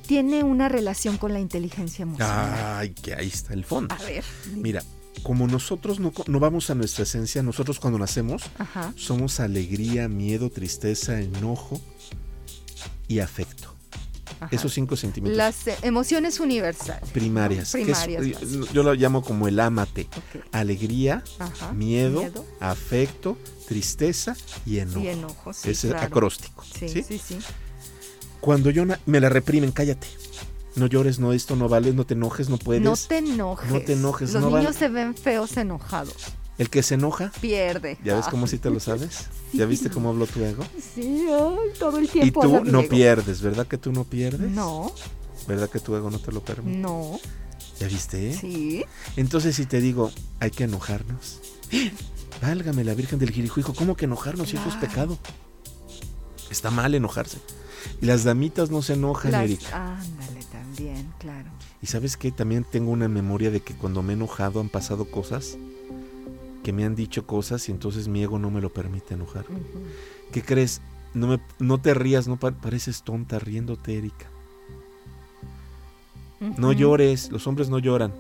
tiene 0.07 0.45
una 0.45 0.69
relación 0.69 1.17
con 1.19 1.33
la 1.33 1.41
inteligencia 1.41 2.03
emocional? 2.05 2.79
Ay, 2.79 2.91
que 2.91 3.15
ahí 3.15 3.29
está 3.29 3.55
el 3.55 3.65
fondo. 3.65 3.95
A 3.95 3.99
ver. 3.99 4.25
dime. 4.47 4.63
Mira, 4.63 4.83
como 5.23 5.47
nosotros 5.47 5.99
no, 5.99 6.13
no 6.27 6.41
vamos 6.41 6.71
a 6.71 6.75
nuestra 6.75 7.03
esencia, 7.05 7.43
nosotros 7.43 7.81
cuando 7.81 7.99
nacemos 7.99 8.43
Ajá. 8.59 8.93
somos 8.97 9.41
alegría, 9.41 10.09
miedo, 10.09 10.51
tristeza, 10.51 11.21
enojo 11.21 11.81
y 13.09 13.19
afecto. 13.21 13.75
Ajá. 14.41 14.49
Esos 14.55 14.73
cinco 14.75 14.97
sentimientos 14.97 15.37
Las 15.37 15.67
eh, 15.67 15.77
emociones 15.83 16.41
universales. 16.41 17.09
primarias. 17.11 17.73
que 17.73 17.83
es- 17.83 17.85
Primarias, 17.99 18.73
yo- 18.73 18.83
lo 18.83 18.95
llamo 18.95 19.23
como 19.23 19.49
el 19.49 19.59
ámate. 19.61 20.09
Alegría, 20.53 21.23
Ajá. 21.39 21.73
miedo, 21.73 22.21
Miedo. 22.21 22.45
afecto, 22.61 23.37
tristeza 23.69 24.37
y 24.65 24.79
enojo. 24.79 25.01
Y 25.01 25.09
enojo, 25.09 25.53
sí, 25.53 25.71
Ese 25.71 25.89
claro. 25.89 26.07
acróstico. 26.07 26.63
Sí, 26.65 26.89
¿sí? 26.89 27.03
sí, 27.03 27.19
sí. 27.19 27.39
Cuando 28.41 28.71
yo 28.71 28.85
me 29.07 29.21
la 29.21 29.29
reprimen, 29.29 29.73
cállate. 29.73 30.07
No 30.77 30.87
llores, 30.87 31.19
no 31.19 31.33
esto, 31.33 31.57
no 31.57 31.69
vales, 31.71 31.95
no 31.95 32.05
te 32.05 32.13
enojes, 32.15 32.49
no 32.51 32.59
puedes. 32.59 32.83
No 32.83 32.95
te 32.97 33.19
enojes. 33.19 33.71
No 33.71 33.81
te 33.81 33.95
enojes, 33.95 34.33
Los 34.35 34.43
no 34.43 34.49
niños 34.51 34.65
vale. 34.75 34.79
se 34.79 34.89
ven 34.89 35.15
feos 35.15 35.57
enojados. 35.57 36.15
El 36.59 36.71
que 36.71 36.83
se 36.83 36.95
enoja, 36.95 37.31
Pierde. 37.41 37.99
¿ya 38.03 38.17
ves 38.17 38.27
cómo 38.31 38.47
si 38.47 38.59
te 38.59 38.71
lo 38.71 38.81
sabes? 38.81 39.27
¿Ya 39.53 39.67
viste 39.67 39.91
cómo 39.91 40.09
habló 40.09 40.27
tu 40.27 40.43
ego? 40.43 40.65
Sí, 40.95 41.27
ay, 41.29 41.71
todo 41.79 41.99
el 41.99 42.05
Y 42.07 42.09
tiempo. 42.09 42.41
tú 42.41 42.57
habla 42.57 42.73
no 42.73 42.83
pierdes, 42.85 43.43
¿verdad 43.43 43.67
que 43.67 43.77
tú 43.79 43.93
no 43.93 44.05
pierdes? 44.05 44.51
No, 44.51 44.91
¿Verdad 45.47 45.69
que 45.69 45.79
tu 45.81 45.95
ego 45.95 46.11
no 46.11 46.19
te 46.19 46.33
lo 46.33 46.43
permite? 46.43 46.79
no. 46.79 47.21
¿Ya 47.79 47.89
viste? 47.89 48.33
Sí. 48.33 48.85
Entonces 49.17 49.55
si 49.57 49.67
te 49.67 49.81
digo, 49.83 50.11
hay 50.41 50.51
que 50.51 50.65
enojarnos. 50.65 51.41
Válgame 52.41 52.85
la 52.85 52.95
Virgen 52.95 53.19
del 53.19 53.31
Girijo, 53.31 53.61
hijo, 53.61 53.75
¿cómo 53.75 53.97
que 53.97 54.07
enojarnos 54.07 54.49
si 54.49 54.57
eso 54.57 54.67
es 54.69 54.75
Claro. 54.77 54.89
pecado? 54.89 55.19
Está 56.51 56.71
mal 56.71 56.95
enojarse. 56.95 57.39
Y 58.01 58.07
las 58.07 58.25
damitas 58.25 58.71
no 58.71 58.81
se 58.83 58.95
enojan, 58.95 59.33
Las- 59.33 59.45
Erika. 59.45 59.99
Ándale, 59.99 60.41
también, 60.51 61.13
claro. 61.19 61.51
Y 61.83 61.87
sabes 61.87 62.17
qué, 62.17 62.31
también 62.33 62.65
tengo 62.65 62.91
una 62.91 63.09
memoria 63.09 63.51
de 63.51 63.61
que 63.61 63.75
cuando 63.75 64.03
me 64.03 64.13
he 64.13 64.17
enojado 64.17 64.61
han 64.61 64.69
pasado 64.71 65.11
cosas, 65.11 65.57
que 66.67 66.73
me 66.73 66.85
han 66.85 66.97
dicho 66.97 67.29
cosas 67.29 67.69
y 67.69 67.71
entonces 67.71 68.09
mi 68.09 68.25
ego 68.25 68.41
no 68.41 68.51
me 68.51 68.61
lo 68.61 68.71
permite 68.73 69.15
enojar. 69.15 69.45
¿Qué 70.33 70.43
crees? 70.43 70.81
No, 71.15 71.29
me, 71.29 71.41
no 71.61 71.79
te 71.81 71.95
rías, 71.95 72.27
no 72.27 72.39
pa- 72.41 72.51
pareces 72.51 73.05
tonta 73.05 73.39
riéndote, 73.39 73.97
Erika. 73.97 74.27
No 76.59 76.73
llores, 76.73 77.31
los 77.31 77.47
hombres 77.47 77.69
no 77.71 77.79
lloran. 77.79 78.13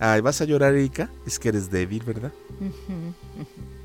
Ay, 0.00 0.20
¿vas 0.20 0.40
a 0.40 0.44
llorar, 0.44 0.74
Erika? 0.74 1.10
Es 1.26 1.38
que 1.38 1.48
eres 1.48 1.70
débil, 1.70 2.02
¿verdad? 2.04 2.32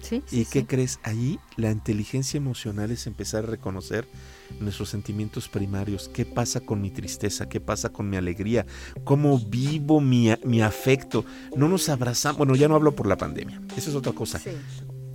Sí, 0.01 0.21
sí, 0.27 0.41
¿Y 0.41 0.45
qué 0.45 0.59
sí. 0.59 0.65
crees? 0.65 0.99
Ahí 1.03 1.39
la 1.55 1.71
inteligencia 1.71 2.37
emocional 2.37 2.91
es 2.91 3.07
empezar 3.07 3.45
a 3.45 3.47
reconocer 3.47 4.07
nuestros 4.59 4.89
sentimientos 4.89 5.47
primarios. 5.47 6.09
¿Qué 6.09 6.25
pasa 6.25 6.59
con 6.59 6.81
mi 6.81 6.91
tristeza? 6.91 7.47
¿Qué 7.49 7.59
pasa 7.61 7.89
con 7.89 8.09
mi 8.09 8.17
alegría? 8.17 8.65
¿Cómo 9.05 9.39
vivo 9.39 10.01
mi, 10.01 10.29
mi 10.43 10.61
afecto? 10.61 11.25
No 11.55 11.67
nos 11.67 11.87
abrazamos. 11.89 12.37
Bueno, 12.37 12.55
ya 12.55 12.67
no 12.67 12.75
hablo 12.75 12.93
por 12.95 13.07
la 13.07 13.17
pandemia. 13.17 13.61
Eso 13.77 13.89
es 13.89 13.95
otra 13.95 14.11
cosa. 14.13 14.39
Sí. 14.39 14.51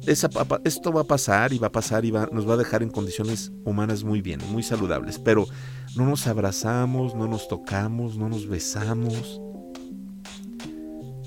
Esa 0.07 0.31
esto 0.65 0.91
va 0.93 1.03
a 1.03 1.05
pasar 1.05 1.53
y 1.53 1.59
va 1.59 1.67
a 1.67 1.73
pasar 1.73 2.05
y 2.07 2.11
va- 2.11 2.29
nos 2.33 2.49
va 2.49 2.55
a 2.55 2.57
dejar 2.57 2.83
en 2.83 2.89
condiciones 2.91 3.53
humanas 3.65 4.05
muy 4.05 4.23
bien, 4.23 4.41
muy 4.51 4.63
saludables. 4.63 5.19
Pero 5.19 5.47
no 5.97 6.07
nos 6.07 6.27
abrazamos, 6.27 7.15
no 7.15 7.29
nos 7.29 7.47
tocamos, 7.47 8.17
no 8.17 8.29
nos 8.31 8.49
besamos. 8.49 9.41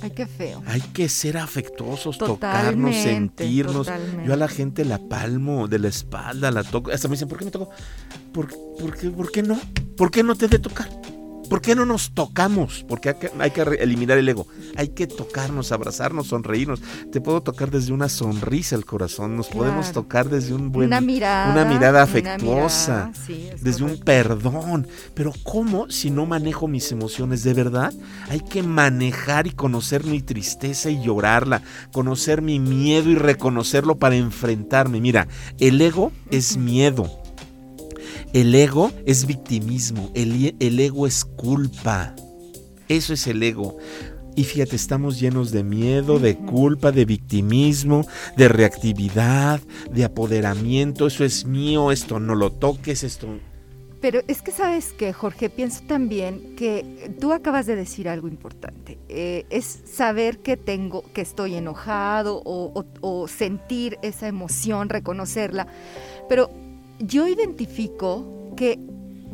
Ay, 0.02 0.12
qué 0.12 0.26
feo. 0.26 0.64
Hay 0.66 0.82
que 0.82 1.10
ser 1.10 1.38
afectuosos, 1.38 2.18
tocarnos, 2.18 2.96
sentirnos. 2.96 3.88
totalmente. 3.88 4.28
Yo 4.28 4.34
a 4.34 4.38
la 4.38 4.48
gente 4.48 4.86
la 4.86 4.98
palmo 4.98 5.68
de 5.68 5.80
la 5.80 5.88
espalda, 5.88 6.52
la 6.52 6.64
toco. 6.64 6.92
Hasta 6.92 7.08
me 7.08 7.14
dicen, 7.14 7.28
¿por 7.28 7.38
qué 7.38 7.46
me 7.46 7.52
toco? 7.52 7.70
¿Por, 8.34 8.48
por 8.80 8.98
qué, 8.98 9.10
¿Por 9.10 9.32
qué 9.32 9.44
no? 9.44 9.60
¿Por 9.98 10.12
qué 10.12 10.24
no 10.24 10.36
te 10.36 10.48
de 10.48 10.60
tocar? 10.60 10.90
¿Por 11.52 11.62
qué 11.62 11.76
no 11.76 11.86
nos 11.86 12.12
tocamos? 12.12 12.86
Porque 12.88 13.10
hay 13.10 13.16
que, 13.16 13.32
hay 13.38 13.52
que 13.52 13.62
eliminar 13.62 14.18
el 14.18 14.30
ego. 14.30 14.48
Hay 14.78 14.88
que 14.88 15.06
tocarnos, 15.06 15.74
abrazarnos, 15.74 16.28
sonreírnos. 16.28 16.80
Te 17.12 17.20
puedo 17.20 17.42
tocar 17.42 17.70
desde 17.70 17.92
una 17.92 18.08
sonrisa 18.08 18.78
el 18.78 18.86
corazón. 18.86 19.36
Nos 19.36 19.50
podemos 19.50 19.92
tocar 19.92 20.30
desde 20.30 20.54
un 20.54 20.72
buen, 20.72 20.88
una 20.88 21.02
mirada. 21.02 21.52
una 21.52 21.66
mirada 21.66 21.90
una 21.90 22.04
afectuosa. 22.04 23.08
mirada, 23.08 23.26
sí, 23.28 23.50
es 23.54 23.62
desde 23.62 23.84
un 23.84 24.00
perdón. 24.00 24.88
Pero 25.14 25.34
¿cómo 25.44 25.92
si 25.92 26.10
no 26.10 26.26
manejo 26.26 26.70
mis 26.70 26.90
emociones 26.94 27.44
de 27.44 27.54
verdad? 27.54 27.94
Hay 28.30 28.40
que 28.40 28.64
manejar 28.64 29.46
y 29.46 29.52
conocer 29.52 30.06
mi 30.06 30.22
tristeza 30.22 30.90
y 30.90 31.04
llorarla, 31.04 31.64
conocer 31.92 32.42
mi 32.42 32.60
miedo 32.60 33.10
y 33.10 33.16
reconocerlo 33.16 33.96
para 33.96 34.16
enfrentarme. 34.16 35.02
Mira, 35.02 35.28
el 35.60 35.82
ego 35.82 36.14
es 36.30 36.56
miedo. 36.56 37.21
El 38.34 38.56
ego 38.56 38.92
es 39.06 39.26
victimismo, 39.26 40.10
el, 40.14 40.56
el 40.60 40.80
ego 40.80 41.06
es 41.06 41.26
culpa. 41.26 42.16
Eso 42.88 43.14
es 43.14 43.28
el 43.28 43.44
ego. 43.44 43.78
Y 44.36 44.46
fíjate, 44.46 44.78
estamos 44.78 45.20
llenos 45.20 45.52
de 45.52 45.64
miedo, 45.64 46.18
de 46.18 46.38
culpa, 46.38 46.94
de 46.94 47.04
victimismo, 47.04 48.06
de 48.38 48.48
reactividad, 48.48 49.60
de 49.92 50.06
apoderamiento. 50.06 51.08
Eso 51.08 51.26
es 51.26 51.46
mío, 51.46 51.92
esto 51.92 52.20
no 52.20 52.36
lo 52.36 52.52
toques, 52.52 53.04
esto... 53.04 53.28
Pero 54.00 54.22
es 54.28 54.42
que 54.42 54.52
sabes 54.52 54.94
que, 54.94 55.14
Jorge, 55.14 55.52
pienso 55.52 55.82
también 55.86 56.56
que 56.56 57.14
tú 57.20 57.34
acabas 57.34 57.68
de 57.68 57.76
decir 57.76 58.10
algo 58.10 58.28
importante. 58.28 58.98
Eh, 59.10 59.46
es 59.52 59.82
saber 59.86 60.40
que 60.40 60.58
tengo, 60.58 61.04
que 61.14 61.22
estoy 61.22 61.54
enojado 61.54 62.38
o, 62.44 62.72
o- 62.74 62.86
o 63.02 63.28
sentir 63.28 64.00
esa 64.02 64.28
emoción, 64.28 64.90
reconocerla. 64.90 65.68
Pero 66.28 66.50
yo 67.04 67.28
identifico 67.28 68.54
que 68.58 68.80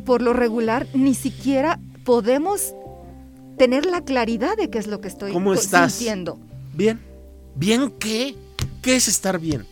por 0.04 0.22
lo 0.22 0.32
regular 0.32 0.86
ni 0.94 1.14
siquiera 1.14 1.78
podemos 2.04 2.74
tener 3.58 3.86
la 3.86 4.04
claridad 4.04 4.56
de 4.56 4.70
qué 4.70 4.78
es 4.78 4.86
lo 4.86 5.00
que 5.00 5.08
estoy 5.08 5.32
¿Cómo 5.32 5.52
estás? 5.54 5.92
sintiendo. 5.92 6.38
¿Bien? 6.74 7.00
¿Bien 7.56 7.90
qué? 7.98 8.36
¿Qué 8.82 8.96
es 8.96 9.08
estar 9.08 9.38
bien? 9.38 9.66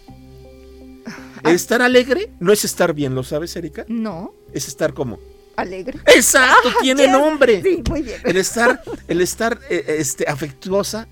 ¿Estar 1.44 1.80
alegre? 1.80 2.32
No 2.40 2.53
es 2.53 2.64
estar 2.64 2.92
bien, 2.92 3.14
¿lo 3.14 3.22
sabes, 3.22 3.55
Erika? 3.55 3.84
No, 3.88 4.32
Es 4.53 4.66
estar 4.66 4.92
como... 4.94 5.18
alegre. 5.57 6.01
¡Exacto! 6.07 6.70
¡Tiene 6.82 7.05
yes. 7.05 7.12
nombre! 7.12 7.62
Sí, 7.62 7.82
muy 7.88 8.03
bien. 8.03 8.20
El 8.24 8.36
estar, 8.36 8.82
el 9.07 9.20
estar 9.20 9.61
eh, 9.70 9.84
este, 9.99 10.24
afectuosa 10.28 11.07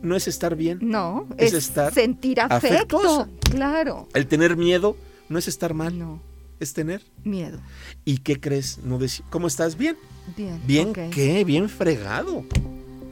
no 0.00 0.16
es 0.16 0.26
estar 0.26 0.56
bien. 0.56 0.78
No, 0.80 1.26
Es 1.36 1.52
es, 1.52 1.68
estar 1.68 1.92
sentir 1.92 2.40
afecto. 2.40 2.74
afectuosa. 2.96 3.28
Claro. 3.50 4.08
El 4.14 4.26
tener 4.26 4.56
miedo 4.56 4.96
no 5.28 5.38
es 5.38 5.48
estar 5.48 5.74
mal, 5.74 5.98
No, 5.98 6.20
es 6.60 6.72
tener. 6.74 7.02
miedo. 7.24 7.58
¿Y 8.04 8.18
qué 8.18 8.40
crees? 8.40 8.78
No 8.84 8.98
¿Cómo 9.30 9.46
estás? 9.46 9.76
Bien. 9.76 9.96
Bien. 10.36 10.60
¿Bien 10.66 10.92
qué? 10.92 11.44
Bien 11.44 11.68
fregado. 11.68 12.44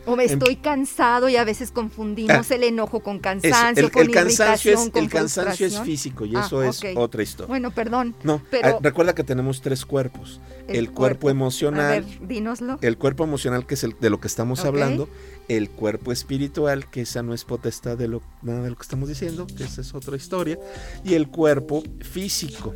O 0.07 0.17
me 0.17 0.25
Em- 0.25 0.31
estoy 0.33 0.57
cansado 0.57 1.29
y 1.29 1.37
a 1.37 1.45
veces 1.45 1.71
confundimos 1.71 2.51
Ah. 2.51 2.55
el 2.55 2.65
enojo 2.65 3.01
con 3.01 3.17
Es- 3.17 3.23
cansancio, 3.23 3.85
el, 3.85 3.91
con 3.93 4.03
el 4.07 4.11
cansancio, 4.11 4.71
irritación, 4.73 4.79
es, 4.87 4.91
con 4.93 5.03
el 5.05 5.11
cansancio 5.11 5.67
es 5.67 5.81
físico 5.81 6.25
y 6.25 6.35
Ah, 6.35 6.43
eso 6.47 6.63
es 6.63 6.79
ok. 6.83 6.87
otra 6.97 7.23
historia. 7.23 7.49
Bueno, 7.49 7.71
perdón. 7.71 8.15
no, 8.25 8.41
pero- 8.51 8.77
ah, 8.77 8.79
recuerda 8.83 9.15
que 9.15 9.25
tenemos 9.25 9.61
tres 9.61 9.85
cuerpos. 9.85 10.41
El, 10.69 10.77
El 10.77 10.87
cuerpo, 10.87 10.97
cuerpo. 10.97 11.29
A 11.29 11.31
emocional, 11.33 12.03
ver, 12.05 12.27
dínoslo. 12.29 12.79
el 12.81 12.97
cuerpo 12.97 13.25
emocional 13.25 13.67
que 13.67 13.75
es 13.75 13.85
el 13.85 13.95
de 14.01 14.09
lo 14.09 14.21
que 14.21 14.29
estamos 14.29 14.65
hablando, 14.65 15.09
el 15.49 15.69
cuerpo 15.71 16.13
espiritual, 16.13 16.89
que 16.91 17.01
esa 17.03 17.23
no 17.23 17.35
es 17.35 17.45
potestad 17.45 17.99
de 17.99 18.09
lo, 18.09 18.23
nada 18.43 18.63
de 18.63 18.71
lo 18.71 18.77
que 18.77 18.83
estamos 18.83 19.09
diciendo, 19.09 19.47
que 19.47 19.65
esa 19.65 19.81
es 19.81 19.95
otra 19.95 20.17
historia, 20.17 20.59
y 21.05 21.15
el 21.15 21.29
cuerpo 21.29 21.83
físico, 22.01 22.75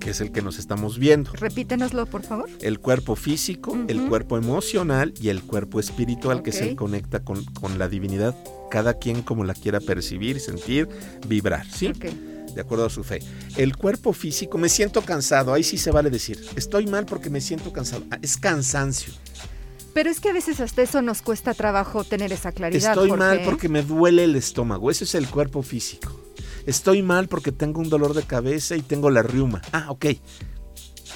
que 0.00 0.10
es 0.10 0.20
el 0.20 0.32
que 0.32 0.42
nos 0.42 0.58
estamos 0.58 0.98
viendo. 0.98 1.30
Repítenoslo, 1.32 2.06
por 2.06 2.22
favor. 2.22 2.48
El 2.60 2.80
cuerpo 2.80 3.14
físico, 3.16 3.76
el 3.88 4.02
cuerpo 4.08 4.36
emocional 4.36 5.14
y 5.20 5.28
el 5.28 5.42
cuerpo 5.42 5.78
espiritual, 5.80 6.42
que 6.42 6.50
Ok. 6.50 6.74
conecta 6.76 7.20
con, 7.20 7.44
con 7.46 7.78
la 7.78 7.88
divinidad, 7.88 8.34
cada 8.70 8.94
quien 8.94 9.22
como 9.22 9.44
la 9.44 9.54
quiera 9.54 9.78
percibir, 9.80 10.40
sentir, 10.40 10.88
vibrar, 11.28 11.66
¿sí? 11.70 11.92
De 12.54 12.62
acuerdo 12.62 12.86
a 12.86 12.90
su 12.90 13.04
fe. 13.04 13.20
El 13.56 13.76
cuerpo 13.76 14.12
físico, 14.14 14.56
me 14.58 14.68
siento 14.70 15.02
cansado, 15.02 15.52
ahí 15.52 15.62
sí 15.62 15.76
se 15.76 15.90
vale 15.90 16.08
decir, 16.10 16.42
estoy 16.56 16.86
mal 16.86 17.04
porque 17.04 17.28
me 17.30 17.40
siento 17.40 17.72
cansado. 17.72 18.04
Ah, 18.10 18.18
Es 18.22 18.36
cansancio. 18.38 19.12
Pero 19.96 20.10
es 20.10 20.20
que 20.20 20.28
a 20.28 20.34
veces 20.34 20.60
hasta 20.60 20.82
eso 20.82 21.00
nos 21.00 21.22
cuesta 21.22 21.54
trabajo 21.54 22.04
tener 22.04 22.30
esa 22.30 22.52
claridad. 22.52 22.90
Estoy 22.90 23.08
Jorge. 23.08 23.24
mal 23.24 23.40
porque 23.46 23.70
me 23.70 23.82
duele 23.82 24.24
el 24.24 24.36
estómago, 24.36 24.90
eso 24.90 25.04
es 25.04 25.14
el 25.14 25.26
cuerpo 25.26 25.62
físico. 25.62 26.20
Estoy 26.66 27.00
mal 27.00 27.28
porque 27.28 27.50
tengo 27.50 27.80
un 27.80 27.88
dolor 27.88 28.12
de 28.12 28.22
cabeza 28.22 28.76
y 28.76 28.82
tengo 28.82 29.08
la 29.08 29.22
riuma. 29.22 29.62
Ah, 29.72 29.86
ok. 29.88 30.04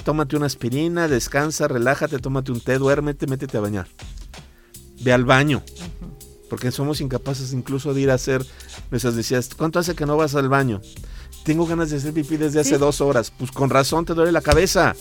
Tómate 0.03 0.35
una 0.35 0.47
aspirina, 0.47 1.07
descansa, 1.07 1.67
relájate, 1.67 2.17
tómate 2.17 2.51
un 2.51 2.59
té, 2.59 2.79
duérmete, 2.79 3.27
métete 3.27 3.55
a 3.55 3.61
bañar. 3.61 3.87
Ve 5.03 5.13
al 5.13 5.25
baño. 5.25 5.61
Porque 6.49 6.71
somos 6.71 7.01
incapaces 7.01 7.53
incluso 7.53 7.93
de 7.93 8.01
ir 8.01 8.09
a 8.09 8.15
hacer 8.15 8.43
nuestras 8.89 9.15
decías, 9.15 9.51
¿cuánto 9.55 9.77
hace 9.77 9.93
que 9.93 10.07
no 10.07 10.17
vas 10.17 10.33
al 10.33 10.49
baño? 10.49 10.81
Tengo 11.43 11.67
ganas 11.67 11.91
de 11.91 11.97
hacer 11.97 12.13
pipí 12.13 12.35
desde 12.35 12.61
hace 12.61 12.79
dos 12.79 12.99
horas. 12.99 13.29
Pues 13.29 13.51
con 13.51 13.69
razón 13.69 14.05
te 14.05 14.15
duele 14.15 14.31
la 14.31 14.41
cabeza. 14.41 14.95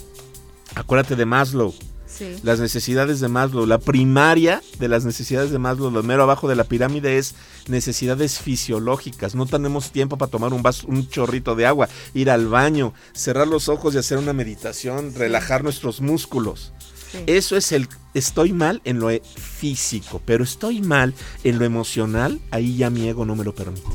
Acuérdate 0.75 1.17
de 1.17 1.25
Maslow, 1.25 1.73
Sí. 2.21 2.37
las 2.43 2.61
necesidades 2.61 3.21
de 3.21 3.29
Maslow. 3.29 3.65
La 3.65 3.79
primaria 3.79 4.63
de 4.79 4.89
las 4.89 5.07
necesidades 5.07 5.51
de 5.51 5.59
Maslow, 5.59 5.91
lo 5.91 6.03
mero 6.03 6.23
abajo 6.23 6.49
de 6.49 6.55
la 6.55 6.65
pirámide, 6.65 7.17
es 7.17 7.35
necesidades 7.67 8.39
fisiológicas. 8.39 9.35
No 9.35 9.47
tenemos 9.47 9.91
tiempo 9.91 10.19
para 10.19 10.31
tomar 10.31 10.53
un 10.53 10.63
vaso, 10.63 10.87
un 10.87 11.09
chorrito 11.09 11.55
de 11.55 11.65
agua, 11.65 11.89
ir 12.13 12.29
al 12.29 12.47
baño, 12.47 12.93
cerrar 13.15 13.49
los 13.49 13.71
ojos 13.71 13.95
y 13.95 13.99
hacer 13.99 14.19
una 14.19 14.35
meditación, 14.35 15.15
relajar 15.15 15.65
nuestros 15.65 16.03
músculos. 16.03 16.75
sí. 17.11 17.21
Eso 17.27 17.57
es 17.57 17.73
el 17.73 17.89
estoy 18.13 18.53
mal 18.53 18.83
en 18.85 18.99
lo 18.99 19.09
físico, 19.37 20.21
pero 20.27 20.45
estoy 20.45 20.83
mal 20.83 21.15
en 21.43 21.59
lo 21.59 21.65
emocional, 21.65 22.39
ahí 22.51 22.77
ya 22.77 22.91
mi 22.91 23.09
ego 23.09 23.25
no 23.25 23.35
me 23.35 23.45
lo 23.45 23.55
permite. 23.55 23.89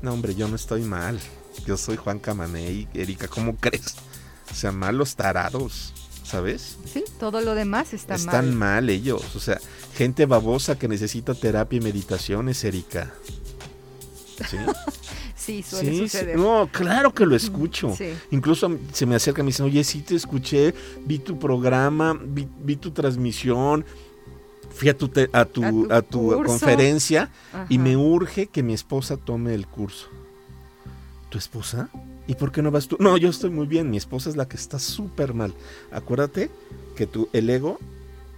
No, 0.00 0.14
hombre, 0.14 0.34
yo 0.34 0.48
no 0.48 0.56
estoy 0.56 0.82
mal. 0.82 1.20
Yo 1.66 1.76
soy 1.76 1.96
Juan 1.96 2.18
Camaney, 2.18 2.88
Erika, 2.94 3.28
¿cómo 3.28 3.56
crees? 3.56 3.94
O 4.50 4.54
sea, 4.54 4.72
mal 4.72 4.96
los 4.96 5.14
tarados, 5.14 5.92
¿sabes? 6.32 6.78
Sí, 6.90 7.04
todo 7.20 7.42
lo 7.42 7.54
demás 7.54 7.92
está 7.92 8.14
Están 8.14 8.46
mal. 8.56 8.80
mal 8.80 8.90
ellos. 8.90 9.22
O 9.36 9.38
sea, 9.40 9.60
gente 9.94 10.24
babosa 10.26 10.78
que 10.78 10.88
necesita 10.88 11.34
terapia 11.34 11.76
y 11.76 11.80
meditaciones, 11.82 12.64
Erika. 12.64 13.12
¿Sí? 14.50 14.56
Sí, 15.34 15.60
suele 15.64 15.90
Sí, 15.90 15.96
sí. 15.96 16.02
suceder. 16.08 16.36
No, 16.38 16.68
claro 16.70 17.12
que 17.12 17.26
lo 17.26 17.34
escucho. 17.34 17.92
Sí. 17.98 18.10
Incluso 18.30 18.78
se 18.92 19.06
me 19.06 19.16
acerca 19.16 19.40
y 19.40 19.42
me 19.42 19.48
dicen, 19.48 19.66
oye, 19.66 19.82
sí 19.82 20.00
te 20.02 20.14
escuché, 20.14 20.72
vi 21.04 21.18
tu 21.18 21.36
programa, 21.36 22.16
vi, 22.24 22.46
vi 22.60 22.76
tu 22.76 22.92
transmisión, 22.92 23.84
fui 24.72 24.88
a 24.88 24.96
tu, 24.96 25.08
te- 25.08 25.28
a 25.32 25.44
tu, 25.44 25.64
A 25.64 25.70
tu 25.72 25.92
a 25.92 26.02
tu 26.02 26.20
curso. 26.28 26.44
conferencia 26.44 27.28
y 27.68 27.78
me 27.78 27.96
urge 27.96 28.46
que 28.46 28.62
mi 28.62 28.72
esposa 28.72 29.16
tome 29.16 29.52
el 29.52 29.66
curso. 29.66 30.06
¿Tu 31.28 31.38
esposa? 31.38 31.88
¿Y 32.26 32.34
por 32.34 32.52
qué 32.52 32.62
no 32.62 32.70
vas 32.70 32.88
tú? 32.88 32.96
No, 33.00 33.16
yo 33.16 33.28
estoy 33.28 33.50
muy 33.50 33.66
bien, 33.66 33.90
mi 33.90 33.96
esposa 33.96 34.30
es 34.30 34.36
la 34.36 34.46
que 34.46 34.56
está 34.56 34.78
súper 34.78 35.34
mal. 35.34 35.54
Acuérdate 35.90 36.50
que 36.96 37.06
tu, 37.06 37.28
el 37.32 37.50
ego 37.50 37.78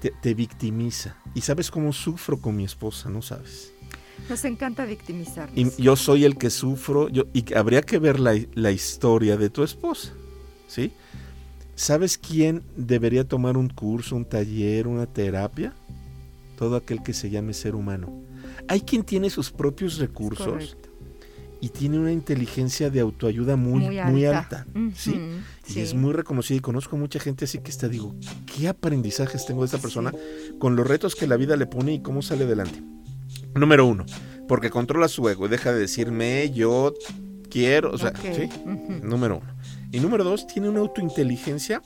te, 0.01 0.11
te 0.11 0.35
victimiza. 0.35 1.17
¿Y 1.35 1.43
sabes 1.43 1.71
cómo 1.71 1.93
sufro 1.93 2.39
con 2.39 2.57
mi 2.57 2.65
esposa? 2.65 3.11
No 3.11 3.21
sabes. 3.21 3.73
Nos 4.29 4.45
encanta 4.45 4.85
victimizarnos. 4.85 5.59
Y 5.59 5.83
yo 5.83 5.97
soy 5.97 6.25
el 6.25 6.39
que 6.39 6.49
sufro, 6.49 7.09
yo, 7.09 7.25
y 7.35 7.53
habría 7.55 7.83
que 7.83 7.99
ver 7.99 8.21
la, 8.21 8.35
la 8.55 8.71
historia 8.71 9.37
de 9.37 9.51
tu 9.51 9.63
esposa, 9.63 10.13
¿sí? 10.67 10.93
¿Sabes 11.75 12.17
quién 12.17 12.63
debería 12.77 13.27
tomar 13.27 13.57
un 13.57 13.69
curso, 13.69 14.17
un 14.17 14.25
taller, 14.25 14.87
una 14.87 15.07
terapia? 15.07 15.75
Todo 16.57 16.77
aquel 16.77 17.03
que 17.03 17.13
se 17.13 17.31
llame 17.31 17.53
ser 17.53 17.75
humano. 17.75 18.23
Hay 18.69 18.81
quien 18.81 19.03
tiene 19.03 19.29
sus 19.29 19.51
propios 19.51 19.99
recursos 19.99 20.47
Correcto. 20.47 20.89
Y 21.65 21.71
tiene 21.71 21.99
una 21.99 22.13
inteligencia 22.13 22.91
de 22.91 23.01
autoayuda 23.01 23.57
muy, 23.57 23.85
Muy 23.85 23.99
muy 24.03 24.27
alta. 24.27 24.67
¿sí? 24.95 25.19
Y 25.67 25.81
es 25.81 25.95
muy 25.95 26.13
reconocida 26.13 26.59
y 26.59 26.61
conozco 26.61 26.99
mucha 26.99 27.19
gente 27.19 27.47
así 27.47 27.61
que 27.61 27.71
está, 27.71 27.89
digo, 27.89 28.15
¿qué 28.45 28.69
aprendizajes 28.69 29.47
tengo 29.47 29.63
de 29.63 29.67
esta 29.67 29.79
persona 29.79 30.13
con 30.59 30.77
los 30.77 30.87
retos 30.87 31.15
que 31.15 31.27
la 31.27 31.39
vida 31.39 31.57
le 31.57 31.65
pone 31.65 31.95
y 31.95 32.03
cómo 32.03 32.21
sale 32.21 32.45
adelante? 32.45 32.83
Número 33.55 33.87
uno, 33.87 34.05
porque 34.47 34.69
controla 34.69 35.09
su 35.09 35.27
ego 35.27 35.47
y 35.47 35.49
deja 35.49 35.73
de 35.73 35.79
decirme 35.79 36.51
yo 36.51 36.93
quiero, 37.49 37.93
o 37.93 37.97
sea, 37.97 38.13
¿sí? 38.15 38.47
Número 39.03 39.39
uno. 39.39 39.55
Y 39.91 40.01
número 40.01 40.23
dos, 40.23 40.47
tiene 40.47 40.69
una 40.69 40.81
autointeligencia 40.81 41.81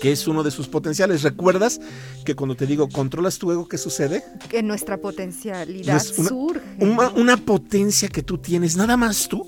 que 0.00 0.12
es 0.12 0.26
uno 0.28 0.42
de 0.42 0.50
sus 0.50 0.68
potenciales. 0.68 1.22
¿Recuerdas 1.22 1.80
que 2.24 2.34
cuando 2.34 2.54
te 2.56 2.66
digo 2.66 2.88
controlas 2.88 3.38
tu 3.38 3.50
ego, 3.52 3.66
qué 3.68 3.78
sucede? 3.78 4.22
Que 4.48 4.62
nuestra 4.62 4.98
potencialidad 4.98 5.92
No 5.94 5.98
es 5.98 6.18
una- 6.18 6.28
surge. 6.28 6.60
Una, 6.80 7.08
una 7.10 7.36
potencia 7.36 8.08
que 8.08 8.22
tú 8.22 8.38
tienes, 8.38 8.76
nada 8.76 8.96
más 8.96 9.28
tú, 9.28 9.46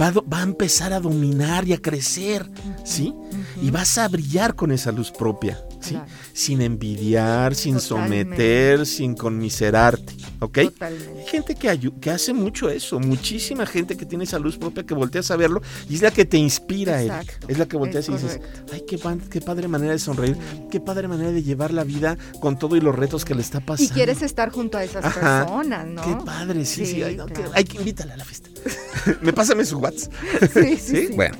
va 0.00 0.10
va 0.12 0.38
a 0.40 0.42
empezar 0.42 0.92
a 0.92 1.00
dominar 1.00 1.66
y 1.66 1.72
a 1.72 1.78
crecer, 1.82 2.48
¿sí? 2.84 3.12
Y 3.60 3.70
vas 3.70 3.98
a 3.98 4.08
brillar 4.08 4.54
con 4.54 4.70
esa 4.72 4.92
luz 4.92 5.10
propia, 5.10 5.60
¿sí? 5.80 5.90
Claro. 5.90 6.06
Sin 6.32 6.60
envidiar, 6.62 7.54
sin 7.54 7.76
Totalmente. 7.78 8.24
someter, 8.36 8.86
sin 8.86 9.14
conmiserarte. 9.14 10.14
¿Ok? 10.40 10.58
Totalmente. 10.64 11.20
Hay 11.20 11.26
gente 11.26 11.54
que, 11.54 12.10
hace 12.10 12.32
mucho 12.32 12.68
eso, 12.70 12.98
muchísima 13.00 13.66
gente 13.66 13.96
que 13.96 14.06
tiene 14.06 14.24
esa 14.24 14.38
luz 14.38 14.56
propia 14.58 14.84
que 14.84 14.94
volteas 14.94 15.30
a 15.30 15.36
verlo 15.36 15.60
y 15.88 15.94
es 15.96 16.02
la 16.02 16.10
que 16.10 16.24
te 16.24 16.36
inspira, 16.38 17.02
Eric. 17.02 17.38
Es 17.48 17.58
la 17.58 17.66
que 17.66 17.76
volteas 17.76 18.08
es 18.08 18.10
y 18.10 18.12
dices, 18.12 18.40
ay, 18.72 18.82
qué, 18.86 18.98
qué 19.30 19.40
padre 19.40 19.68
manera 19.68 19.92
de 19.92 19.98
sonreír, 19.98 20.36
qué 20.70 20.80
padre 20.80 21.08
manera 21.08 21.32
de 21.32 21.42
llevar 21.42 21.72
la 21.72 21.84
vida 21.84 22.16
con 22.40 22.58
todo 22.58 22.76
y 22.76 22.80
los 22.80 22.94
retos 22.94 23.24
que 23.24 23.34
le 23.34 23.42
está 23.42 23.58
Y 23.58 23.62
pasando. 23.62 23.94
quieres 23.94 24.22
estar 24.22 24.50
junto 24.50 24.78
a 24.78 24.84
esas 24.84 25.04
Ajá. 25.04 25.44
personas, 25.46 25.86
¿no? 25.86 26.02
Qué 26.02 26.24
padre, 26.24 26.64
sí, 26.64 26.86
sí. 26.86 26.94
Sí, 26.94 27.02
ay, 27.02 27.16
no, 27.16 27.26
que- 27.26 27.44
hay 27.54 27.64
que 27.64 27.78
invítala 27.78 28.14
a 28.14 28.16
la 28.16 28.24
fiesta. 28.24 28.48
Me 29.22 29.32
pásame 29.32 29.64
su 29.64 29.78
WhatsApp. 29.78 30.12
Sí, 30.54 30.76
sí. 30.76 31.08
Bueno, 31.14 31.36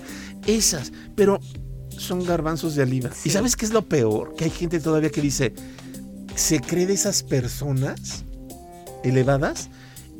esas, 0.47 0.93
pero 1.15 1.39
son 1.99 2.25
garbanzos 2.25 2.75
de 2.75 2.83
oliva. 2.83 3.11
Sí. 3.13 3.29
¿Y 3.29 3.33
sabes 3.33 3.57
qué 3.57 3.65
es 3.65 3.73
lo 3.73 3.83
peor? 3.83 4.35
Que 4.35 4.45
hay 4.45 4.51
gente 4.51 4.81
todavía 4.81 5.11
que 5.11 5.21
dice, 5.21 5.53
se 6.35 6.61
cree 6.61 6.87
de 6.87 6.95
esas 6.95 7.23
personas 7.23 8.25
elevadas, 9.05 9.71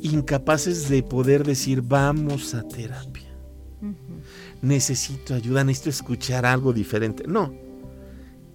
incapaces 0.01 0.89
de 0.89 1.03
poder 1.03 1.45
decir, 1.45 1.81
vamos 1.81 2.53
a 2.53 2.67
terapia. 2.67 3.29
Necesito 4.61 5.33
ayuda, 5.33 5.63
necesito 5.63 5.89
escuchar 5.89 6.45
algo 6.45 6.73
diferente. 6.73 7.23
No, 7.27 7.53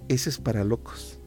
ese 0.09 0.31
es 0.31 0.39
para 0.39 0.65
locos. 0.65 1.19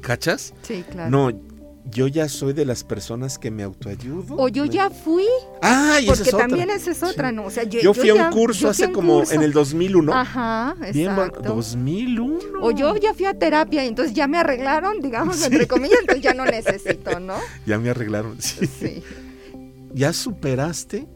¿Cachas? 0.00 0.52
Sí, 0.62 0.84
claro. 0.90 1.10
No, 1.10 1.40
yo 1.84 2.06
ya 2.06 2.28
soy 2.28 2.52
de 2.52 2.64
las 2.64 2.84
personas 2.84 3.38
que 3.38 3.50
me 3.50 3.62
autoayudo. 3.64 4.36
O 4.36 4.48
yo 4.48 4.62
Me- 4.64 4.68
ya 4.70 4.88
fui, 4.90 5.26
Ah, 5.60 5.98
y 6.00 6.04
esa 6.04 6.14
porque 6.14 6.28
es 6.28 6.34
otra. 6.34 6.46
también 6.48 6.70
esa 6.70 6.90
es 6.92 7.02
otra, 7.02 7.30
Sí. 7.30 7.34
¿no? 7.36 7.44
O 7.46 7.50
sea, 7.50 7.64
yo, 7.64 7.80
Yo 7.80 7.92
fui 7.92 8.10
a 8.10 8.14
ya- 8.14 8.26
un 8.28 8.32
curso 8.32 8.68
hace 8.68 8.86
un 8.86 8.92
como 8.92 9.18
curso. 9.18 9.34
en 9.34 9.42
el 9.42 9.52
2001. 9.52 10.14
Ajá, 10.14 10.74
Bien, 10.92 11.14
bueno, 11.14 11.26
exacto. 11.30 11.54
2001. 11.54 12.60
O 12.62 12.70
yo 12.70 12.96
ya 12.96 13.12
fui 13.14 13.26
a 13.26 13.34
terapia 13.38 13.84
y 13.84 13.88
entonces 13.88 14.14
ya 14.14 14.26
me 14.28 14.38
arreglaron, 14.38 15.00
digamos, 15.00 15.36
Sí. 15.36 15.46
entre 15.46 15.66
comillas, 15.66 15.98
entonces 16.00 16.22
ya 16.22 16.34
no 16.34 16.44
necesito, 16.44 17.18
¿no? 17.20 17.34
Ya 17.66 17.78
me 17.78 17.90
arreglaron. 17.90 18.40
sí. 18.40 18.66
Sí. 18.66 19.02
Ya 19.94 20.12
superaste 20.12 21.06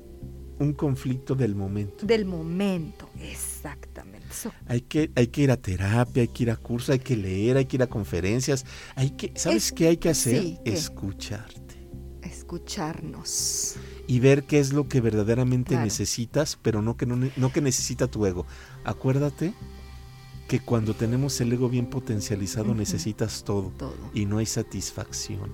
un 0.59 0.73
conflicto 0.75 1.35
del 1.35 1.55
momento. 1.55 2.05
Del 2.05 2.25
momento, 2.25 3.09
exactamente. 3.21 4.26
Eso- 4.39 4.53
Hay 4.67 4.81
que, 4.83 5.11
hay 5.15 5.27
que 5.29 5.43
ir 5.43 5.51
a 5.51 5.57
terapia, 5.57 6.23
hay 6.23 6.29
que 6.29 6.43
ir 6.45 6.51
a 6.51 6.57
cursos, 6.57 6.91
hay 6.91 6.99
que 6.99 7.17
leer, 7.17 7.57
hay 7.57 7.65
que 7.67 7.77
ir 7.77 7.83
a 7.83 7.87
conferencias. 7.87 8.65
Hay 8.95 9.11
que, 9.11 9.33
¿Sabes 9.35 9.67
Es- 9.67 9.73
qué 9.73 9.89
hay 9.89 9.97
que 9.97 10.09
hacer? 10.11 10.59
Escucharte. 10.65 11.65
escucharnos. 12.23 13.77
Y 14.07 14.21
ver 14.21 14.45
qué 14.45 14.59
es 14.61 14.73
lo 14.73 14.89
que 14.89 15.01
verdaderamente 15.01 15.71
Claro. 15.71 15.85
necesitas, 15.85 16.59
pero 16.63 16.81
no 16.83 16.97
que, 16.97 17.07
no, 17.07 17.17
no 17.37 17.53
que 17.53 17.61
necesita 17.61 18.07
tu 18.07 18.25
ego. 18.27 18.47
Acuérdate 18.85 19.53
que 20.49 20.61
cuando 20.61 20.95
tenemos 20.95 21.41
el 21.41 21.53
ego 21.53 21.69
bien 21.69 21.87
potencializado 21.91 22.73
necesitas 22.75 23.43
todo 23.45 23.73
Todo. 23.77 23.97
y 24.15 24.27
no 24.27 24.39
hay 24.39 24.47
satisfacción. 24.47 25.51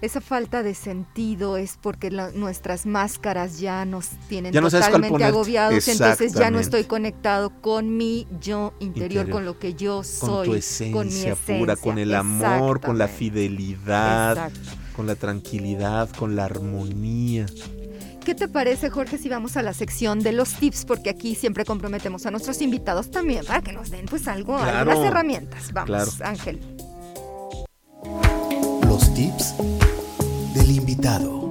Esa 0.00 0.20
falta 0.20 0.62
de 0.62 0.74
sentido 0.74 1.56
es 1.56 1.78
porque 1.80 2.10
la- 2.10 2.30
nuestras 2.32 2.86
máscaras 2.86 3.58
ya 3.58 3.84
nos 3.84 4.08
tienen 4.28 4.52
Ya 4.52 4.60
no 4.60 4.70
totalmente 4.70 5.24
agobiados, 5.24 5.88
entonces 5.88 6.32
ya 6.34 6.50
no 6.50 6.58
estoy 6.60 6.84
conectado 6.84 7.50
con 7.60 7.96
mi 7.96 8.26
yo 8.40 8.74
interior, 8.80 9.12
Interior. 9.24 9.30
con 9.30 9.44
lo 9.44 9.58
que 9.58 9.74
yo 9.74 9.96
Con 9.96 10.04
soy, 10.04 10.46
tu 10.46 10.52
mi 10.52 10.58
esencia, 10.58 11.36
pura, 11.36 11.76
con 11.76 11.98
el 11.98 12.12
esencia. 12.12 12.54
amor, 12.56 12.80
con 12.80 12.98
la 12.98 13.08
fidelidad, 13.08 14.32
Exacto. 14.32 14.60
con 14.94 15.06
la 15.06 15.14
tranquilidad, 15.14 16.08
con 16.16 16.36
la 16.36 16.44
armonía. 16.44 17.46
¿Qué 18.24 18.34
te 18.34 18.48
parece, 18.48 18.90
Jorge, 18.90 19.18
si 19.18 19.28
vamos 19.28 19.56
a 19.56 19.62
la 19.62 19.72
sección 19.72 20.18
de 20.20 20.32
los 20.32 20.54
tips? 20.54 20.84
Porque 20.84 21.10
aquí 21.10 21.34
siempre 21.36 21.64
comprometemos 21.64 22.26
a 22.26 22.30
nuestros 22.32 22.60
invitados 22.60 23.10
también 23.10 23.44
para 23.46 23.62
que 23.62 23.72
nos 23.72 23.90
den 23.90 24.06
pues 24.06 24.26
algo, 24.26 24.56
Claro. 24.58 24.90
algunas 24.90 25.08
herramientas. 25.08 25.72
Vamos, 25.72 25.86
Claro. 25.86 26.10
Ángel. 26.24 26.60
Los 28.88 29.14
tips 29.14 29.54
del 30.66 30.76
invitado. 30.76 31.46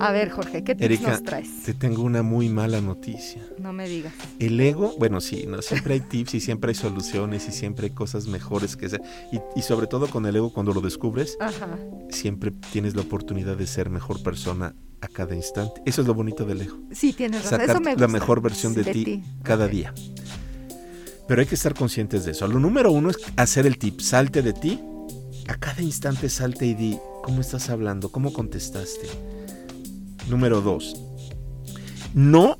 A 0.00 0.12
ver, 0.12 0.30
Jorge, 0.30 0.62
¿qué 0.62 0.74
tips 0.74 0.84
Erika, 0.84 1.10
nos 1.10 1.22
traes? 1.24 1.64
te 1.64 1.74
tengo 1.74 2.02
una 2.02 2.22
muy 2.22 2.48
mala 2.48 2.80
noticia. 2.80 3.42
No 3.58 3.72
me 3.72 3.88
digas. 3.88 4.14
El 4.38 4.58
ego, 4.60 4.94
bueno, 4.98 5.20
sí, 5.20 5.44
no, 5.46 5.60
siempre 5.60 5.94
hay 5.94 6.00
tips 6.00 6.34
y 6.34 6.40
siempre 6.40 6.70
hay 6.70 6.76
soluciones 6.76 7.48
y 7.48 7.52
siempre 7.52 7.88
hay 7.88 7.94
cosas 7.94 8.26
mejores 8.26 8.76
que 8.76 8.86
hacer. 8.86 9.02
Y, 9.32 9.40
y 9.58 9.62
sobre 9.62 9.86
todo 9.88 10.06
con 10.06 10.24
el 10.26 10.36
ego, 10.36 10.52
cuando 10.52 10.72
lo 10.72 10.80
descubres, 10.80 11.36
Ajá. 11.40 11.76
siempre 12.10 12.52
tienes 12.72 12.94
la 12.94 13.02
oportunidad 13.02 13.56
de 13.56 13.66
ser 13.66 13.90
mejor 13.90 14.22
persona 14.22 14.74
a 15.00 15.08
cada 15.08 15.34
instante. 15.34 15.82
Eso 15.84 16.00
es 16.00 16.06
lo 16.06 16.14
bonito 16.14 16.44
del 16.44 16.62
ego. 16.62 16.78
Sí, 16.92 17.12
tienes 17.12 17.42
razón. 17.42 17.60
sacar 17.60 17.76
Eso 17.76 17.80
me 17.80 17.96
la 17.96 18.08
mejor 18.08 18.40
versión 18.40 18.74
de, 18.74 18.84
ti, 18.84 19.24
cada 19.42 19.66
día. 19.66 19.92
Pero 21.28 21.42
hay 21.42 21.46
que 21.46 21.54
estar 21.54 21.74
conscientes 21.74 22.24
de 22.24 22.32
eso. 22.32 22.48
Lo 22.48 22.58
número 22.58 22.90
uno 22.90 23.10
es 23.10 23.18
hacer 23.36 23.66
el 23.66 23.78
tip. 23.78 24.00
Salte 24.00 24.42
de 24.42 24.54
ti. 24.54 24.80
A 25.46 25.54
cada 25.54 25.82
instante 25.82 26.28
salte 26.28 26.66
y 26.66 26.74
di 26.74 26.98
cómo 27.22 27.40
estás 27.40 27.70
hablando, 27.70 28.10
cómo 28.10 28.32
contestaste. 28.32 29.08
Número 30.28 30.60
dos. 30.60 30.96
No, 32.14 32.58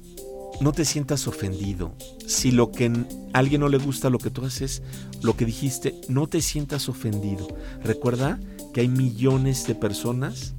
no 0.61 0.73
te 0.73 0.85
sientas 0.85 1.27
ofendido. 1.27 1.95
Si 2.27 2.51
lo 2.51 2.71
que 2.71 2.87
a 2.87 3.39
alguien 3.39 3.61
no 3.63 3.69
le 3.69 3.79
gusta 3.79 4.11
lo 4.11 4.19
que 4.19 4.31
tú 4.31 4.45
haces, 4.45 4.83
lo 5.23 5.37
que 5.37 5.47
dijiste, 5.47 5.95
no 6.09 6.27
te 6.27 6.41
sientas 6.41 6.89
ofendido. 6.89 7.49
Recuerda 7.83 8.39
que 8.73 8.83
hay 8.83 8.89
millones 8.89 9.67
de 9.67 9.75
personas 9.75 10.55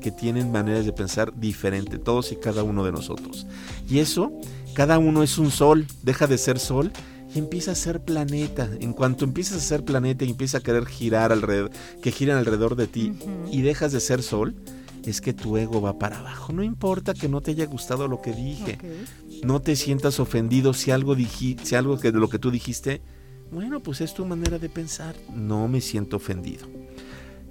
que 0.00 0.10
tienen 0.10 0.50
maneras 0.50 0.86
de 0.86 0.92
pensar 0.92 1.38
diferente, 1.38 1.98
todos 1.98 2.32
y 2.32 2.36
cada 2.36 2.62
uno 2.62 2.84
de 2.84 2.92
nosotros. 2.92 3.46
Y 3.88 3.98
eso, 3.98 4.32
cada 4.80 4.98
uno 4.98 5.22
es 5.22 5.36
un 5.36 5.50
sol, 5.50 5.86
deja 6.02 6.26
de 6.26 6.38
ser 6.38 6.58
sol 6.58 6.90
y 7.34 7.38
empieza 7.38 7.72
a 7.72 7.74
ser 7.74 8.00
planeta. 8.02 8.66
En 8.80 8.94
cuanto 8.94 9.26
empiezas 9.26 9.58
a 9.58 9.60
ser 9.60 9.84
planeta 9.84 10.24
y 10.24 10.30
empieza 10.30 10.56
a 10.56 10.60
querer 10.62 10.86
girar 10.86 11.32
alrededor, 11.32 11.70
que 12.00 12.10
giran 12.10 12.38
alrededor 12.38 12.76
de 12.76 12.86
ti 12.86 13.12
y 13.52 13.60
dejas 13.60 13.92
de 13.92 14.00
ser 14.00 14.22
sol, 14.22 14.54
es 15.04 15.20
que 15.20 15.34
tu 15.34 15.58
ego 15.58 15.82
va 15.82 15.98
para 15.98 16.20
abajo. 16.20 16.54
No 16.54 16.62
importa 16.62 17.12
que 17.12 17.28
no 17.28 17.42
te 17.42 17.50
haya 17.50 17.66
gustado 17.66 18.08
lo 18.08 18.22
que 18.22 18.32
dije. 18.32 18.78
No 19.44 19.60
te 19.60 19.76
sientas 19.76 20.18
ofendido 20.18 20.72
si 20.72 20.90
algo 20.92 21.14
diji- 21.14 21.58
si 21.62 21.74
algo 21.74 21.98
que 22.00 22.10
de 22.10 22.18
lo 22.18 22.30
que 22.30 22.38
tú 22.38 22.50
dijiste, 22.50 23.02
bueno, 23.52 23.80
pues 23.80 24.00
es 24.00 24.14
tu 24.14 24.24
manera 24.24 24.58
de 24.58 24.70
pensar. 24.70 25.14
No 25.34 25.68
me 25.68 25.82
siento 25.82 26.16
ofendido. 26.16 26.66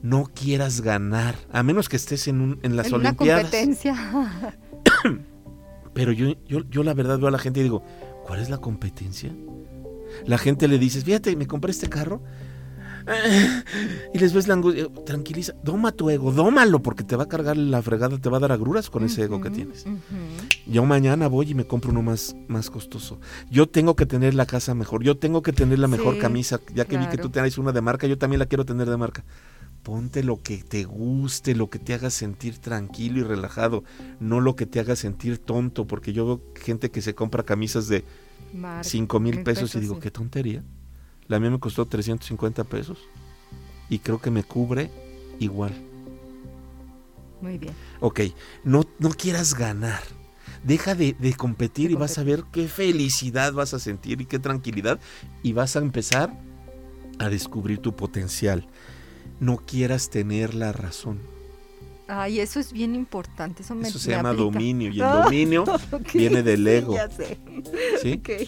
No 0.02 0.32
quieras 0.34 0.82
ganar, 0.82 1.36
a 1.52 1.62
menos 1.62 1.90
que 1.90 1.98
estés 1.98 2.28
en, 2.28 2.42
un- 2.42 2.60
en 2.64 2.76
las 2.76 2.88
en 2.88 2.96
una 2.96 3.10
Olimpiadas. 3.10 3.44
competencia. 3.44 4.56
Pero 5.94 6.12
yo, 6.12 6.36
yo, 6.48 6.62
yo 6.70 6.84
la 6.84 6.94
verdad 6.94 7.18
veo 7.20 7.28
a 7.28 7.32
la 7.32 7.40
gente 7.40 7.60
y 7.60 7.64
digo, 7.64 7.84
¿cuál 8.26 8.40
es 8.40 8.50
la 8.50 8.58
competencia? 8.60 9.32
La 10.26 10.38
gente 10.38 10.68
le 10.68 10.80
dices, 10.80 11.04
fíjate, 11.04 11.36
me 11.36 11.48
compré 11.48 11.72
este 11.72 11.90
carro. 11.90 12.22
Y 14.14 14.20
les 14.20 14.34
ves 14.34 14.48
la 14.48 14.54
angustia. 14.54 14.88
Tranquiliza, 15.06 15.54
doma 15.64 15.92
tu 15.92 16.10
ego, 16.10 16.32
dómalo, 16.32 16.82
porque 16.82 17.04
te 17.04 17.16
va 17.16 17.24
a 17.24 17.28
cargar 17.28 17.58
la 17.58 17.82
fregada, 17.82 18.18
te 18.18 18.30
va 18.30 18.38
a 18.38 18.40
dar 18.40 18.52
agruras 18.52 18.90
con 18.90 19.04
ese 19.04 19.24
ego 19.24 19.42
que 19.42 19.50
tienes. 19.50 19.86
Yo 20.68 20.86
mañana 20.86 21.28
voy 21.28 21.52
y 21.52 21.56
me 21.56 21.66
compro 21.66 21.92
uno 21.92 22.04
más, 22.04 22.36
más 22.48 22.70
costoso. 22.70 23.20
Yo 23.50 23.68
tengo 23.68 23.96
que 23.96 24.06
tener 24.06 24.36
la 24.36 24.46
casa 24.46 24.76
mejor. 24.76 25.04
Yo 25.04 25.18
tengo 25.18 25.42
que 25.42 25.54
tener 25.54 25.80
la 25.80 25.88
mejor 25.88 26.16
Sí, 26.16 26.20
camisa. 26.20 26.60
Ya 26.76 26.86
que 26.86 26.98
vi 26.98 27.08
que 27.08 27.18
tú 27.18 27.30
tenés 27.30 27.58
una 27.58 27.72
de 27.72 27.82
marca, 27.82 28.06
yo 28.06 28.18
también 28.18 28.40
la 28.40 28.46
quiero 28.46 28.66
tener 28.66 28.90
de 28.90 28.98
marca. 28.98 29.24
Ponte 29.84 30.24
lo 30.24 30.42
que 30.42 30.58
te 30.58 30.84
guste, 30.84 31.56
lo 31.56 31.70
que 31.70 31.80
te 31.80 31.94
haga 31.94 32.10
sentir 32.10 32.58
tranquilo 32.58 33.20
y 33.20 33.24
relajado, 33.24 33.84
no 34.20 34.42
lo 34.42 34.56
que 34.56 34.66
te 34.66 34.80
haga 34.80 34.96
sentir 34.96 35.38
tonto, 35.38 35.88
porque 35.88 36.14
yo 36.14 36.26
veo 36.26 36.42
gente 36.56 36.92
que 36.92 37.02
se 37.02 37.16
compra 37.16 37.44
camisas 37.44 37.88
de 37.88 38.04
Marca, 38.54 38.84
5 38.84 39.20
mil 39.20 39.44
pesos 39.44 39.74
y 39.76 39.80
digo, 39.80 39.96
sí. 39.96 40.02
qué 40.02 40.12
tontería. 40.12 40.64
La 41.28 41.40
mía 41.40 41.52
me 41.52 41.60
costó 41.60 41.86
350 41.86 42.64
pesos 42.66 43.00
y 43.90 44.00
creo 44.00 44.20
que 44.20 44.32
me 44.32 44.44
cubre 44.44 44.92
igual. 45.40 45.74
Muy 47.42 47.58
bien. 47.58 47.74
Ok, 48.00 48.22
no, 48.64 48.86
no 49.00 49.10
quieras 49.10 49.54
ganar. 49.54 50.02
Deja 50.64 50.94
de, 50.94 51.16
de 51.18 51.34
competir 51.36 51.88
De 51.88 51.94
y 51.94 51.96
vas 51.96 52.18
a 52.18 52.24
ver 52.24 52.44
qué 52.52 52.68
felicidad 52.68 53.54
vas 53.54 53.74
a 53.74 53.80
sentir 53.80 54.22
y 54.22 54.26
qué 54.26 54.40
tranquilidad. 54.40 55.00
Y 55.42 55.54
vas 55.54 55.76
a 55.76 55.80
empezar 55.80 56.38
a 57.20 57.30
descubrir 57.30 57.80
tu 57.80 57.96
potencial. 57.96 58.68
No 59.40 59.58
quieras 59.58 60.10
tener 60.10 60.54
la 60.54 60.72
razón. 60.72 61.20
Ay, 62.08 62.40
eso 62.40 62.60
es 62.60 62.74
bien 62.74 62.96
importante. 62.96 63.62
Eso, 63.62 63.76
me, 63.76 63.88
Eso 63.88 64.00
se 64.00 64.10
me 64.10 64.16
llama 64.16 64.30
aplica. 64.30 64.44
dominio. 64.46 64.90
Y 64.92 65.00
el 65.00 65.08
dominio 65.24 65.64
viene 66.14 66.42
del 66.44 66.68
ego. 66.68 66.96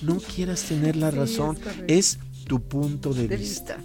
No 0.01 0.17
quieras 0.17 0.63
tener 0.63 0.95
la 0.95 1.11
Sí, 1.11 1.17
razón. 1.17 1.57
es 1.87 2.17
tu 2.47 2.59
punto 2.61 3.13
de, 3.13 3.27
De 3.27 3.37
vista. 3.37 3.77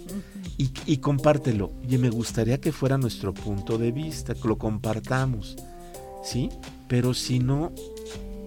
Y, 0.57 0.71
y 0.87 0.97
compártelo. 0.97 1.71
Y 1.87 1.97
me 1.99 2.09
gustaría 2.09 2.59
que 2.59 2.71
fuera 2.71 2.97
nuestro 2.97 3.33
punto 3.33 3.77
de 3.77 3.91
vista, 3.91 4.33
que 4.33 4.47
lo 4.47 4.57
compartamos. 4.57 5.55
¿Sí? 6.23 6.49
Pero 6.87 7.13
si 7.13 7.37
no, 7.39 7.71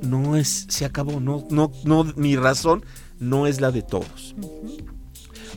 no 0.03 0.37
es, 0.37 0.67
se 0.69 0.85
acabó. 0.85 1.21
No, 1.21 1.47
no, 1.51 1.71
no, 1.85 2.05
mi 2.17 2.35
razón 2.37 2.85
no 3.21 3.47
es 3.47 3.61
la 3.61 3.71
de 3.71 3.83
todos. 3.83 4.35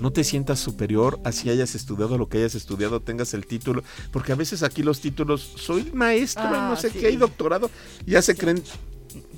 No 0.01 0.11
te 0.11 0.23
sientas 0.23 0.59
superior 0.59 1.19
así 1.23 1.49
hayas 1.49 1.75
estudiado 1.75 2.17
lo 2.17 2.27
que 2.29 2.37
hayas 2.39 2.55
estudiado, 2.55 2.99
tengas 3.01 3.33
el 3.33 3.45
título, 3.45 3.83
porque 4.11 4.31
a 4.31 4.35
veces 4.35 4.63
aquí 4.63 4.83
los 4.83 4.99
títulos, 4.99 5.41
soy 5.57 5.91
maestro, 5.93 6.43
Ah, 6.45 6.67
no 6.69 6.75
sé 6.75 6.89
sí. 6.89 6.99
qué, 6.99 7.11
y 7.11 7.15
doctorado, 7.15 7.69
ya 8.05 8.21
se 8.21 8.35
creen 8.35 8.63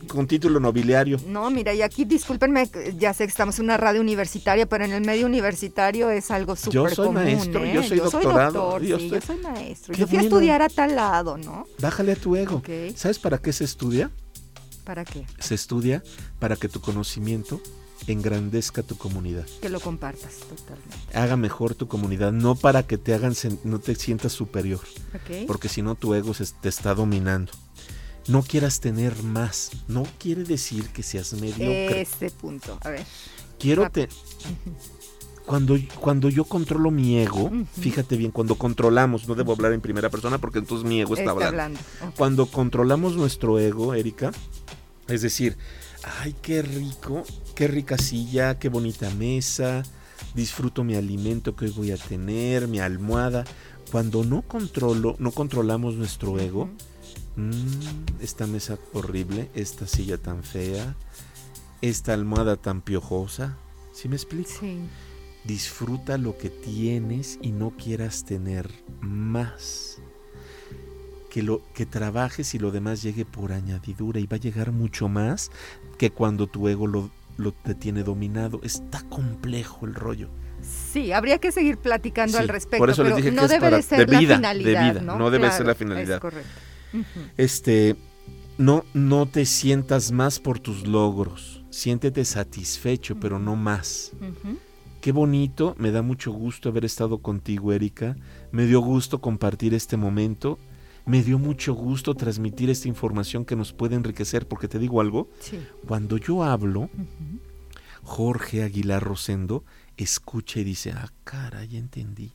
con 0.08 0.28
título 0.28 0.60
nobiliario. 0.60 1.20
No, 1.28 1.50
mira, 1.50 1.74
y 1.74 1.82
aquí 1.82 2.06
discúlpenme, 2.06 2.70
ya 2.98 3.14
sé 3.14 3.26
que 3.26 3.32
estamos 3.32 3.58
en 3.60 3.66
una 3.66 3.78
radio 3.78 4.02
universitaria, 4.02 4.66
pero 4.68 4.86
en 4.86 4.92
el 4.94 5.04
medio 5.06 5.26
universitario 5.26 6.10
es 6.12 6.30
algo 6.32 6.56
súper 6.56 6.74
Yo 6.74 6.90
soy 6.90 7.08
común, 7.08 7.14
maestro, 7.16 7.66
¿eh? 7.66 7.72
yo 7.74 7.84
soy 7.84 7.98
doctorado, 8.00 8.54
doctor, 8.62 8.84
yo 8.84 9.00
sí, 9.00 9.10
soy- 9.10 9.20
yo 9.20 9.26
soy 9.26 9.38
maestro. 9.38 9.94
Qué 9.94 10.00
Yo 10.02 10.08
fui 10.08 10.18
a 10.18 10.22
estudiar 10.22 10.62
a 10.62 10.70
tal 10.70 10.96
lado, 10.96 11.38
¿no? 11.38 11.66
Bájale 11.80 12.14
a 12.14 12.16
tu 12.16 12.36
ego. 12.36 12.62
¿Sabes 12.96 13.20
para 13.20 13.40
qué 13.40 13.52
se 13.52 13.64
estudia? 13.64 14.12
¿Para 14.84 15.04
qué? 15.04 15.26
Se 15.40 15.56
estudia 15.56 16.04
para 16.40 16.56
que 16.56 16.70
tu 16.70 16.80
conocimiento 16.80 17.60
engrandezca 18.08 18.84
tu 18.84 18.98
comunidad, 18.98 19.46
Que 19.62 19.70
lo 19.70 19.80
compartas 19.80 20.38
totalmente. 20.40 20.96
haga 21.18 21.38
mejor 21.38 21.76
tu 21.76 21.88
comunidad, 21.88 22.32
no 22.32 22.56
para 22.56 22.84
que 22.84 22.98
te 22.98 23.14
hagan 23.14 23.34
no 23.64 23.80
te 23.80 23.96
sientas 23.96 24.34
superior, 24.34 24.82
¿Ok? 25.14 25.48
porque 25.48 25.70
si 25.70 25.82
no 25.82 25.96
tu 25.96 26.14
ego 26.14 26.34
se, 26.34 26.46
te 26.46 26.70
está 26.70 26.94
dominando. 26.94 27.52
No 28.28 28.42
quieras 28.42 28.80
tener 28.80 29.22
más, 29.22 29.72
no 29.88 30.04
quiere 30.18 30.44
decir 30.44 30.90
que 30.90 31.04
seas 31.04 31.34
mediocre. 31.34 32.02
Ese 32.02 32.32
punto, 32.32 32.80
a 32.82 32.90
ver. 32.90 33.06
Quiero 33.60 33.90
te 33.92 34.10
cuando, 35.46 35.78
cuando 36.00 36.30
yo 36.30 36.44
controlo 36.46 36.90
mi 36.90 37.20
ego, 37.20 37.52
fíjate 37.80 38.18
bien, 38.18 38.32
cuando 38.32 38.56
controlamos, 38.56 39.28
no 39.28 39.36
debo 39.36 39.54
hablar 39.54 39.74
en 39.74 39.82
primera 39.82 40.10
persona 40.10 40.40
porque 40.40 40.60
entonces 40.60 40.88
mi 40.88 41.02
ego 41.02 41.16
está, 41.16 41.32
hablando. 41.32 41.80
Ok. 42.02 42.16
Cuando 42.18 42.48
controlamos 42.48 43.16
nuestro 43.16 43.60
ego, 43.60 43.94
Erika, 43.94 44.32
es 45.08 45.22
decir, 45.22 45.56
ay, 46.22 46.36
qué 46.42 46.64
rico, 46.64 47.24
qué 47.56 47.68
rica 47.68 47.98
silla, 47.98 48.60
qué 48.60 48.68
bonita 48.70 49.10
mesa, 49.12 49.84
disfruto 50.36 50.84
mi 50.84 50.96
alimento 50.96 51.56
que 51.56 51.66
hoy 51.66 51.72
voy 51.72 51.92
a 51.92 51.98
tener, 51.98 52.68
mi 52.68 52.80
almohada. 52.80 53.46
Cuando 53.92 54.24
no 54.24 54.42
controlo, 54.42 55.16
no 55.20 55.32
controlamos 55.32 55.96
nuestro 55.96 56.38
ego, 56.38 56.70
"Mm, 57.38 58.22
esta 58.22 58.46
mesa 58.46 58.78
horrible, 58.94 59.50
esta 59.56 59.88
silla 59.88 60.18
tan 60.18 60.44
fea, 60.44 60.96
esta 61.82 62.14
almohada 62.14 62.58
tan 62.58 62.82
piojosa. 62.82 63.58
¿Sí 63.94 64.10
me 64.10 64.16
explico? 64.16 64.50
Sí. 64.60 64.80
Disfruta 65.46 66.18
lo 66.18 66.38
que 66.38 66.50
tienes 66.50 67.40
y 67.42 67.52
no 67.52 67.72
quieras 67.72 68.26
tener 68.26 68.70
más. 69.00 70.00
Que, 71.30 71.44
lo, 71.44 71.62
que 71.74 71.86
trabajes 71.86 72.56
y 72.56 72.60
lo 72.60 72.72
demás 72.72 73.02
llegue 73.04 73.26
por 73.26 73.52
añadidura 73.52 74.20
y 74.20 74.26
va 74.26 74.38
a 74.38 74.40
llegar 74.40 74.72
mucho 74.72 75.10
más 75.10 75.52
que 75.98 76.10
cuando 76.10 76.48
tu 76.48 76.68
ego 76.70 76.88
lo, 76.88 77.12
lo 77.38 77.52
te 77.54 77.76
tiene 77.76 78.04
dominado. 78.04 78.60
Está 78.64 79.02
complejo 79.10 79.86
el 79.86 79.94
rollo. 79.96 80.30
Sí, 80.62 81.12
habría 81.12 81.38
que 81.38 81.52
seguir 81.52 81.78
platicando 81.78 82.38
Sí, 82.38 82.42
al 82.44 82.48
respecto, 82.50 82.78
por 82.80 82.90
eso 82.90 83.04
les 83.04 83.10
pero 83.14 83.18
dije 83.18 83.30
que 83.30 83.36
no 83.36 83.44
es 83.44 83.50
debe 83.50 83.62
para- 83.62 83.78
de 83.78 83.84
ser 83.84 84.00
de 84.08 84.14
la 84.14 84.20
de 84.20 84.36
finalidad, 84.36 84.92
vida, 84.94 85.02
¿no? 85.02 85.18
no 85.20 85.30
debe 85.30 85.52
ser 85.52 85.66
la 85.68 85.76
finalidad. 85.76 86.16
Es 86.16 86.22
correcto. 86.22 86.50
Este, 87.38 87.96
no, 88.58 88.84
no 88.94 89.26
te 89.28 89.46
sientas 89.46 90.12
más 90.12 90.40
por 90.40 90.60
tus 90.60 90.88
logros. 90.88 91.64
Siéntete 91.70 92.24
satisfecho, 92.26 93.20
pero 93.20 93.38
no 93.38 93.56
más. 93.56 94.14
Qué 95.02 95.12
bonito, 95.12 95.76
me 95.78 95.92
da 95.92 96.02
mucho 96.02 96.32
gusto 96.32 96.70
haber 96.70 96.86
estado 96.86 97.20
contigo, 97.20 97.74
Erika. 97.74 98.16
Me 98.52 98.66
dio 98.66 98.80
gusto 98.80 99.22
compartir 99.22 99.74
este 99.74 99.98
momento. 99.98 100.58
Me 101.06 101.22
dio 101.22 101.38
mucho 101.38 101.74
gusto 101.74 102.16
transmitir 102.16 102.70
esta 102.70 102.88
información 102.88 103.46
que 103.46 103.56
nos 103.56 103.74
puede 103.74 103.96
enriquecer, 103.96 104.48
porque 104.48 104.68
te 104.68 104.80
digo 104.80 105.02
algo, 105.02 105.30
Sí. 105.40 105.60
cuando 105.88 106.18
yo 106.18 106.44
hablo. 106.44 106.90
Jorge 108.04 108.62
Aguilar 108.64 109.04
Rosendo 109.04 109.64
escucha 109.98 110.60
y 110.60 110.64
dice, 110.64 110.92
ah, 110.92 111.12
cara, 111.24 111.66
ya 111.66 111.80
entendí. 111.80 112.34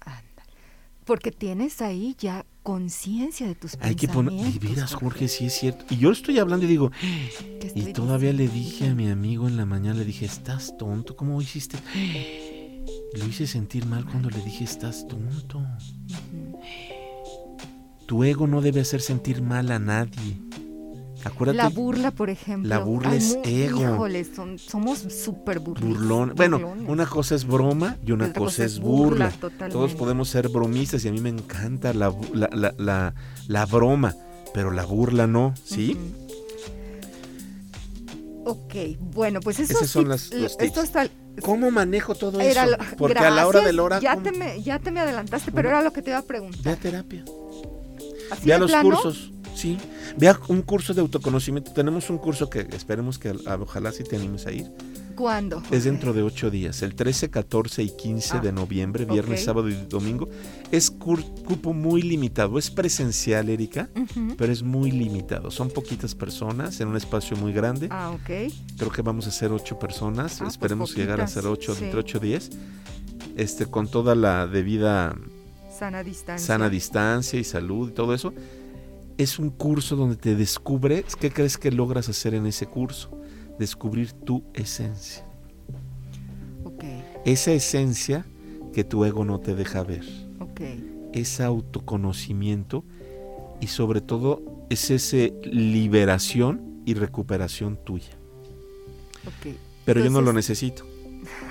Ándale. 0.00 0.50
Porque 1.04 1.30
tienes 1.30 1.80
ahí 1.80 2.16
ya 2.18 2.44
conciencia 2.64 3.46
de 3.46 3.54
tus 3.54 3.76
Hay 3.80 3.94
que 3.94 4.08
poner, 4.08 4.34
y 4.54 4.58
verás, 4.58 4.94
Jorge, 4.94 5.28
sí 5.28 5.46
es 5.46 5.54
cierto. 5.54 5.84
Y 5.90 5.98
yo 5.98 6.10
estoy 6.10 6.38
hablando 6.38 6.64
y 6.66 6.68
digo, 6.68 6.90
¿Qué 7.00 7.72
y 7.74 7.92
todavía 7.92 8.32
le 8.32 8.48
dije 8.48 8.88
a 8.88 8.94
mi 8.94 9.08
amigo 9.08 9.46
en 9.48 9.56
la 9.56 9.66
mañana, 9.66 9.98
le 10.00 10.04
dije, 10.04 10.24
estás 10.26 10.76
tonto, 10.78 11.16
¿cómo 11.16 11.40
hiciste? 11.40 11.78
Lo 13.14 13.26
hice 13.26 13.46
sentir 13.46 13.86
mal 13.86 14.04
cuando 14.04 14.30
le 14.30 14.40
dije, 14.42 14.64
estás 14.64 15.06
tonto. 15.06 15.64
Tu 18.06 18.24
ego 18.24 18.46
no 18.46 18.60
debe 18.60 18.80
hacer 18.80 19.00
sentir 19.00 19.42
mal 19.42 19.70
a 19.70 19.78
nadie. 19.78 20.38
Acuérdate, 21.24 21.56
La 21.58 21.68
burla, 21.68 22.10
por 22.10 22.30
ejemplo. 22.30 22.68
La 22.68 22.78
burla 22.80 23.10
Ay, 23.12 23.18
es 23.18 23.38
ego. 23.44 23.80
Híjole, 23.80 24.24
son- 24.24 24.58
somos 24.58 24.98
súper 24.98 25.60
burlones. 25.60 25.96
burlón. 25.98 26.32
Bueno, 26.36 26.74
una 26.88 27.06
cosa 27.06 27.36
es 27.36 27.46
broma 27.46 27.96
y 28.04 28.10
una 28.10 28.26
Otra 28.26 28.40
cosa 28.40 28.64
es 28.64 28.80
burla. 28.80 29.30
totalmente. 29.30 29.72
Todos 29.72 29.94
podemos 29.94 30.28
ser 30.28 30.48
bromistas 30.48 31.04
y 31.04 31.08
a 31.08 31.12
mí 31.12 31.20
me 31.20 31.28
encanta 31.28 31.92
la, 31.94 32.12
la, 32.34 32.48
la- 32.76 33.14
la- 33.46 33.66
broma, 33.66 34.16
pero 34.52 34.72
la 34.72 34.84
burla 34.84 35.28
no, 35.28 35.54
¿sí? 35.64 35.96
Ujú. 35.96 36.22
Ok, 38.44 38.74
bueno, 39.14 39.38
pues 39.40 39.60
eso 39.60 39.74
Esos 39.74 39.90
son 39.90 40.08
las- 40.08 40.32
los 40.32 40.56
tips. 40.58 40.68
Esto 40.70 40.82
está, 40.82 41.08
¿Cómo 41.42 41.70
manejo 41.70 42.16
todo 42.16 42.40
era 42.40 42.64
eso? 42.64 42.72
lo- 42.72 42.96
Porque 42.98 43.18
a 43.20 43.30
la 43.30 43.46
hora 43.46 43.60
gracias, 43.60 43.64
del 43.66 43.78
hora 43.80 44.00
Ya 44.00 44.16
te, 44.20 44.32
me, 44.32 44.60
ya 44.60 44.80
te 44.80 44.90
me 44.90 44.98
adelantaste, 45.00 45.52
pero 45.52 45.68
Bueno. 45.68 45.78
era 45.78 45.82
lo 45.84 45.92
que 45.92 46.02
te 46.02 46.10
iba 46.10 46.18
a 46.18 46.22
preguntar. 46.22 46.76
terapia. 46.76 47.24
¿Así 48.32 48.46
Ve 48.46 48.54
a 48.54 48.58
los 48.58 48.70
plano? 48.70 48.90
cursos, 48.90 49.30
sí. 49.54 49.76
Ve 50.16 50.28
a 50.28 50.38
un 50.48 50.62
curso 50.62 50.94
de 50.94 51.00
autoconocimiento. 51.00 51.72
Tenemos 51.72 52.08
un 52.10 52.18
curso 52.18 52.48
que 52.50 52.60
esperemos 52.60 53.18
que 53.18 53.28
a- 53.46 53.54
ojalá 53.56 53.92
si 53.92 54.04
te 54.04 54.16
animes 54.16 54.46
a 54.46 54.52
ir. 54.52 54.70
¿Cuándo? 55.14 55.62
Es 55.70 55.84
dentro 55.84 56.14
de 56.14 56.22
ocho 56.22 56.50
días, 56.50 56.80
el 56.80 56.94
13, 56.94 57.28
14 57.28 57.82
y 57.82 57.90
15 57.94 58.38
Ah, 58.38 58.40
de 58.40 58.50
noviembre, 58.50 59.04
viernes, 59.04 59.44
sábado 59.44 59.68
y 59.68 59.74
domingo. 59.74 60.26
Es 60.70 60.90
cupo 60.90 61.74
muy 61.74 62.00
limitado, 62.00 62.58
es 62.58 62.70
presencial, 62.70 63.50
Erika, 63.50 63.90
pero 64.38 64.50
es 64.50 64.62
muy 64.62 64.90
limitado. 64.90 65.50
Son 65.50 65.68
poquitas 65.70 66.14
personas 66.14 66.80
en 66.80 66.88
un 66.88 66.96
espacio 66.96 67.36
muy 67.36 67.52
grande. 67.52 67.88
Ah, 67.90 68.10
ok. 68.10 68.50
Creo 68.78 68.90
que 68.90 69.02
vamos 69.02 69.26
a 69.26 69.30
ser 69.30 69.52
ocho 69.52 69.78
personas, 69.78 70.36
Ah, 70.36 70.44
pues 70.44 70.52
esperemos 70.54 70.96
llegar 70.96 71.20
a 71.20 71.26
ser 71.26 71.46
ocho, 71.46 71.74
sí. 71.74 71.84
entre 71.84 72.00
ocho 72.00 72.16
o 72.16 72.20
diez. 72.22 72.48
Este, 73.36 73.66
con 73.66 73.88
toda 73.88 74.14
la 74.14 74.46
debida 74.46 75.14
Sana 75.72 76.02
distancia. 76.02 76.46
sana 76.46 76.68
distancia 76.68 77.40
y 77.40 77.44
salud 77.44 77.90
y 77.90 77.92
todo 77.92 78.14
eso. 78.14 78.32
Es 79.18 79.38
un 79.38 79.50
curso 79.50 79.96
donde 79.96 80.16
te 80.16 80.34
descubres, 80.34 81.16
¿qué 81.16 81.30
crees 81.30 81.58
que 81.58 81.70
logras 81.70 82.08
hacer 82.08 82.34
en 82.34 82.46
ese 82.46 82.66
curso? 82.66 83.10
Descubrir 83.58 84.12
tu 84.12 84.42
esencia. 84.54 85.26
Esa 87.24 87.52
esencia 87.52 88.26
que 88.72 88.82
tu 88.82 89.04
ego 89.04 89.24
no 89.24 89.38
te 89.38 89.54
deja 89.54 89.84
ver. 89.84 90.04
ok. 90.40 90.60
Ese 91.12 91.44
autoconocimiento 91.44 92.84
y 93.60 93.68
sobre 93.68 94.00
todo 94.00 94.42
es 94.70 94.90
ese 94.90 95.34
liberación 95.44 96.82
y 96.84 96.94
recuperación 96.94 97.78
tuya. 97.84 98.10
Pero 99.84 100.02
yo 100.02 100.10
no 100.10 100.20
lo 100.20 100.32
necesito. 100.32 100.84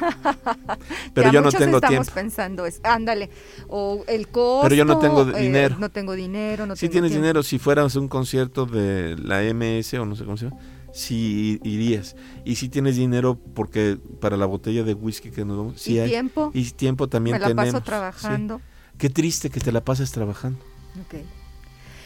Pero 1.13 1.27
Ya 1.27 1.33
yo 1.33 1.41
no 1.41 1.51
tengo 1.51 1.77
estamos 1.77 1.89
tiempo. 2.07 2.11
pensando, 2.13 2.65
es, 2.65 2.79
ándale, 2.83 3.29
o 3.67 4.03
el 4.07 4.27
costo. 4.27 4.63
Pero 4.63 4.75
yo 4.75 4.85
no 4.85 4.99
tengo 4.99 5.29
eh, 5.29 5.41
dinero. 5.41 5.75
no 5.79 5.89
tengo 5.89 6.13
dinero, 6.13 6.65
no 6.65 6.75
si 6.75 6.81
tengo 6.81 6.91
tienes 6.93 7.11
tiempo. 7.11 7.23
dinero, 7.23 7.43
si 7.43 7.59
fueras 7.59 7.95
a 7.95 7.99
un 7.99 8.07
concierto 8.07 8.65
de 8.65 9.15
la 9.17 9.41
MS 9.53 9.93
o 9.95 10.05
no 10.05 10.15
sé 10.15 10.23
cómo 10.25 10.37
se 10.37 10.45
llama, 10.45 10.57
sí 10.93 11.59
irías. 11.63 12.15
Y 12.45 12.55
si 12.55 12.69
tienes 12.69 12.95
dinero 12.95 13.39
porque 13.53 13.97
para 14.19 14.37
la 14.37 14.45
botella 14.45 14.83
de 14.83 14.93
whisky 14.93 15.31
que 15.31 15.45
nos 15.45 15.57
damos, 15.57 15.81
sí 15.81 15.93
¿Y 15.93 15.99
hay. 15.99 16.09
tiempo? 16.09 16.51
Y 16.53 16.69
tiempo 16.71 17.07
también 17.07 17.35
Me 17.35 17.39
la 17.39 17.47
tenemos. 17.47 17.65
paso 17.71 17.77
sí. 17.79 17.83
trabajando. 17.85 18.61
Qué 18.97 19.09
triste 19.09 19.49
que 19.49 19.59
te 19.59 19.71
la 19.71 19.83
pases 19.83 20.11
trabajando. 20.11 20.59
Ok. 21.01 21.21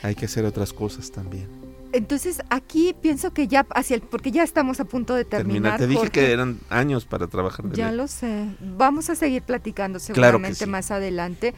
Hay 0.04 0.16
que 0.16 0.26
hacer 0.26 0.46
otras 0.46 0.72
cosas 0.72 1.12
también. 1.12 1.48
Entonces 1.96 2.42
aquí 2.50 2.94
pienso 3.02 3.34
que 3.34 3.48
ya 3.48 3.66
hacia 3.74 3.96
el, 3.96 4.02
porque 4.02 4.32
ya 4.32 4.44
estamos 4.44 4.80
a 4.80 4.86
punto 4.86 5.16
de 5.16 5.26
terminar. 5.26 5.78
Te 5.80 5.88
dije 5.88 5.98
Jorge. 6.00 6.12
que 6.12 6.32
eran 6.32 6.60
años 6.70 7.06
para 7.06 7.28
trabajar 7.28 7.66
de 7.66 7.76
Ya 7.78 7.88
ley. 7.90 7.98
lo 7.98 8.08
sé. 8.08 8.48
Vamos 8.60 9.10
a 9.10 9.16
seguir 9.16 9.44
platicando 9.44 10.00
Claro 10.00 10.16
seguramente 10.16 10.66
sí. 10.66 10.70
más 10.70 10.92
adelante. 10.92 11.54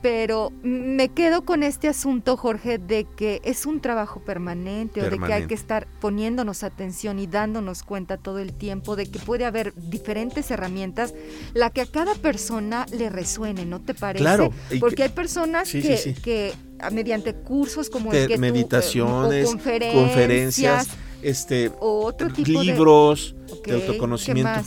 Pero 0.00 0.52
me 0.62 1.08
quedo 1.08 1.44
con 1.44 1.64
este 1.64 1.88
asunto, 1.88 2.36
Jorge, 2.36 2.78
de 2.78 3.04
que 3.16 3.40
es 3.42 3.66
un 3.66 3.80
trabajo 3.80 4.20
permanente, 4.20 5.02
o 5.02 5.10
de 5.10 5.18
que 5.18 5.32
hay 5.32 5.46
que 5.48 5.54
estar 5.54 5.88
poniéndonos 6.00 6.62
atención 6.62 7.18
y 7.18 7.26
dándonos 7.26 7.82
cuenta 7.82 8.16
todo 8.16 8.38
el 8.38 8.52
tiempo 8.52 8.94
de 8.94 9.10
que 9.10 9.18
puede 9.18 9.44
haber 9.44 9.74
diferentes 9.74 10.52
herramientas, 10.52 11.14
la 11.52 11.70
que 11.70 11.80
a 11.80 11.86
cada 11.86 12.14
persona 12.14 12.86
le 12.92 13.10
resuene, 13.10 13.66
¿no 13.66 13.80
te 13.80 13.92
parece? 13.92 14.22
Claro, 14.22 14.52
Porque 14.78 14.94
que- 14.96 15.02
hay 15.02 15.08
personas 15.08 15.66
Sí, 15.68 15.82
que, 15.82 15.96
sí, 15.96 16.14
sí. 16.14 16.22
que 16.22 16.52
a- 16.54 16.67
mediante 16.92 17.34
cursos 17.34 17.90
como 17.90 18.12
el 18.12 18.26
que 18.26 18.26
tú, 18.28 18.32
eh, 18.34 18.38
meditaciones, 18.38 19.46
o 19.46 19.50
conferencias, 19.52 19.94
conferencias, 19.94 20.88
este, 21.22 21.72
o 21.80 22.04
otro 22.04 22.30
tipo 22.32 22.62
libros 22.62 23.34
de, 23.46 23.52
Ok, 23.52 23.66
de 23.66 23.74
autoconocimiento. 23.74 24.60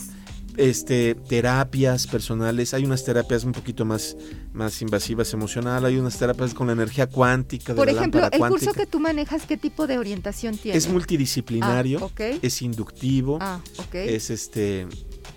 este 0.58 1.14
terapias 1.14 2.06
personales 2.06 2.74
hay 2.74 2.84
unas 2.84 3.02
terapias 3.04 3.44
un 3.44 3.52
poquito 3.52 3.86
más 3.86 4.16
más 4.52 4.82
invasivas 4.82 5.32
emocional 5.32 5.82
hay 5.86 5.96
unas 5.96 6.18
terapias 6.18 6.52
con 6.52 6.66
la 6.66 6.74
energía 6.74 7.06
cuántica 7.06 7.72
de 7.72 7.76
Por 7.78 7.86
la 7.86 7.92
ejemplo, 7.92 8.20
lámpara 8.20 8.36
el 8.36 8.38
cuántica 8.38 8.66
curso 8.72 8.78
que 8.78 8.86
tú 8.86 9.00
manejas, 9.00 9.46
¿qué 9.46 9.56
tipo 9.56 9.86
de 9.86 9.96
orientación 9.96 10.58
tiene? 10.58 10.76
es 10.76 10.88
multidisciplinario 10.88 12.10
Ah, 12.18 12.30
es 12.42 12.60
inductivo 12.60 13.38
Ah, 13.40 13.60
ok. 13.78 13.94
es 13.94 14.28
este 14.28 14.86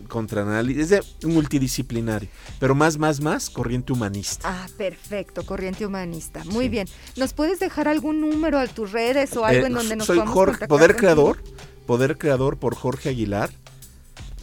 contraanálisis, 0.05 0.83
es 0.83 0.89
de 0.89 1.27
multidisciplinario, 1.27 2.29
pero 2.59 2.75
más, 2.75 2.97
más, 2.97 3.21
más, 3.21 3.49
corriente 3.49 3.93
humanista. 3.93 4.47
Ah, 4.49 4.67
perfecto, 4.77 5.45
corriente 5.45 5.85
humanista. 5.85 6.43
Muy 6.45 6.69
bien. 6.69 6.87
¿Nos 7.15 7.33
puedes 7.33 7.59
dejar 7.59 7.87
algún 7.87 8.21
número 8.21 8.59
a 8.59 8.67
tus 8.67 8.91
redes 8.91 9.35
o 9.37 9.45
algo 9.45 9.65
en 9.65 9.73
Eh, 9.73 9.75
donde 9.75 9.95
nos 9.95 10.07
soy 10.07 10.19
Jorge, 10.25 10.67
Poder? 10.67 10.95
Creador, 10.95 11.41
Poder 11.85 12.17
Creador 12.17 12.57
por 12.57 12.75
Jorge 12.75 13.09
Aguilar 13.09 13.49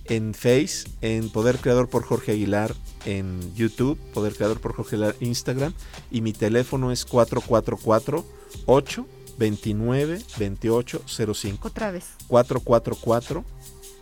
en 0.06 0.34
Face, 0.34 0.84
en 1.00 1.30
Poder 1.30 1.58
Creador 1.58 1.88
por 1.88 2.02
Jorge 2.02 2.32
Aguilar 2.32 2.74
en 3.04 3.54
YouTube, 3.54 3.98
Poder 4.12 4.34
Creador 4.34 4.60
por 4.60 4.74
Jorge 4.74 4.96
Aguilar 4.96 5.16
Instagram 5.20 5.72
y 6.10 6.20
mi 6.20 6.32
teléfono 6.32 6.92
es 6.92 7.04
444 7.04 8.24
8 8.66 9.06
29 9.38 10.22
28 10.38 11.02
05. 11.34 11.68
Otra 11.68 11.90
vez. 11.90 12.04
444 12.28 13.44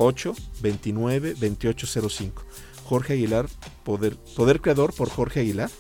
8 0.02 0.34
29 0.62 1.34
28 1.38 1.86
05. 2.08 2.42
Jorge 2.84 3.12
Aguilar, 3.12 3.48
Poder, 3.84 4.16
Poder 4.34 4.60
Creador 4.60 4.92
por 4.94 5.10
Jorge 5.10 5.40
Aguilar 5.40 5.70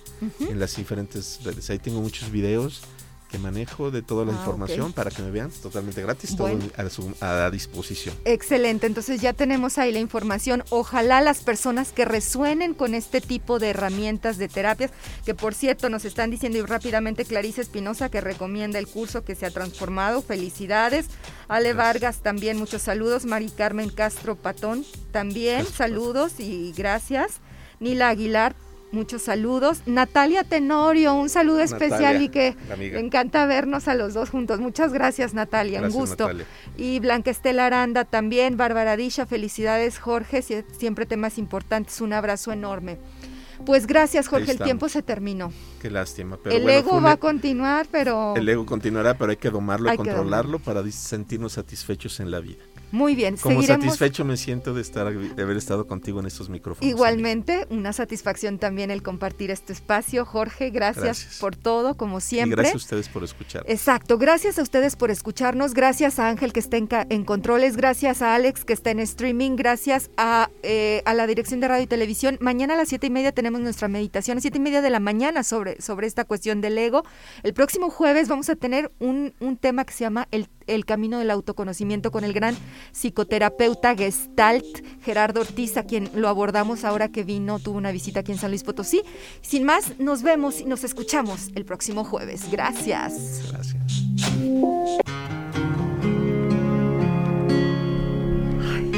en 0.40 0.60
las 0.60 0.76
diferentes 0.76 1.40
redes. 1.42 1.70
Ahí 1.70 1.78
tengo 1.78 2.00
muchos 2.00 2.30
videos 2.30 2.82
que 3.30 3.38
manejo 3.38 3.90
de 3.90 4.02
toda 4.02 4.24
la 4.24 4.32
Ah, 4.32 4.36
información 4.36 4.92
para 4.92 5.10
que 5.10 5.22
me 5.22 5.30
vean 5.30 5.50
totalmente 5.50 6.02
gratis, 6.02 6.36
Bueno. 6.36 6.66
todo 6.74 6.86
a, 6.86 6.90
su, 6.90 7.14
a 7.20 7.50
disposición. 7.50 8.14
Excelente, 8.24 8.86
entonces 8.86 9.20
ya 9.20 9.32
tenemos 9.32 9.78
ahí 9.78 9.92
la 9.92 10.00
información. 10.00 10.64
Ojalá 10.70 11.20
las 11.20 11.42
personas 11.42 11.92
que 11.92 12.04
resuenen 12.04 12.74
con 12.74 12.94
este 12.94 13.20
tipo 13.20 13.58
de 13.58 13.70
herramientas 13.70 14.36
de 14.38 14.48
terapias, 14.48 14.90
que 15.24 15.34
por 15.34 15.54
cierto 15.54 15.88
nos 15.88 16.04
están 16.04 16.30
diciendo 16.30 16.58
y 16.58 16.62
rápidamente 16.62 17.24
Clarice 17.24 17.60
Espinosa 17.60 18.08
que 18.10 18.20
recomienda 18.20 18.78
el 18.78 18.88
curso 18.88 19.24
que 19.24 19.34
se 19.34 19.46
ha 19.46 19.50
transformado. 19.50 20.22
Felicidades. 20.22 21.06
Ale 21.48 21.72
Gracias. 21.72 21.76
Vargas 21.76 22.16
también 22.22 22.58
muchos 22.58 22.82
saludos. 22.82 23.24
Mari 23.26 23.48
Carmen 23.50 23.90
Castro 23.90 24.36
Patón 24.36 24.84
también 25.12 25.58
Gracias, 25.60 25.76
saludos 25.76 26.32
y 26.40 26.72
gracias. 26.76 27.40
Nila 27.78 28.08
Aguilar. 28.08 28.54
Muchos 28.92 29.22
saludos. 29.22 29.82
Natalia 29.86 30.42
Tenorio, 30.42 31.14
un 31.14 31.28
saludo 31.28 31.60
especial 31.60 32.20
y 32.22 32.28
que 32.28 32.56
la 32.68 32.74
amiga. 32.74 32.98
me 32.98 33.06
encanta 33.06 33.46
vernos 33.46 33.86
a 33.86 33.94
los 33.94 34.14
dos 34.14 34.30
juntos. 34.30 34.58
Muchas 34.60 34.92
gracias, 34.92 35.32
Natalia. 35.32 35.78
Gracias, 35.80 35.94
un 35.94 36.00
gusto. 36.00 36.24
Natalia. 36.24 36.46
Y 36.76 36.98
Blanca 36.98 37.30
Estela 37.30 37.66
Aranda 37.66 38.04
también, 38.04 38.56
Bárbara 38.56 38.96
Disha, 38.96 39.26
felicidades 39.26 39.98
Jorge, 39.98 40.42
Sie- 40.42 40.64
siempre 40.76 41.06
temas 41.06 41.38
importantes, 41.38 42.00
un 42.00 42.12
abrazo 42.12 42.50
enorme. 42.52 42.98
Pues 43.66 43.86
gracias 43.86 44.26
Jorge, 44.26 44.52
el 44.52 44.58
tiempo 44.58 44.88
se 44.88 45.02
terminó. 45.02 45.52
Qué 45.82 45.90
lástima. 45.90 46.38
Pero 46.42 46.56
el 46.56 46.62
bueno, 46.62 46.78
ego 46.78 47.02
va 47.02 47.12
a 47.12 47.16
continuar, 47.18 47.86
pero 47.92 48.34
el 48.34 48.48
ego 48.48 48.64
continuará, 48.64 49.18
pero 49.18 49.30
hay 49.32 49.36
que 49.36 49.50
domarlo 49.50 49.90
Hay 49.90 49.96
y 49.96 49.98
que 49.98 50.04
controlarlo 50.04 50.58
para 50.60 50.82
sentirnos 50.90 51.52
satisfechos 51.52 52.20
en 52.20 52.30
la 52.30 52.40
vida. 52.40 52.56
Muy 52.92 53.14
bien, 53.14 53.36
Como 53.36 53.56
seguiremos. 53.60 53.84
satisfecho 53.86 54.24
me 54.24 54.36
siento 54.36 54.74
de 54.74 54.82
estar 54.82 55.12
de 55.12 55.42
haber 55.42 55.56
estado 55.56 55.86
contigo 55.86 56.20
en 56.20 56.26
estos 56.26 56.48
micrófonos. 56.48 56.88
Igualmente, 56.88 57.66
una 57.70 57.92
satisfacción 57.92 58.58
también 58.58 58.90
el 58.90 59.02
compartir 59.02 59.50
este 59.50 59.72
espacio. 59.72 60.24
Jorge, 60.24 60.70
gracias, 60.70 61.04
Gracias. 61.04 61.38
por 61.38 61.56
todo, 61.56 61.96
como 61.96 62.18
Y 62.18 62.20
siempre. 62.20 62.56
gracias 62.56 62.74
a 62.74 62.78
ustedes 62.78 63.08
por 63.08 63.24
escuchar. 63.24 63.64
Exacto, 63.66 64.18
gracias 64.18 64.58
a 64.58 64.62
ustedes 64.62 64.96
por 64.96 65.10
escucharnos, 65.10 65.74
gracias 65.74 66.18
a 66.18 66.28
Ángel 66.28 66.52
que 66.52 66.60
está 66.60 66.76
en, 66.76 66.88
en 67.08 67.24
controles, 67.24 67.76
gracias 67.76 68.22
a 68.22 68.34
Alex 68.34 68.64
que 68.64 68.72
está 68.72 68.90
en 68.90 69.00
streaming, 69.00 69.56
gracias 69.56 70.10
a, 70.16 70.50
eh, 70.62 71.02
a 71.04 71.14
la 71.14 71.26
dirección 71.26 71.60
de 71.60 71.68
radio 71.68 71.84
y 71.84 71.86
televisión. 71.86 72.38
Mañana 72.40 72.74
a 72.74 72.76
las 72.76 72.88
siete 72.88 73.06
y 73.06 73.10
media 73.10 73.32
tenemos 73.32 73.60
nuestra 73.60 73.88
meditación, 73.88 74.38
a 74.38 74.40
siete 74.40 74.58
y 74.58 74.60
media 74.60 74.82
de 74.82 74.90
la 74.90 75.00
mañana 75.00 75.42
sobre, 75.44 75.80
sobre 75.80 76.06
esta 76.06 76.24
cuestión 76.24 76.60
del 76.60 76.76
ego. 76.78 77.02
El 77.42 77.54
próximo 77.54 77.90
jueves 77.90 78.28
vamos 78.28 78.48
a 78.48 78.56
tener 78.56 78.90
un, 78.98 79.34
un 79.40 79.56
tema 79.56 79.84
que 79.84 79.92
se 79.92 80.00
llama 80.04 80.28
el, 80.30 80.48
el 80.74 80.84
camino 80.84 81.18
del 81.18 81.30
autoconocimiento 81.30 82.10
con 82.10 82.24
el 82.24 82.32
gran 82.32 82.56
psicoterapeuta 82.92 83.94
Gestalt 83.94 84.64
Gerardo 85.02 85.40
Ortiz, 85.40 85.76
a 85.76 85.84
quien 85.84 86.10
lo 86.14 86.28
abordamos 86.28 86.84
ahora 86.84 87.08
que 87.08 87.24
vino, 87.24 87.58
tuvo 87.58 87.78
una 87.78 87.92
visita 87.92 88.20
aquí 88.20 88.32
en 88.32 88.38
San 88.38 88.50
Luis 88.50 88.62
Potosí. 88.62 89.02
Sin 89.40 89.64
más, 89.64 89.98
nos 89.98 90.22
vemos 90.22 90.60
y 90.60 90.64
nos 90.64 90.84
escuchamos 90.84 91.48
el 91.54 91.64
próximo 91.64 92.04
jueves. 92.04 92.50
Gracias. 92.50 93.42
Gracias. 93.50 93.80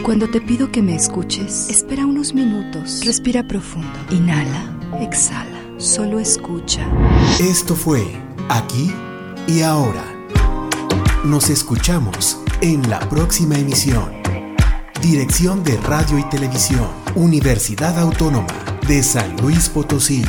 Cuando 0.05 0.29
te 0.29 0.41
pido 0.41 0.73
que 0.73 0.83
me 0.83 0.97
escuches, 0.97 1.71
espera 1.71 2.05
unos 2.05 2.35
minutos, 2.35 3.05
respira 3.05 3.47
profundo, 3.47 3.99
inhala, 4.11 4.77
exhala, 5.01 5.63
solo 5.79 6.19
escucha. 6.19 6.85
Esto 7.39 7.77
fue 7.77 8.05
Aquí 8.49 8.93
y 9.47 9.63
Ahora. 9.63 10.12
Nos 11.25 11.51
escuchamos 11.51 12.37
en 12.63 12.91
la 12.91 12.99
próxima 13.09 13.57
emisión. 13.57 14.11
Dirección 15.01 15.63
de 15.63 15.77
Radio 15.77 16.19
y 16.19 16.25
Televisión, 16.25 16.89
Universidad 17.15 17.97
Autónoma 17.97 18.53
de 18.89 19.05
San 19.05 19.37
Luis 19.37 19.69
Potosí. 19.69 20.25